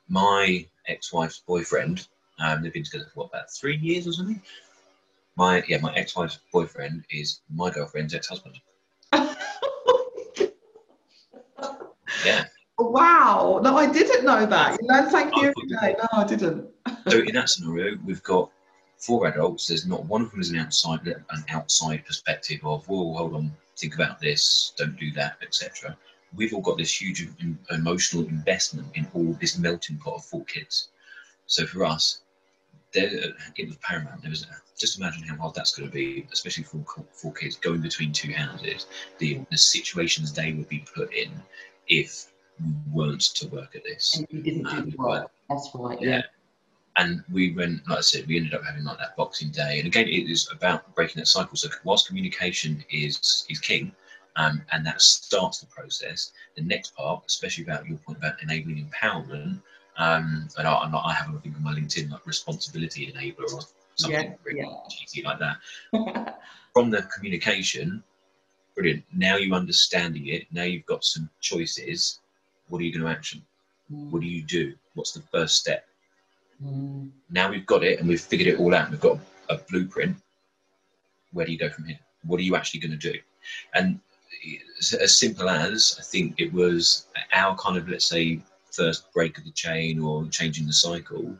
my 0.09 0.65
ex-wife's 0.87 1.39
boyfriend, 1.39 2.07
um, 2.39 2.63
they've 2.63 2.73
been 2.73 2.83
together 2.83 3.05
for 3.13 3.21
what, 3.21 3.29
about 3.29 3.51
three 3.51 3.77
years 3.77 4.07
or 4.07 4.11
something. 4.11 4.41
My 5.35 5.63
yeah, 5.67 5.77
my 5.79 5.93
ex-wife's 5.95 6.39
boyfriend 6.51 7.05
is 7.09 7.41
my 7.53 7.69
girlfriend's 7.71 8.13
ex-husband. 8.13 8.59
Yeah. 12.25 12.45
Wow. 12.77 13.59
No, 13.63 13.77
I 13.77 13.91
didn't 13.91 14.25
know 14.25 14.45
that. 14.45 14.77
You 14.81 14.87
learn 14.87 15.09
something 15.09 15.33
every 15.37 15.67
day. 15.67 15.95
No, 15.97 16.07
I 16.13 16.23
didn't. 16.25 16.67
so 17.07 17.19
in 17.19 17.35
that 17.35 17.49
scenario, 17.49 17.97
we've 18.05 18.23
got 18.23 18.51
four 18.97 19.27
adults. 19.27 19.67
There's 19.67 19.85
not 19.85 20.05
one 20.05 20.21
of 20.21 20.31
them 20.31 20.41
is 20.41 20.49
an 20.49 20.59
outside 20.59 21.07
an 21.07 21.45
outside 21.49 22.05
perspective 22.05 22.59
of, 22.63 22.87
well, 22.89 23.13
hold 23.13 23.35
on, 23.35 23.51
think 23.77 23.95
about 23.95 24.19
this, 24.19 24.73
don't 24.77 24.97
do 24.97 25.11
that, 25.11 25.37
etc. 25.41 25.97
We've 26.35 26.53
all 26.53 26.61
got 26.61 26.77
this 26.77 27.01
huge 27.01 27.27
emotional 27.71 28.27
investment 28.27 28.87
in 28.95 29.07
all 29.13 29.33
this 29.41 29.57
melting 29.57 29.97
pot 29.97 30.15
of 30.15 30.25
four 30.25 30.45
kids. 30.45 30.89
So 31.47 31.65
for 31.65 31.83
us, 31.83 32.21
there, 32.93 33.09
it 33.57 33.67
was 33.67 33.77
paramount. 33.77 34.21
There 34.21 34.29
was 34.29 34.45
just 34.77 34.97
imagine 34.97 35.23
how 35.23 35.35
hard 35.35 35.55
that's 35.55 35.75
going 35.75 35.89
to 35.89 35.93
be, 35.93 36.27
especially 36.31 36.63
for 36.63 36.83
four 37.11 37.33
kids 37.33 37.57
going 37.57 37.81
between 37.81 38.11
two 38.11 38.31
houses. 38.31 38.87
The 39.17 39.41
the 39.51 39.57
situations 39.57 40.33
they 40.33 40.53
would 40.53 40.69
be 40.69 40.85
put 40.95 41.13
in 41.13 41.31
if 41.87 42.27
we 42.63 42.71
weren't 42.91 43.21
to 43.21 43.47
work 43.47 43.75
at 43.75 43.83
this. 43.83 44.17
And 44.17 44.27
you 44.29 44.41
didn't 44.41 44.69
do 44.69 44.91
the 44.91 44.97
work. 44.97 45.31
That's 45.49 45.69
right. 45.73 45.99
Yeah. 46.01 46.09
yeah. 46.09 46.21
And 46.97 47.23
we 47.31 47.53
went, 47.53 47.87
like 47.87 47.99
I 47.99 48.01
said, 48.01 48.27
we 48.27 48.35
ended 48.35 48.53
up 48.53 48.63
having 48.63 48.83
like 48.83 48.97
that 48.97 49.15
Boxing 49.15 49.51
Day, 49.51 49.79
and 49.79 49.87
again, 49.87 50.07
it 50.07 50.29
is 50.29 50.49
about 50.51 50.93
breaking 50.95 51.19
that 51.19 51.27
cycle. 51.27 51.55
So 51.55 51.69
whilst 51.83 52.07
communication 52.07 52.83
is 52.91 53.45
is 53.49 53.59
king, 53.59 53.93
um, 54.39 54.61
and 54.71 54.85
that 54.85 55.01
starts 55.01 55.59
the 55.59 55.65
process, 55.67 56.31
the 56.55 56.63
next 56.63 56.95
part, 56.95 57.23
especially 57.27 57.65
about 57.65 57.85
your 57.87 57.97
point 57.97 58.17
about 58.17 58.41
enabling 58.41 58.89
empowerment, 58.89 59.61
um, 59.97 60.47
and 60.57 60.65
I, 60.65 60.73
I'm 60.75 60.91
not, 60.91 61.03
I 61.05 61.13
have 61.13 61.35
a 61.35 61.39
thing 61.39 61.53
on 61.55 61.61
my 61.63 61.73
LinkedIn 61.73 62.09
like 62.09 62.25
responsibility 62.25 63.11
enabler 63.11 63.53
or 63.53 63.61
something 63.95 64.31
Yeah, 64.31 64.33
really 64.43 64.59
yeah. 64.61 64.77
cheesy 64.89 65.23
like 65.23 65.39
that. 65.39 65.57
From 66.73 66.89
the 66.89 67.01
communication, 67.13 68.01
brilliant. 68.75 69.03
Now 69.13 69.35
you're 69.35 69.55
understanding 69.55 70.27
it. 70.27 70.47
Now 70.51 70.63
you've 70.63 70.85
got 70.85 71.03
some 71.03 71.29
choices. 71.41 72.19
What 72.69 72.79
are 72.79 72.85
you 72.85 72.93
going 72.93 73.03
to 73.03 73.11
action? 73.11 73.41
What 73.89 74.21
do 74.21 74.27
you 74.27 74.43
do? 74.43 74.73
What's 74.93 75.11
the 75.11 75.21
first 75.33 75.57
step? 75.57 75.85
Mm. 76.63 77.09
Now 77.29 77.49
we've 77.49 77.65
got 77.65 77.83
it 77.83 77.99
and 77.99 78.07
we've 78.07 78.21
figured 78.21 78.47
it 78.47 78.59
all 78.59 78.73
out. 78.73 78.89
We've 78.89 79.01
got 79.01 79.19
a 79.49 79.57
blueprint. 79.69 80.15
Where 81.33 81.45
do 81.45 81.51
you 81.51 81.57
go 81.57 81.69
from 81.69 81.85
here? 81.85 81.99
What 82.23 82.39
are 82.39 82.43
you 82.43 82.55
actually 82.55 82.79
going 82.79 82.97
to 82.97 83.11
do? 83.11 83.19
And 83.73 83.99
as 84.99 85.17
simple 85.17 85.49
as 85.49 85.97
I 85.99 86.03
think 86.03 86.35
it 86.39 86.53
was 86.53 87.07
our 87.33 87.55
kind 87.57 87.77
of 87.77 87.89
let's 87.89 88.05
say 88.05 88.41
first 88.71 89.11
break 89.13 89.37
of 89.37 89.43
the 89.43 89.51
chain 89.51 89.99
or 89.99 90.25
changing 90.27 90.67
the 90.67 90.73
cycle 90.73 91.35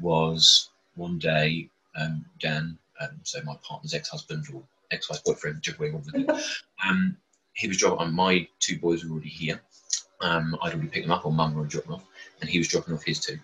was 0.00 0.70
one 0.94 1.18
day 1.18 1.68
um, 1.98 2.24
Dan, 2.40 2.78
um, 3.00 3.20
so 3.22 3.40
my 3.44 3.56
partner's 3.62 3.94
ex-husband 3.94 4.46
or 4.54 4.62
ex-wife 4.90 5.22
boyfriend, 5.24 5.56
whichever 5.56 5.82
way 5.82 5.88
you 5.88 5.94
want 5.94 6.06
to 6.06 6.18
look 6.18 6.40
um, 6.86 7.16
he 7.58 7.68
was 7.68 7.76
dropping. 7.76 8.06
Um, 8.06 8.14
my 8.14 8.46
two 8.60 8.78
boys 8.78 9.04
were 9.04 9.12
already 9.12 9.28
here. 9.28 9.60
Um, 10.20 10.56
I'd 10.62 10.72
already 10.72 10.88
picked 10.88 11.06
them 11.06 11.12
up, 11.12 11.26
or 11.26 11.32
Mum 11.32 11.54
already 11.54 11.70
dropped 11.70 11.88
them 11.88 11.96
off, 11.96 12.04
and 12.40 12.48
he 12.48 12.58
was 12.58 12.68
dropping 12.68 12.94
off 12.94 13.02
his 13.02 13.20
two. 13.20 13.38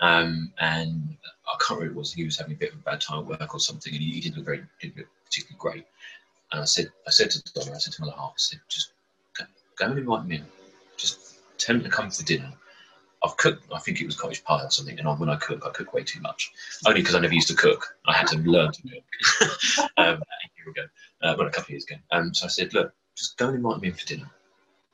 Um, 0.00 0.52
and 0.58 1.16
I 1.46 1.56
can't 1.60 1.80
remember 1.80 1.94
what 1.94 1.96
it 1.96 1.98
was. 1.98 2.12
He 2.12 2.24
was 2.24 2.36
having 2.36 2.52
a 2.52 2.56
bit 2.56 2.72
of 2.72 2.78
a 2.78 2.82
bad 2.82 3.00
time 3.00 3.20
at 3.20 3.26
work 3.26 3.54
or 3.54 3.60
something, 3.60 3.92
and 3.92 4.02
he, 4.02 4.12
he 4.12 4.20
didn't 4.20 4.36
look 4.36 4.44
very, 4.44 4.64
didn't 4.80 4.98
look 4.98 5.06
particularly 5.24 5.58
great. 5.58 5.86
And 6.54 6.62
I 6.62 6.66
said, 6.66 6.86
I 7.04 7.10
said 7.10 7.32
to 7.32 7.42
Donna, 7.52 7.72
I 7.74 7.78
said 7.78 7.94
to 7.94 8.02
my 8.02 8.12
half, 8.12 8.30
I 8.30 8.34
said, 8.36 8.60
just 8.68 8.92
go, 9.36 9.44
go 9.76 9.86
and 9.86 9.98
invite 9.98 10.24
me 10.24 10.36
in. 10.36 10.44
Just 10.96 11.40
tell 11.58 11.74
him 11.74 11.82
to 11.82 11.88
come 11.88 12.12
for 12.12 12.22
dinner. 12.22 12.52
I've 13.24 13.36
cooked, 13.38 13.64
I 13.72 13.80
think 13.80 14.00
it 14.00 14.06
was 14.06 14.14
cottage 14.14 14.44
pie 14.44 14.62
or 14.62 14.70
something, 14.70 14.96
and 14.96 15.08
I, 15.08 15.14
when 15.14 15.28
I 15.28 15.34
cook, 15.34 15.64
I 15.66 15.70
cook 15.70 15.92
way 15.92 16.04
too 16.04 16.20
much. 16.20 16.52
Only 16.86 17.00
because 17.00 17.16
I 17.16 17.18
never 17.18 17.34
used 17.34 17.48
to 17.48 17.56
cook. 17.56 17.96
I 18.06 18.12
had 18.12 18.28
to 18.28 18.38
learn 18.38 18.70
to 18.70 18.82
cook 18.82 19.90
um, 19.96 20.22
a 20.22 20.46
year 20.56 20.70
ago, 20.70 20.82
uh, 21.22 21.34
well, 21.36 21.48
a 21.48 21.50
couple 21.50 21.64
of 21.64 21.70
years 21.70 21.86
ago. 21.86 21.96
Um, 22.12 22.32
so 22.32 22.44
I 22.44 22.48
said, 22.48 22.72
look, 22.72 22.94
just 23.16 23.36
go 23.36 23.48
and 23.48 23.56
invite 23.56 23.80
me 23.80 23.88
in 23.88 23.94
for 23.94 24.06
dinner. 24.06 24.30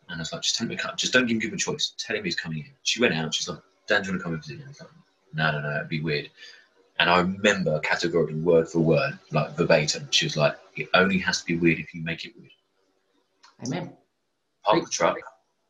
And 0.09 0.17
I 0.17 0.23
was 0.23 0.33
like, 0.33 0.41
just 0.41 0.57
tell 0.57 0.65
him 0.67 0.75
to 0.75 0.83
come. 0.83 0.97
Just 0.97 1.13
don't 1.13 1.27
give 1.27 1.43
him 1.43 1.53
a 1.53 1.59
choice. 1.59 1.93
Tell 1.99 2.17
him 2.17 2.25
he's 2.25 2.37
coming 2.37 2.61
in. 2.61 2.73
She 2.85 3.03
went 3.03 3.13
out. 3.13 3.35
She's 3.35 3.51
like, 3.51 3.61
Dan, 3.87 4.01
do 4.01 4.07
you 4.07 4.13
want 4.15 4.21
to 4.21 4.25
come 4.25 4.35
in 4.35 4.41
for 4.41 4.49
dinner? 4.49 4.65
I 4.65 4.69
was 4.69 4.81
like, 4.81 4.91
no, 5.35 5.53
no, 5.53 5.61
no, 5.61 5.77
it'd 5.77 5.91
be 5.91 6.01
weird. 6.01 6.31
And 6.99 7.11
I 7.11 7.21
remember 7.21 7.79
categorically, 7.81 8.41
word 8.41 8.69
for 8.69 8.81
word, 8.81 9.19
like 9.31 9.57
verbatim. 9.57 10.09
She 10.11 10.27
was 10.27 10.39
like, 10.39 10.57
it 10.81 10.89
only 10.95 11.19
has 11.19 11.41
to 11.41 11.47
be 11.47 11.57
weird 11.57 11.79
if 11.79 11.95
you 11.95 12.03
make 12.03 12.25
it 12.25 12.33
weird. 12.37 12.51
Amen. 13.67 13.93
Park 14.65 14.85
the 14.85 14.91
truck, 14.91 15.19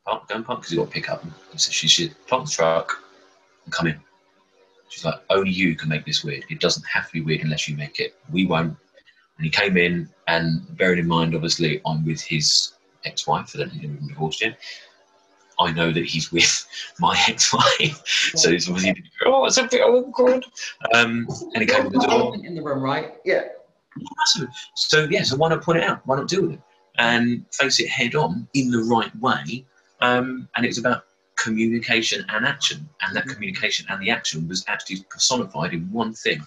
park, 0.07 0.29
go 0.29 0.37
and 0.37 0.45
park 0.45 0.61
because 0.61 0.73
you've 0.73 0.85
got 0.85 0.93
to 0.93 1.01
pick 1.01 1.11
up. 1.11 1.25
And 1.25 1.61
so 1.61 1.71
she 1.73 1.89
said, 1.89 2.15
park 2.29 2.45
the 2.45 2.51
truck 2.51 3.03
and 3.65 3.73
come 3.73 3.89
in. 3.89 4.01
She's 4.89 5.05
like, 5.05 5.21
only 5.31 5.51
you 5.51 5.77
can 5.77 5.89
make 5.89 6.05
this 6.05 6.25
weird. 6.25 6.45
It 6.51 6.61
doesn't 6.61 6.85
have 6.87 7.07
to 7.07 7.13
be 7.13 7.21
weird 7.21 7.43
unless 7.43 7.69
you 7.69 7.77
make 7.77 8.01
it. 8.01 8.17
We 8.33 8.47
won't. 8.47 8.77
And 9.37 9.45
he 9.45 9.51
came 9.51 9.77
in, 9.77 10.09
and 10.27 10.77
bearing 10.77 10.99
in 10.99 11.07
mind, 11.07 11.35
obviously, 11.35 11.81
I'm 11.87 12.05
with 12.05 12.21
his 12.21 12.73
ex-wife. 13.05 13.53
I 13.55 13.61
don't 13.61 13.71
think 13.71 13.83
they've 13.83 14.09
divorced 14.09 14.43
yet. 14.43 14.59
I 15.59 15.73
know 15.73 15.93
that 15.93 16.05
he's 16.05 16.33
with 16.33 16.67
my 17.01 17.19
ex-wife, 17.29 18.03
so 18.35 18.51
it's 18.51 18.69
obviously 18.69 19.03
oh, 19.27 19.45
it's 19.45 19.59
a 19.59 19.67
bit 19.67 19.83
awkward. 19.83 20.45
Um, 20.95 21.27
and 21.55 21.63
he 21.63 21.67
came 21.67 21.87
in 21.87 21.93
the 21.93 22.07
door. 22.07 22.35
In 22.35 22.55
the 22.55 22.63
room, 22.63 22.83
right? 22.83 23.15
Yeah. 23.25 23.49
Massive. 24.17 24.49
So 24.75 25.07
yeah, 25.11 25.23
so 25.23 25.37
why 25.37 25.49
not 25.49 25.63
point 25.63 25.79
it 25.79 25.85
out? 25.85 26.01
Why 26.07 26.17
not 26.17 26.29
deal 26.29 26.43
with 26.43 26.53
it 26.53 26.61
and 26.99 27.45
face 27.53 27.81
it 27.81 27.89
head 27.89 28.15
on 28.15 28.49
in 28.55 28.71
the 28.71 28.83
right 28.85 29.15
way? 29.21 29.65
Um, 30.01 30.49
and 30.57 30.65
it's 30.65 30.79
about 30.79 31.05
communication 31.37 32.25
and 32.29 32.47
action, 32.47 32.89
and 33.03 33.17
that 33.17 33.27
communication 33.27 33.87
and 33.89 34.03
the 34.03 34.11
action 34.11 34.47
was 34.49 34.65
actually 34.69 35.05
personified 35.09 35.73
in 35.73 35.91
one 35.93 36.13
thing. 36.13 36.41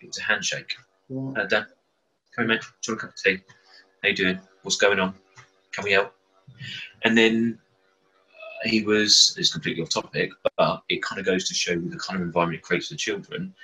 It 0.00 0.06
was 0.06 0.18
a 0.18 0.22
handshake. 0.22 0.74
Yeah. 1.08 1.30
Uh, 1.36 1.46
Dan, 1.46 1.66
come 2.34 2.44
in, 2.44 2.48
mate. 2.48 2.62
Do 2.82 2.92
you 2.92 2.94
want 2.94 3.02
a 3.02 3.06
cup 3.06 3.14
of 3.14 3.22
tea? 3.22 3.42
How 4.02 4.08
you 4.08 4.14
doing? 4.14 4.40
What's 4.62 4.76
going 4.76 5.00
on? 5.00 5.14
Can 5.72 5.84
we 5.84 5.92
help? 5.92 6.14
And 7.04 7.16
then 7.16 7.58
uh, 8.64 8.68
he 8.68 8.82
was, 8.82 9.34
it's 9.38 9.52
completely 9.52 9.82
off 9.82 9.90
topic, 9.90 10.30
but 10.56 10.82
it 10.88 11.02
kind 11.02 11.18
of 11.18 11.26
goes 11.26 11.48
to 11.48 11.54
show 11.54 11.74
the 11.74 11.98
kind 11.98 12.20
of 12.20 12.26
environment 12.26 12.60
it 12.60 12.62
creates 12.62 12.88
for 12.88 12.96
children. 12.96 13.54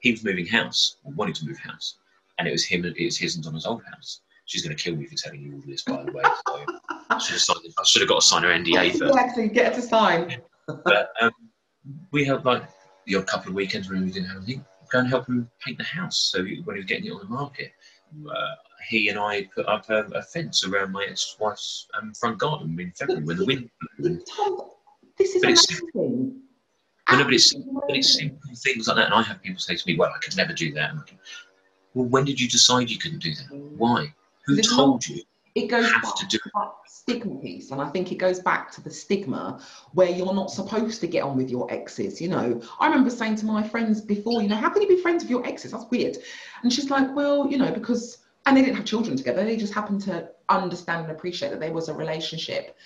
He 0.00 0.10
was 0.10 0.24
moving 0.24 0.46
house, 0.46 0.96
wanting 1.04 1.34
to 1.34 1.46
move 1.46 1.58
house, 1.58 1.96
and 2.42 2.48
it 2.48 2.52
was 2.52 2.64
him, 2.64 2.84
it 2.84 2.96
was 3.04 3.16
his 3.16 3.36
and 3.36 3.44
Donna's 3.44 3.66
old 3.66 3.82
house. 3.84 4.20
She's 4.46 4.62
going 4.66 4.76
to 4.76 4.82
kill 4.82 4.96
me 4.96 5.06
for 5.06 5.14
telling 5.14 5.40
you 5.40 5.54
all 5.54 5.62
this, 5.64 5.82
by 5.84 6.02
the 6.02 6.10
way. 6.10 6.22
So 6.24 6.64
I, 7.10 7.18
should 7.18 7.34
have 7.34 7.40
signed, 7.40 7.60
I 7.78 7.84
should 7.84 8.02
have 8.02 8.08
got 8.08 8.20
to 8.20 8.26
sign 8.26 8.42
her 8.42 8.48
NDA 8.48 8.90
first. 8.98 9.02
Exactly. 9.02 9.48
Get 9.48 9.72
her 9.72 9.80
to 9.80 9.86
sign. 9.86 10.36
But 10.66 11.10
um, 11.20 11.30
we 12.10 12.24
helped 12.24 12.44
like 12.44 12.64
the 13.06 13.14
odd 13.16 13.26
couple 13.28 13.50
of 13.50 13.54
weekends 13.54 13.88
when 13.88 14.04
we 14.04 14.10
didn't 14.10 14.28
have 14.28 14.38
anything, 14.38 14.64
go 14.90 14.98
and 14.98 15.08
help 15.08 15.28
him 15.28 15.48
paint 15.64 15.78
the 15.78 15.84
house. 15.84 16.30
So 16.32 16.44
he- 16.44 16.60
when 16.64 16.74
he 16.76 16.80
was 16.80 16.86
getting 16.86 17.06
it 17.06 17.12
on 17.12 17.20
the 17.20 17.26
market, 17.26 17.70
uh, 18.28 18.54
he 18.88 19.08
and 19.10 19.18
I 19.18 19.48
put 19.54 19.66
up 19.66 19.88
a, 19.90 20.00
a 20.14 20.22
fence 20.22 20.66
around 20.66 20.90
my 20.90 21.06
ex-wife's 21.08 21.86
um, 21.96 22.12
front 22.14 22.38
garden 22.38 22.76
in 22.80 22.90
February 22.92 23.24
when 23.24 23.36
the 23.36 23.44
wind 23.46 23.70
blew. 24.00 24.10
And, 24.10 24.22
this 25.18 25.36
is 25.36 25.40
But 25.42 25.50
it's- 25.52 25.80
amazing. 25.94 26.42
no, 27.12 27.24
but 27.24 27.32
it's, 27.34 27.54
but 27.54 27.96
it's 27.96 28.14
simple 28.14 28.38
things 28.56 28.88
like 28.88 28.96
that. 28.96 29.06
And 29.06 29.14
I 29.14 29.22
have 29.22 29.40
people 29.40 29.60
say 29.60 29.76
to 29.76 29.82
me, 29.86 29.96
"Well, 29.96 30.10
I 30.14 30.18
could 30.18 30.36
never 30.36 30.52
do 30.52 30.72
that." 30.72 30.90
I'm 30.90 30.96
like, 30.98 31.16
well, 31.94 32.06
when 32.06 32.24
did 32.24 32.40
you 32.40 32.48
decide 32.48 32.90
you 32.90 32.98
couldn't 32.98 33.22
do 33.22 33.34
that? 33.34 33.54
Why? 33.76 34.12
Who 34.46 34.60
told 34.60 35.06
you? 35.06 35.22
It 35.54 35.66
goes 35.68 35.90
have 35.90 36.02
back 36.02 36.16
to 36.16 36.26
do 36.26 36.38
stigma 36.86 37.34
piece, 37.36 37.70
and 37.72 37.80
I 37.80 37.88
think 37.90 38.10
it 38.10 38.16
goes 38.16 38.40
back 38.40 38.70
to 38.72 38.80
the 38.80 38.90
stigma 38.90 39.60
where 39.92 40.08
you're 40.08 40.32
not 40.32 40.50
supposed 40.50 41.00
to 41.02 41.06
get 41.06 41.24
on 41.24 41.36
with 41.36 41.50
your 41.50 41.70
exes. 41.70 42.22
You 42.22 42.28
know, 42.28 42.62
I 42.80 42.86
remember 42.86 43.10
saying 43.10 43.36
to 43.36 43.46
my 43.46 43.62
friends 43.62 44.00
before, 44.00 44.40
you 44.40 44.48
know, 44.48 44.56
how 44.56 44.70
can 44.70 44.80
you 44.80 44.88
be 44.88 45.02
friends 45.02 45.24
with 45.24 45.30
your 45.30 45.46
exes? 45.46 45.72
That's 45.72 45.84
weird. 45.90 46.16
And 46.62 46.72
she's 46.72 46.90
like, 46.90 47.14
well, 47.14 47.46
you 47.50 47.58
know, 47.58 47.70
because 47.70 48.18
and 48.46 48.56
they 48.56 48.62
didn't 48.62 48.76
have 48.76 48.84
children 48.84 49.16
together. 49.16 49.44
They 49.44 49.56
just 49.56 49.74
happened 49.74 50.00
to 50.02 50.30
understand 50.48 51.02
and 51.06 51.12
appreciate 51.12 51.50
that 51.50 51.60
there 51.60 51.72
was 51.72 51.88
a 51.88 51.94
relationship 51.94 52.76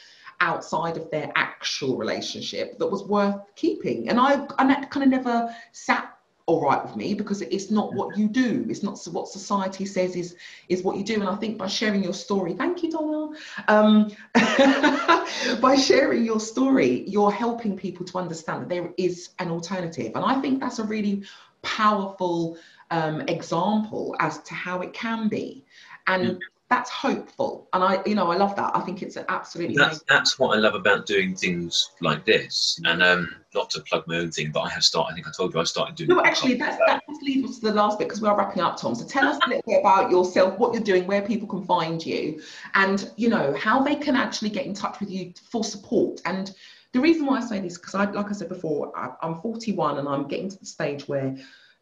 outside 0.40 0.96
of 0.96 1.10
their 1.10 1.32
actual 1.34 1.96
relationship 1.96 2.78
that 2.78 2.86
was 2.86 3.04
worth 3.04 3.36
keeping. 3.54 4.08
And 4.08 4.20
I, 4.20 4.46
and 4.58 4.68
that 4.68 4.90
kind 4.90 5.04
of 5.04 5.10
never 5.10 5.54
sat 5.72 6.15
all 6.46 6.62
right 6.62 6.80
with 6.84 6.94
me 6.94 7.12
because 7.12 7.42
it's 7.42 7.70
not 7.72 7.92
what 7.92 8.16
you 8.16 8.28
do. 8.28 8.64
It's 8.68 8.84
not 8.84 9.04
what 9.10 9.28
society 9.28 9.84
says 9.84 10.14
is 10.14 10.36
is 10.68 10.82
what 10.82 10.96
you 10.96 11.02
do. 11.02 11.14
And 11.14 11.28
I 11.28 11.34
think 11.34 11.58
by 11.58 11.66
sharing 11.66 12.04
your 12.04 12.14
story, 12.14 12.54
thank 12.54 12.84
you, 12.84 12.90
Donna. 12.90 13.36
Um, 13.66 14.12
by 15.60 15.76
sharing 15.76 16.24
your 16.24 16.38
story, 16.38 17.02
you're 17.08 17.32
helping 17.32 17.76
people 17.76 18.06
to 18.06 18.18
understand 18.18 18.62
that 18.62 18.68
there 18.68 18.92
is 18.96 19.30
an 19.40 19.50
alternative. 19.50 20.12
And 20.14 20.24
I 20.24 20.40
think 20.40 20.60
that's 20.60 20.78
a 20.78 20.84
really 20.84 21.24
powerful 21.62 22.56
um, 22.92 23.22
example 23.22 24.14
as 24.20 24.38
to 24.42 24.54
how 24.54 24.82
it 24.82 24.92
can 24.92 25.28
be. 25.28 25.64
And 26.06 26.40
that's 26.68 26.90
hopeful. 26.90 27.68
And 27.72 27.84
I, 27.84 28.02
you 28.04 28.16
know, 28.16 28.30
I 28.30 28.36
love 28.36 28.56
that. 28.56 28.74
I 28.74 28.80
think 28.80 29.02
it's 29.02 29.14
an 29.16 29.24
absolutely 29.28 29.76
That's 29.76 30.02
that's 30.08 30.38
what 30.38 30.56
I 30.56 30.60
love 30.60 30.74
about 30.74 31.06
doing 31.06 31.36
things 31.36 31.90
like 32.00 32.24
this. 32.24 32.80
And 32.84 33.02
um, 33.02 33.28
not 33.54 33.70
to 33.70 33.80
plug 33.82 34.04
my 34.08 34.16
own 34.16 34.32
thing, 34.32 34.50
but 34.50 34.62
I 34.62 34.70
have 34.70 34.82
started. 34.82 35.12
I 35.12 35.14
think 35.14 35.28
I 35.28 35.30
told 35.30 35.54
you 35.54 35.60
I 35.60 35.64
started 35.64 35.94
doing. 35.94 36.08
No, 36.08 36.24
actually, 36.24 36.54
that's, 36.54 36.76
that 36.86 37.02
just 37.08 37.22
leads 37.22 37.50
us 37.50 37.58
to 37.60 37.66
the 37.66 37.74
last 37.74 37.98
bit 37.98 38.08
because 38.08 38.20
we 38.20 38.28
are 38.28 38.36
wrapping 38.36 38.62
up, 38.62 38.80
Tom. 38.80 38.96
So 38.96 39.06
tell 39.06 39.28
us 39.28 39.38
a 39.46 39.48
little 39.48 39.62
bit 39.64 39.80
about 39.80 40.10
yourself, 40.10 40.58
what 40.58 40.74
you're 40.74 40.82
doing, 40.82 41.06
where 41.06 41.22
people 41.22 41.46
can 41.46 41.64
find 41.64 42.04
you, 42.04 42.42
and 42.74 43.10
you 43.16 43.28
know 43.28 43.54
how 43.54 43.80
they 43.82 43.94
can 43.94 44.16
actually 44.16 44.50
get 44.50 44.66
in 44.66 44.74
touch 44.74 44.98
with 44.98 45.10
you 45.10 45.34
for 45.50 45.62
support. 45.62 46.20
And 46.24 46.52
the 46.92 47.00
reason 47.00 47.26
why 47.26 47.38
I 47.38 47.42
say 47.42 47.60
this 47.60 47.78
because 47.78 47.94
I, 47.94 48.10
like 48.10 48.26
I 48.26 48.32
said 48.32 48.48
before, 48.48 48.92
I, 48.96 49.12
I'm 49.22 49.40
41 49.40 49.98
and 49.98 50.08
I'm 50.08 50.26
getting 50.26 50.48
to 50.48 50.58
the 50.58 50.66
stage 50.66 51.06
where 51.06 51.36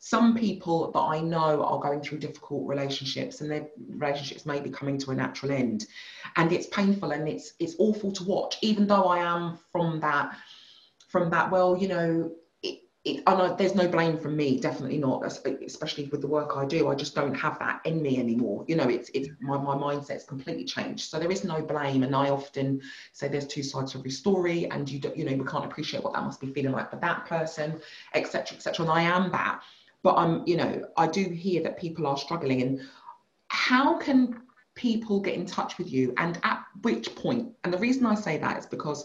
some 0.06 0.36
people 0.36 0.90
that 0.92 1.00
I 1.00 1.18
know 1.18 1.62
are 1.64 1.80
going 1.80 2.02
through 2.02 2.18
difficult 2.18 2.68
relationships 2.68 3.40
and 3.40 3.50
their 3.50 3.66
relationships 3.88 4.44
may 4.44 4.60
be 4.60 4.68
coming 4.68 4.98
to 4.98 5.12
a 5.12 5.14
natural 5.14 5.50
end, 5.50 5.86
and 6.36 6.52
it's 6.52 6.66
painful 6.66 7.12
and 7.12 7.26
it's 7.26 7.54
it's 7.58 7.74
awful 7.78 8.12
to 8.12 8.24
watch. 8.24 8.58
Even 8.60 8.86
though 8.86 9.04
I 9.04 9.20
am 9.20 9.58
from 9.72 10.00
that 10.00 10.36
from 11.08 11.30
that, 11.30 11.50
well, 11.50 11.74
you 11.74 11.88
know, 11.88 12.32
it, 12.62 12.80
it, 13.06 13.56
there's 13.56 13.74
no 13.74 13.88
blame 13.88 14.18
from 14.18 14.36
me, 14.36 14.60
definitely 14.60 14.98
not, 14.98 15.24
especially 15.24 16.04
with 16.08 16.20
the 16.20 16.26
work 16.26 16.54
I 16.54 16.66
do. 16.66 16.90
I 16.90 16.94
just 16.94 17.14
don't 17.14 17.32
have 17.32 17.58
that 17.60 17.80
in 17.86 18.02
me 18.02 18.18
anymore. 18.18 18.66
You 18.68 18.76
know, 18.76 18.90
it's 18.90 19.10
it's 19.14 19.30
my, 19.40 19.56
my 19.56 19.74
mindset's 19.74 20.24
completely 20.24 20.66
changed. 20.66 21.08
So 21.08 21.18
there 21.18 21.32
is 21.32 21.44
no 21.44 21.62
blame. 21.62 22.02
And 22.02 22.14
I 22.14 22.28
often 22.28 22.82
say 23.12 23.28
there's 23.28 23.46
two 23.46 23.62
sides 23.62 23.92
to 23.92 24.00
every 24.00 24.10
story, 24.10 24.70
and 24.70 24.86
you 24.86 25.00
you 25.16 25.24
know, 25.24 25.34
we 25.34 25.50
can't 25.50 25.64
appreciate 25.64 26.04
what 26.04 26.12
that 26.12 26.24
must 26.24 26.42
be 26.42 26.52
feeling 26.52 26.72
like 26.72 26.90
for 26.90 26.96
that 26.96 27.24
person, 27.24 27.80
etc., 28.12 28.58
etc. 28.58 28.84
And 28.84 28.92
I 28.92 29.00
am 29.00 29.32
that. 29.32 29.62
But 30.04 30.16
I'm, 30.16 30.46
you 30.46 30.56
know, 30.56 30.84
I 30.96 31.08
do 31.08 31.24
hear 31.24 31.62
that 31.64 31.78
people 31.78 32.06
are 32.06 32.16
struggling. 32.16 32.62
And 32.62 32.80
how 33.48 33.96
can 33.98 34.42
people 34.76 35.18
get 35.20 35.34
in 35.34 35.46
touch 35.46 35.78
with 35.78 35.90
you 35.90 36.14
and 36.18 36.38
at 36.44 36.64
which 36.82 37.16
point? 37.16 37.52
And 37.64 37.72
the 37.72 37.78
reason 37.78 38.06
I 38.06 38.14
say 38.14 38.38
that 38.38 38.58
is 38.58 38.66
because 38.66 39.04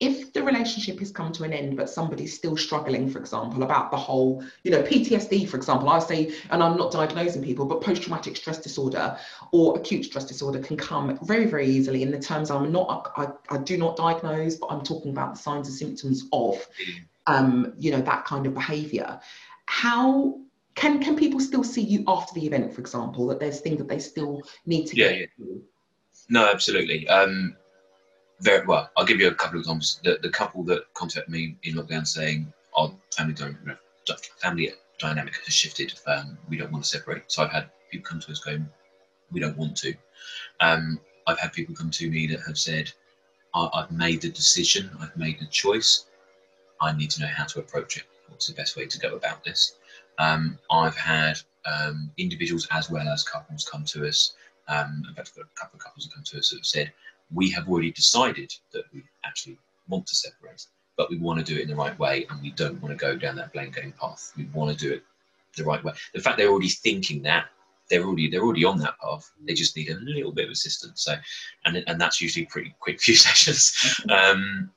if 0.00 0.32
the 0.32 0.42
relationship 0.42 0.98
has 0.98 1.12
come 1.12 1.30
to 1.32 1.44
an 1.44 1.52
end 1.52 1.76
but 1.76 1.88
somebody's 1.88 2.34
still 2.34 2.56
struggling 2.56 3.08
for 3.08 3.18
example 3.18 3.62
about 3.62 3.90
the 3.92 3.96
whole 3.96 4.42
you 4.64 4.70
know 4.70 4.82
ptsd 4.82 5.48
for 5.48 5.56
example 5.56 5.88
i 5.88 6.00
say 6.00 6.34
and 6.50 6.62
i'm 6.62 6.76
not 6.76 6.90
diagnosing 6.90 7.42
people 7.42 7.64
but 7.64 7.80
post-traumatic 7.80 8.36
stress 8.36 8.58
disorder 8.58 9.16
or 9.52 9.78
acute 9.78 10.04
stress 10.04 10.24
disorder 10.24 10.58
can 10.58 10.76
come 10.76 11.16
very 11.22 11.46
very 11.46 11.66
easily 11.66 12.02
in 12.02 12.10
the 12.10 12.18
terms 12.18 12.50
i'm 12.50 12.72
not 12.72 13.12
i, 13.16 13.28
I 13.50 13.58
do 13.58 13.76
not 13.76 13.96
diagnose 13.96 14.56
but 14.56 14.66
i'm 14.66 14.82
talking 14.82 15.12
about 15.12 15.34
the 15.34 15.40
signs 15.40 15.68
and 15.68 15.76
symptoms 15.76 16.24
of 16.32 16.54
mm. 16.56 17.04
um, 17.28 17.72
you 17.78 17.92
know 17.92 18.00
that 18.00 18.24
kind 18.24 18.46
of 18.46 18.54
behavior 18.54 19.20
how 19.66 20.38
can 20.74 21.02
can 21.02 21.16
people 21.16 21.40
still 21.40 21.64
see 21.64 21.82
you 21.82 22.04
after 22.06 22.34
the 22.34 22.46
event 22.46 22.72
for 22.72 22.80
example 22.80 23.26
that 23.26 23.38
there's 23.38 23.60
things 23.60 23.78
that 23.78 23.88
they 23.88 23.98
still 23.98 24.42
need 24.66 24.86
to 24.86 24.96
yeah, 24.96 25.12
get 25.12 25.30
yeah. 25.38 25.56
no 26.28 26.50
absolutely 26.50 27.08
um 27.08 27.56
very 28.40 28.66
well. 28.66 28.90
I'll 28.96 29.04
give 29.04 29.20
you 29.20 29.28
a 29.28 29.34
couple 29.34 29.56
of 29.56 29.62
examples. 29.62 30.00
The, 30.04 30.18
the 30.22 30.28
couple 30.28 30.62
that 30.64 30.92
contacted 30.94 31.32
me 31.32 31.56
in 31.62 31.74
lockdown 31.74 32.06
saying 32.06 32.52
our 32.76 32.92
family 33.14 33.34
dynamic, 33.34 33.78
family 34.36 34.72
dynamic 34.98 35.34
has 35.44 35.54
shifted. 35.54 35.98
Um, 36.06 36.38
we 36.48 36.56
don't 36.56 36.72
want 36.72 36.84
to 36.84 36.90
separate. 36.90 37.24
So 37.28 37.42
I've 37.42 37.52
had 37.52 37.70
people 37.90 38.08
come 38.08 38.20
to 38.20 38.32
us 38.32 38.40
going, 38.40 38.68
we 39.32 39.40
don't 39.40 39.56
want 39.56 39.76
to. 39.78 39.94
Um, 40.60 41.00
I've 41.26 41.38
had 41.38 41.52
people 41.52 41.74
come 41.74 41.90
to 41.90 42.10
me 42.10 42.26
that 42.28 42.40
have 42.46 42.58
said, 42.58 42.92
I've 43.54 43.90
made 43.92 44.20
the 44.20 44.30
decision, 44.30 44.90
I've 45.00 45.16
made 45.16 45.38
the 45.38 45.46
choice. 45.46 46.06
I 46.84 46.96
need 46.96 47.10
to 47.12 47.22
know 47.22 47.28
how 47.28 47.44
to 47.44 47.60
approach 47.60 47.96
it. 47.96 48.04
What's 48.28 48.46
the 48.46 48.54
best 48.54 48.76
way 48.76 48.86
to 48.86 48.98
go 48.98 49.16
about 49.16 49.42
this? 49.42 49.76
Um, 50.18 50.58
I've 50.70 50.96
had 50.96 51.38
um, 51.64 52.10
individuals 52.18 52.68
as 52.70 52.90
well 52.90 53.08
as 53.08 53.22
couples 53.22 53.68
come 53.70 53.84
to 53.86 54.06
us. 54.06 54.34
Um, 54.68 55.02
in 55.08 55.14
fact, 55.14 55.30
I've 55.30 55.36
got 55.36 55.46
a 55.46 55.60
couple 55.60 55.76
of 55.76 55.84
couples 55.84 56.06
that 56.06 56.14
come 56.14 56.24
to 56.24 56.38
us 56.38 56.50
that 56.50 56.56
have 56.56 56.66
said, 56.66 56.92
we 57.32 57.50
have 57.50 57.68
already 57.68 57.90
decided 57.90 58.52
that 58.72 58.84
we 58.92 59.02
actually 59.24 59.58
want 59.88 60.06
to 60.06 60.14
separate, 60.14 60.66
but 60.96 61.10
we 61.10 61.16
want 61.16 61.38
to 61.38 61.44
do 61.44 61.58
it 61.58 61.62
in 61.62 61.68
the 61.68 61.74
right 61.74 61.98
way 61.98 62.26
and 62.28 62.40
we 62.42 62.50
don't 62.52 62.80
want 62.82 62.96
to 62.96 63.02
go 63.02 63.16
down 63.16 63.36
that 63.36 63.52
blame 63.52 63.70
game 63.70 63.94
path. 64.00 64.32
We 64.36 64.44
want 64.52 64.76
to 64.76 64.76
do 64.76 64.92
it 64.92 65.02
the 65.56 65.64
right 65.64 65.82
way. 65.82 65.92
The 66.12 66.20
fact 66.20 66.36
they're 66.36 66.50
already 66.50 66.68
thinking 66.68 67.22
that 67.22 67.46
they're 67.90 68.04
already 68.04 68.28
they're 68.30 68.42
already 68.42 68.64
on 68.64 68.78
that 68.78 68.98
path. 68.98 69.30
They 69.46 69.54
just 69.54 69.76
need 69.76 69.90
a 69.90 69.98
little 70.00 70.32
bit 70.32 70.46
of 70.46 70.52
assistance. 70.52 71.02
So, 71.02 71.14
and 71.64 71.82
and 71.86 72.00
that's 72.00 72.20
usually 72.20 72.46
pretty 72.46 72.74
quick 72.80 73.00
few 73.00 73.14
sessions. 73.14 74.00
Um, 74.08 74.70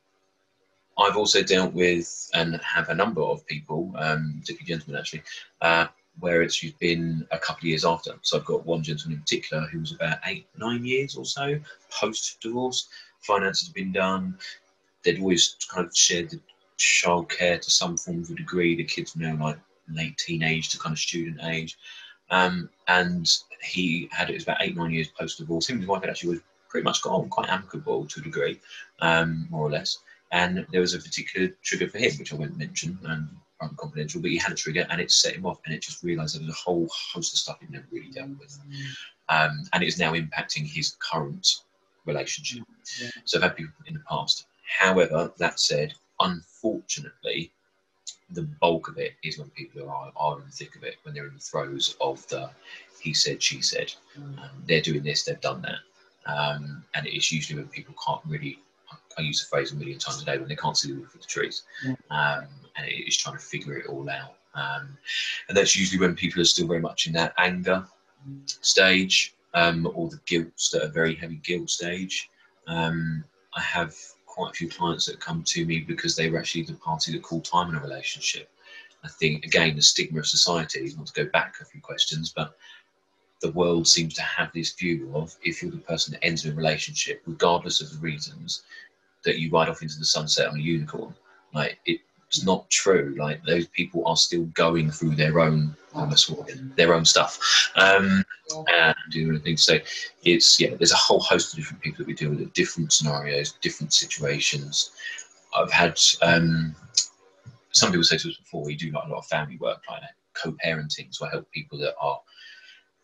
I've 0.98 1.18
also 1.18 1.44
dealt 1.44 1.74
with 1.74 2.30
and 2.34 2.60
have 2.62 2.90
a 2.90 2.96
number 2.96 3.22
of 3.22 3.46
people, 3.46 3.94
um, 3.98 4.38
particularly 4.40 4.66
gentlemen 4.66 5.00
actually, 5.00 5.24
uh, 5.62 5.88
where 6.20 6.42
it's 6.42 6.60
been 6.80 7.28
a 7.32 7.38
couple 7.38 7.60
of 7.60 7.66
years 7.66 7.86
after. 7.86 8.14
So 8.24 8.38
I've 8.38 8.46
got 8.46 8.66
one 8.66 8.82
gentleman 8.82 9.18
in 9.18 9.22
particular 9.22 9.68
who 9.68 9.80
was 9.80 9.92
about 9.92 10.18
eight, 10.26 10.48
nine 10.58 10.84
years 10.84 11.16
or 11.16 11.26
so 11.26 11.60
post 11.92 12.40
divorce. 12.42 12.90
Finances 13.22 13.68
had 13.68 13.76
been 13.76 13.92
done. 13.92 14.38
They'd 15.04 15.20
always 15.20 15.56
kind 15.70 15.86
of 15.86 15.96
shared 15.96 16.32
the 16.32 16.40
childcare 16.78 17.62
to 17.62 17.70
some 17.70 17.98
form 17.98 18.24
of 18.24 18.30
a 18.30 18.36
degree. 18.36 18.76
The 18.76 18.84
kids 18.84 19.16
were 19.16 19.24
now 19.24 19.44
like 19.44 19.60
late 19.90 20.18
teenage 20.18 20.70
to 20.70 20.80
kind 20.80 20.94
of 20.94 21.00
student 21.00 21.40
age. 21.44 21.78
Um, 22.30 22.70
and 22.88 23.30
he 23.62 24.10
had 24.12 24.30
it 24.30 24.34
was 24.34 24.44
about 24.44 24.62
eight, 24.62 24.76
nine 24.76 24.92
years 24.92 25.08
post 25.10 25.38
divorce. 25.38 25.70
Him 25.70 25.76
and 25.76 25.84
his 25.84 25.88
wife 25.88 26.02
had 26.02 26.10
actually 26.10 26.32
was 26.32 26.40
pretty 26.70 26.84
much 26.84 27.02
got 27.02 27.14
on 27.14 27.30
quite 27.30 27.50
amicable 27.50 28.06
to 28.06 28.20
a 28.20 28.24
degree, 28.24 28.60
um, 29.00 29.48
more 29.50 29.68
or 29.68 29.72
less. 29.72 30.00
And 30.32 30.66
there 30.72 30.82
was 30.82 30.94
a 30.94 31.00
particular 31.00 31.50
trigger 31.64 31.90
for 31.90 31.98
him, 31.98 32.12
which 32.18 32.34
I 32.34 32.36
won't 32.36 32.58
mention. 32.58 32.98
And 33.06 33.30
I'm 33.62 33.76
confidential, 33.76 34.22
but 34.22 34.32
he 34.32 34.38
had 34.38 34.52
a 34.52 34.56
trigger 34.56 34.86
and 34.90 35.02
it 35.02 35.12
set 35.12 35.36
him 35.36 35.46
off, 35.46 35.60
and 35.66 35.74
it 35.74 35.82
just 35.82 36.04
realised 36.04 36.36
there 36.36 36.46
was 36.46 36.56
a 36.56 36.60
whole 36.60 36.88
host 36.92 37.34
of 37.34 37.40
stuff 37.40 37.58
he'd 37.60 37.72
never 37.72 37.88
really 37.92 38.12
dealt 38.12 38.38
with, 38.40 38.60
um, 39.30 39.64
and 39.74 39.84
it 39.84 39.88
is 39.88 39.98
now 39.98 40.14
impacting 40.14 40.68
his 40.68 40.96
current 41.00 41.62
relationship. 42.06 42.64
Yeah. 43.02 43.10
So 43.26 43.38
I've 43.38 43.44
had 43.44 43.56
people 43.56 43.74
in 43.88 43.96
the 43.96 44.04
past. 44.08 44.46
However, 44.80 45.32
that 45.38 45.60
said, 45.60 45.94
unfortunately, 46.20 47.52
the 48.30 48.44
bulk 48.44 48.90
of 48.90 48.98
it 48.98 49.14
is 49.24 49.40
when 49.40 49.50
people 49.52 49.90
are, 49.90 50.12
are 50.16 50.40
in 50.40 50.46
the 50.46 50.52
thick 50.52 50.76
of 50.76 50.84
it, 50.84 50.98
when 51.04 51.16
they're 51.16 51.28
in 51.28 51.34
the 51.34 51.40
throes 51.40 51.96
of 52.02 52.28
the 52.28 52.50
he 53.00 53.14
said, 53.14 53.42
she 53.42 53.62
said. 53.62 53.94
Mm. 54.20 54.40
Um, 54.40 54.64
they're 54.68 54.82
doing 54.82 55.04
this, 55.04 55.24
they've 55.24 55.40
done 55.40 55.62
that. 55.62 55.80
Um, 56.32 56.84
and 56.96 57.08
it's 57.08 57.32
usually 57.32 57.60
when 57.60 57.70
people 57.70 57.96
can't 58.06 58.22
really 58.26 58.60
I 59.18 59.22
use 59.22 59.42
the 59.42 59.48
phrase 59.48 59.72
a 59.72 59.76
million 59.76 60.00
times 60.00 60.22
a 60.22 60.26
day 60.26 60.38
when 60.38 60.48
they 60.48 60.56
can't 60.56 60.78
see 60.78 60.92
the 60.92 61.00
wood 61.00 61.10
for 61.10 61.18
the 61.18 61.26
trees, 61.26 61.64
yeah. 61.86 61.96
um, 62.12 62.48
and 62.76 62.88
it 62.88 63.08
is 63.08 63.18
trying 63.18 63.36
to 63.36 63.42
figure 63.42 63.78
it 63.78 63.88
all 63.88 64.10
out. 64.10 64.36
Um, 64.54 64.98
and 65.48 65.58
that's 65.58 65.76
usually 65.76 66.00
when 66.00 66.16
people 66.16 66.42
are 66.42 66.46
still 66.46 66.68
very 66.68 66.80
much 66.80 67.08
in 67.08 67.14
that 67.14 67.34
anger 67.38 67.86
stage 68.46 69.36
um, 69.54 69.90
or 69.94 70.10
the 70.10 70.20
guilt, 70.26 70.52
are 70.82 70.88
very 70.88 71.16
heavy 71.16 71.40
guilt 71.44 71.70
stage. 71.70 72.30
Um, 72.68 73.24
I 73.56 73.62
have 73.62 73.96
quite 74.26 74.52
a 74.52 74.54
few 74.54 74.70
clients 74.70 75.06
that 75.06 75.20
come 75.20 75.44
to 75.44 75.66
me 75.66 75.80
because 75.80 76.16
they 76.16 76.30
were 76.30 76.38
actually 76.38 76.64
the 76.64 76.74
party 76.74 77.12
that 77.12 77.24
called 77.24 77.46
time 77.46 77.70
in 77.70 77.76
a 77.76 77.82
relationship. 77.82 78.50
I 79.04 79.10
think 79.10 79.46
again 79.46 79.76
the 79.76 79.82
stigma 79.82 80.20
of 80.20 80.28
society. 80.28 80.92
Not 80.98 81.08
to 81.08 81.24
go 81.24 81.30
back 81.32 81.56
a 81.62 81.66
few 81.66 81.82
questions, 81.82 82.34
but 82.36 82.58
the 83.42 83.52
world 83.52 83.88
seems 83.88 84.14
to 84.16 84.22
have 84.22 84.52
this 84.54 84.74
view 84.74 85.12
of 85.14 85.36
if 85.44 85.62
you're 85.62 85.72
the 85.72 85.78
person 85.78 86.14
that 86.14 86.26
ends 86.26 86.46
a 86.46 86.54
relationship, 86.54 87.22
regardless 87.26 87.82
of 87.82 87.92
the 87.92 88.00
reasons, 88.00 88.64
that 89.26 89.40
you 89.40 89.50
ride 89.52 89.70
off 89.70 89.82
into 89.82 89.98
the 90.00 90.06
sunset 90.06 90.48
on 90.48 90.58
a 90.58 90.62
unicorn. 90.62 91.14
Like 91.54 91.80
it's 91.86 92.46
not 92.46 92.70
true. 92.70 93.16
Like 93.18 93.44
those 93.44 93.68
people 93.68 94.06
are 94.06 94.18
still 94.18 94.46
going 94.48 94.92
through 94.92 95.16
their 95.16 95.40
own 95.40 95.76
their 96.76 96.94
own 96.94 97.06
stuff 97.06 97.40
um, 97.76 98.24
and 98.72 98.96
doing 99.10 99.40
things. 99.40 99.64
So 99.64 99.80
it's 100.24 100.60
yeah, 100.60 100.76
there's 100.76 100.92
a 100.92 100.98
whole 100.98 101.20
host 101.20 101.54
of 101.54 101.60
different 101.60 101.82
people 101.82 102.00
that 102.00 102.08
we 102.08 102.14
deal 102.14 102.30
with 102.30 102.54
different 102.54 102.94
scenarios, 102.94 103.54
different 103.62 103.94
situations. 103.94 104.92
I've 105.56 105.72
had 105.72 106.00
um, 106.22 106.76
some 107.72 107.92
people 107.92 108.04
say 108.04 108.18
to 108.18 108.30
us 108.30 108.38
before 108.38 108.64
we 108.64 108.76
do 108.76 108.92
like 108.92 109.06
a 109.06 109.10
lot 109.10 109.20
of 109.20 109.28
family 109.28 109.58
work 109.58 109.82
like 109.90 110.02
co-parenting. 110.34 111.14
So 111.14 111.26
I 111.26 111.32
help 111.32 111.50
people 111.52 111.78
that 111.80 111.96
are 112.00 112.20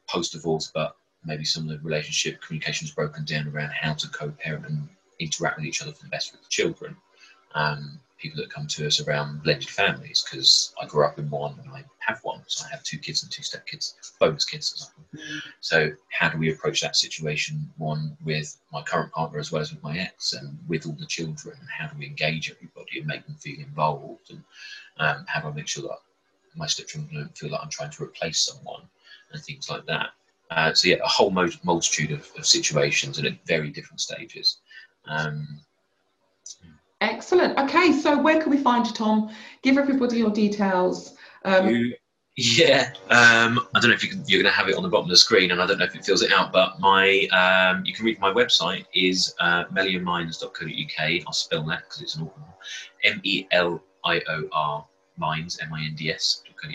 post-divorce, 0.08 0.72
but 0.74 0.96
maybe 1.26 1.46
some 1.46 1.64
of 1.64 1.70
the 1.70 1.80
relationship 1.84 2.42
communication 2.42 2.86
is 2.86 2.94
broken 2.94 3.26
down 3.26 3.48
around 3.48 3.72
how 3.72 3.94
to 3.94 4.10
co-parent 4.10 4.66
and 4.68 4.88
interact 5.24 5.58
with 5.58 5.66
each 5.66 5.82
other 5.82 5.92
for 5.92 6.04
the 6.04 6.10
best 6.10 6.32
with 6.32 6.42
the 6.42 6.50
children. 6.50 6.96
Um, 7.56 8.00
people 8.24 8.42
that 8.42 8.50
come 8.50 8.66
to 8.66 8.88
us 8.88 9.02
around 9.02 9.44
blended 9.44 9.70
families 9.70 10.24
because 10.24 10.74
I 10.82 10.86
grew 10.86 11.06
up 11.06 11.20
in 11.20 11.30
one 11.30 11.60
and 11.62 11.70
I 11.74 11.84
have 12.00 12.24
one, 12.24 12.42
so 12.48 12.66
I 12.66 12.70
have 12.70 12.82
two 12.84 12.98
kids 12.98 13.22
and 13.22 13.32
two 13.32 13.42
stepkids, 13.42 13.96
bonus 14.18 14.46
kids. 14.46 14.92
So 15.60 15.92
how 16.10 16.30
do 16.30 16.38
we 16.38 16.52
approach 16.52 16.80
that 16.82 16.96
situation? 16.96 17.70
One 17.78 18.16
with 18.24 18.58
my 18.72 18.82
current 18.82 19.12
partner 19.12 19.40
as 19.40 19.52
well 19.52 19.62
as 19.62 19.74
with 19.74 19.84
my 19.84 19.98
ex, 19.98 20.34
and 20.34 20.58
with 20.68 20.86
all 20.86 20.94
the 20.94 21.06
children. 21.06 21.58
How 21.70 21.88
do 21.88 21.98
we 21.98 22.06
engage 22.06 22.50
everybody 22.50 23.00
and 23.00 23.08
make 23.08 23.26
them 23.26 23.36
feel 23.36 23.60
involved? 23.60 24.30
And 24.30 24.44
um, 24.98 25.26
how 25.28 25.42
do 25.42 25.50
I 25.50 25.52
make 25.52 25.68
sure 25.68 25.84
that 25.84 25.98
my 26.56 26.68
stepchildren 26.68 27.14
don't 27.14 27.38
feel 27.38 27.52
like 27.52 27.62
I'm 27.62 27.70
trying 27.70 27.92
to 27.92 28.04
replace 28.04 28.40
someone 28.40 28.84
and 29.34 29.44
things 29.44 29.70
like 29.70 29.86
that? 29.88 30.12
Uh, 30.50 30.74
so 30.74 30.88
yeah, 30.88 30.98
a 31.04 31.08
whole 31.08 31.32
multitude 31.32 32.12
of, 32.12 32.30
of 32.38 32.46
situations 32.46 33.18
and 33.18 33.28
at 33.28 33.46
very 33.46 33.70
different 33.70 34.00
stages. 34.00 34.60
Um, 35.08 35.48
Excellent. 37.02 37.60
Okay, 37.60 37.92
so 37.92 38.22
where 38.22 38.42
can 38.42 38.50
we 38.50 38.58
find 38.58 38.88
you, 38.88 38.94
Tom? 38.94 39.30
Give 39.62 39.78
everybody 39.78 40.18
your 40.18 40.30
details. 40.30 41.16
Um, 41.44 41.68
you, 41.68 41.94
yeah, 42.38 42.94
um, 43.10 43.60
I 43.76 43.80
don't 43.80 43.90
know 43.90 43.96
if 43.96 44.04
you 44.04 44.12
are 44.12 44.42
going 44.42 44.46
to 44.46 44.50
have 44.50 44.70
it 44.70 44.76
on 44.76 44.84
the 44.84 44.90
bottom 44.90 45.06
of 45.06 45.10
the 45.10 45.18
screen, 45.18 45.52
and 45.52 45.62
I 45.62 45.68
don't 45.68 45.78
know 45.80 45.86
if 45.86 45.96
it 45.96 46.06
fills 46.06 46.22
it 46.22 46.32
out. 46.32 46.54
But 46.54 46.80
my, 46.80 47.28
um, 47.28 47.84
you 47.86 47.94
can 47.94 48.06
read 48.06 48.20
my 48.20 48.32
website 48.32 48.86
is 48.94 49.36
uh. 49.40 49.66
I'll 49.70 51.34
spell 51.34 51.64
that 51.66 51.84
because 51.84 52.02
it's 52.02 52.16
an 52.16 52.24
awkward 52.24 52.46
M 53.04 53.20
E 53.24 53.48
L 53.52 53.84
I 54.06 54.22
O 54.30 54.48
R 54.54 54.86
minds 55.18 55.60
M 55.62 55.74
I 55.74 55.84
N 55.84 55.96
D 55.96 56.10
S.co.uk. 56.10 56.72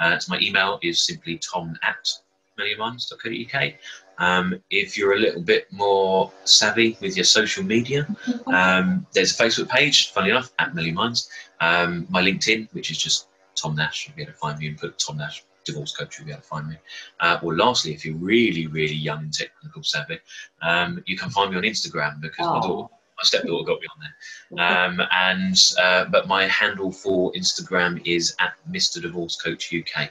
Uh, 0.00 0.18
so 0.18 0.32
my 0.32 0.40
email 0.40 0.78
is 0.82 1.04
simply 1.06 1.38
tom 1.38 1.78
at 1.82 2.10
meliorminds.co.uk. 2.58 3.74
Um, 4.18 4.60
if 4.70 4.96
you're 4.96 5.14
a 5.14 5.18
little 5.18 5.42
bit 5.42 5.72
more 5.72 6.32
savvy 6.44 6.96
with 7.00 7.16
your 7.16 7.24
social 7.24 7.64
media, 7.64 8.06
um, 8.46 9.06
there's 9.12 9.38
a 9.38 9.42
Facebook 9.42 9.68
page, 9.68 10.12
funny 10.12 10.30
enough, 10.30 10.52
at 10.58 10.74
Melior 10.74 10.94
Minds. 10.94 11.28
Um, 11.60 12.06
my 12.10 12.22
LinkedIn, 12.22 12.72
which 12.72 12.90
is 12.90 12.98
just 12.98 13.28
Tom 13.54 13.76
Nash, 13.76 14.06
you'll 14.06 14.16
be 14.16 14.22
able 14.22 14.32
to 14.32 14.38
find 14.38 14.58
me 14.58 14.68
and 14.68 14.78
put 14.78 14.98
Tom 14.98 15.16
Nash 15.18 15.44
divorce 15.64 15.96
coach, 15.96 16.18
you'll 16.18 16.26
be 16.26 16.32
able 16.32 16.42
to 16.42 16.48
find 16.48 16.68
me. 16.68 16.76
Uh, 17.20 17.38
or 17.42 17.56
lastly, 17.56 17.92
if 17.92 18.04
you're 18.04 18.16
really, 18.16 18.66
really 18.66 18.94
young 18.94 19.20
and 19.20 19.32
technical 19.32 19.82
savvy, 19.82 20.18
um, 20.62 21.02
you 21.06 21.16
can 21.16 21.30
find 21.30 21.50
me 21.50 21.56
on 21.56 21.62
Instagram 21.62 22.20
because 22.20 22.46
my 22.46 22.60
daughter, 22.60 22.88
my 23.16 23.22
stepdaughter 23.22 23.64
got 23.64 23.80
me 23.80 23.86
on 23.94 24.00
there. 24.00 24.86
Um, 24.86 25.02
and 25.12 25.56
uh, 25.80 26.04
but 26.06 26.26
my 26.26 26.46
handle 26.46 26.92
for 26.92 27.32
Instagram 27.32 28.02
is 28.04 28.34
at 28.40 28.54
Mr. 28.70 29.00
Divorce 29.00 29.36
Coach 29.36 29.72
UK. 29.72 30.10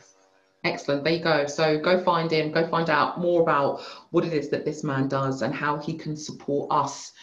Excellent. 0.63 1.03
There 1.03 1.13
you 1.13 1.23
go. 1.23 1.47
So 1.47 1.79
go 1.79 2.03
find 2.03 2.31
him, 2.31 2.51
go 2.51 2.67
find 2.67 2.89
out 2.89 3.19
more 3.19 3.41
about 3.41 3.81
what 4.11 4.25
it 4.25 4.33
is 4.33 4.49
that 4.49 4.63
this 4.63 4.83
man 4.83 5.07
does 5.07 5.41
and 5.41 5.53
how 5.53 5.77
he 5.77 5.93
can 5.93 6.15
support 6.15 6.71
us 6.71 7.13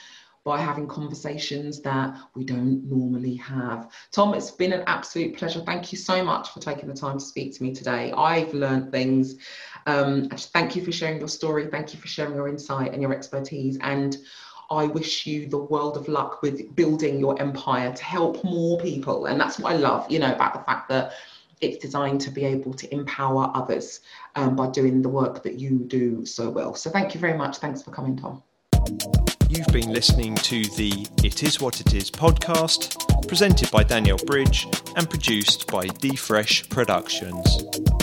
by 0.45 0.59
having 0.59 0.89
conversations 0.89 1.81
that 1.83 2.17
we 2.35 2.43
don't 2.43 2.83
normally 2.85 3.37
have. 3.37 3.91
Tom, 4.13 4.35
it's 4.35 4.51
been 4.51 4.73
an 4.73 4.83
absolute 4.87 5.37
pleasure. 5.37 5.61
Thank 5.61 5.93
you 5.93 5.99
so 5.99 6.25
much 6.25 6.51
for 6.51 6.61
taking 6.61 6.89
the 6.89 6.95
time 6.95 7.19
to 7.19 7.25
speak 7.25 7.55
to 7.57 7.63
me 7.63 7.75
today. 7.75 8.13
I've 8.17 8.55
learned 8.55 8.91
things. 8.91 9.37
Um, 9.87 10.29
thank 10.31 10.75
you 10.75 10.85
for 10.85 10.91
sharing 10.91 11.19
your 11.19 11.29
story. 11.29 11.67
Thank 11.67 11.93
you 11.93 12.01
for 12.01 12.09
sharing 12.09 12.35
your 12.35 12.49
insight 12.49 12.93
and 12.93 13.03
your 13.03 13.13
expertise. 13.13 13.79
And 13.83 14.17
I 14.71 14.85
wish 14.85 15.27
you 15.27 15.49
the 15.49 15.59
world 15.59 15.97
of 15.97 16.09
luck 16.09 16.43
with 16.43 16.75
building 16.75 17.19
your 17.19 17.41
empire 17.41 17.93
to 17.93 18.05
help 18.05 18.43
more 18.43 18.79
people. 18.81 19.27
And 19.27 19.41
that's 19.41 19.59
what 19.59 19.73
I 19.73 19.77
love, 19.77 20.11
you 20.11 20.19
know, 20.19 20.33
about 20.33 20.55
the 20.55 20.61
fact 20.61 20.89
that 20.89 21.13
it's 21.61 21.79
designed 21.79 22.21
to 22.23 22.31
be 22.31 22.45
able 22.45 22.73
to 22.75 22.93
empower 22.93 23.51
others 23.55 24.01
um, 24.37 24.57
by 24.57 24.69
doing 24.69 25.03
the 25.03 25.09
work 25.09 25.43
that 25.43 25.55
you 25.55 25.79
do 25.79 26.25
so 26.25 26.51
well. 26.51 26.75
So 26.75 26.91
thank 26.91 27.15
you 27.15 27.21
very 27.21 27.37
much. 27.37 27.59
Thanks 27.59 27.83
for 27.83 27.91
coming, 27.91 28.17
Tom. 28.17 28.43
You've 29.49 29.67
been 29.69 29.93
listening 29.93 30.35
to 30.37 30.63
the 30.77 31.07
It 31.25 31.43
Is 31.43 31.61
What 31.61 31.81
It 31.81 31.95
Is 31.95 32.11
podcast, 32.11 33.27
presented 33.27 33.71
by 33.71 33.83
Danielle 33.83 34.19
Bridge 34.19 34.67
and 34.95 35.09
produced 35.09 35.67
by 35.69 35.87
DeFresh 35.87 36.69
Productions. 36.69 37.98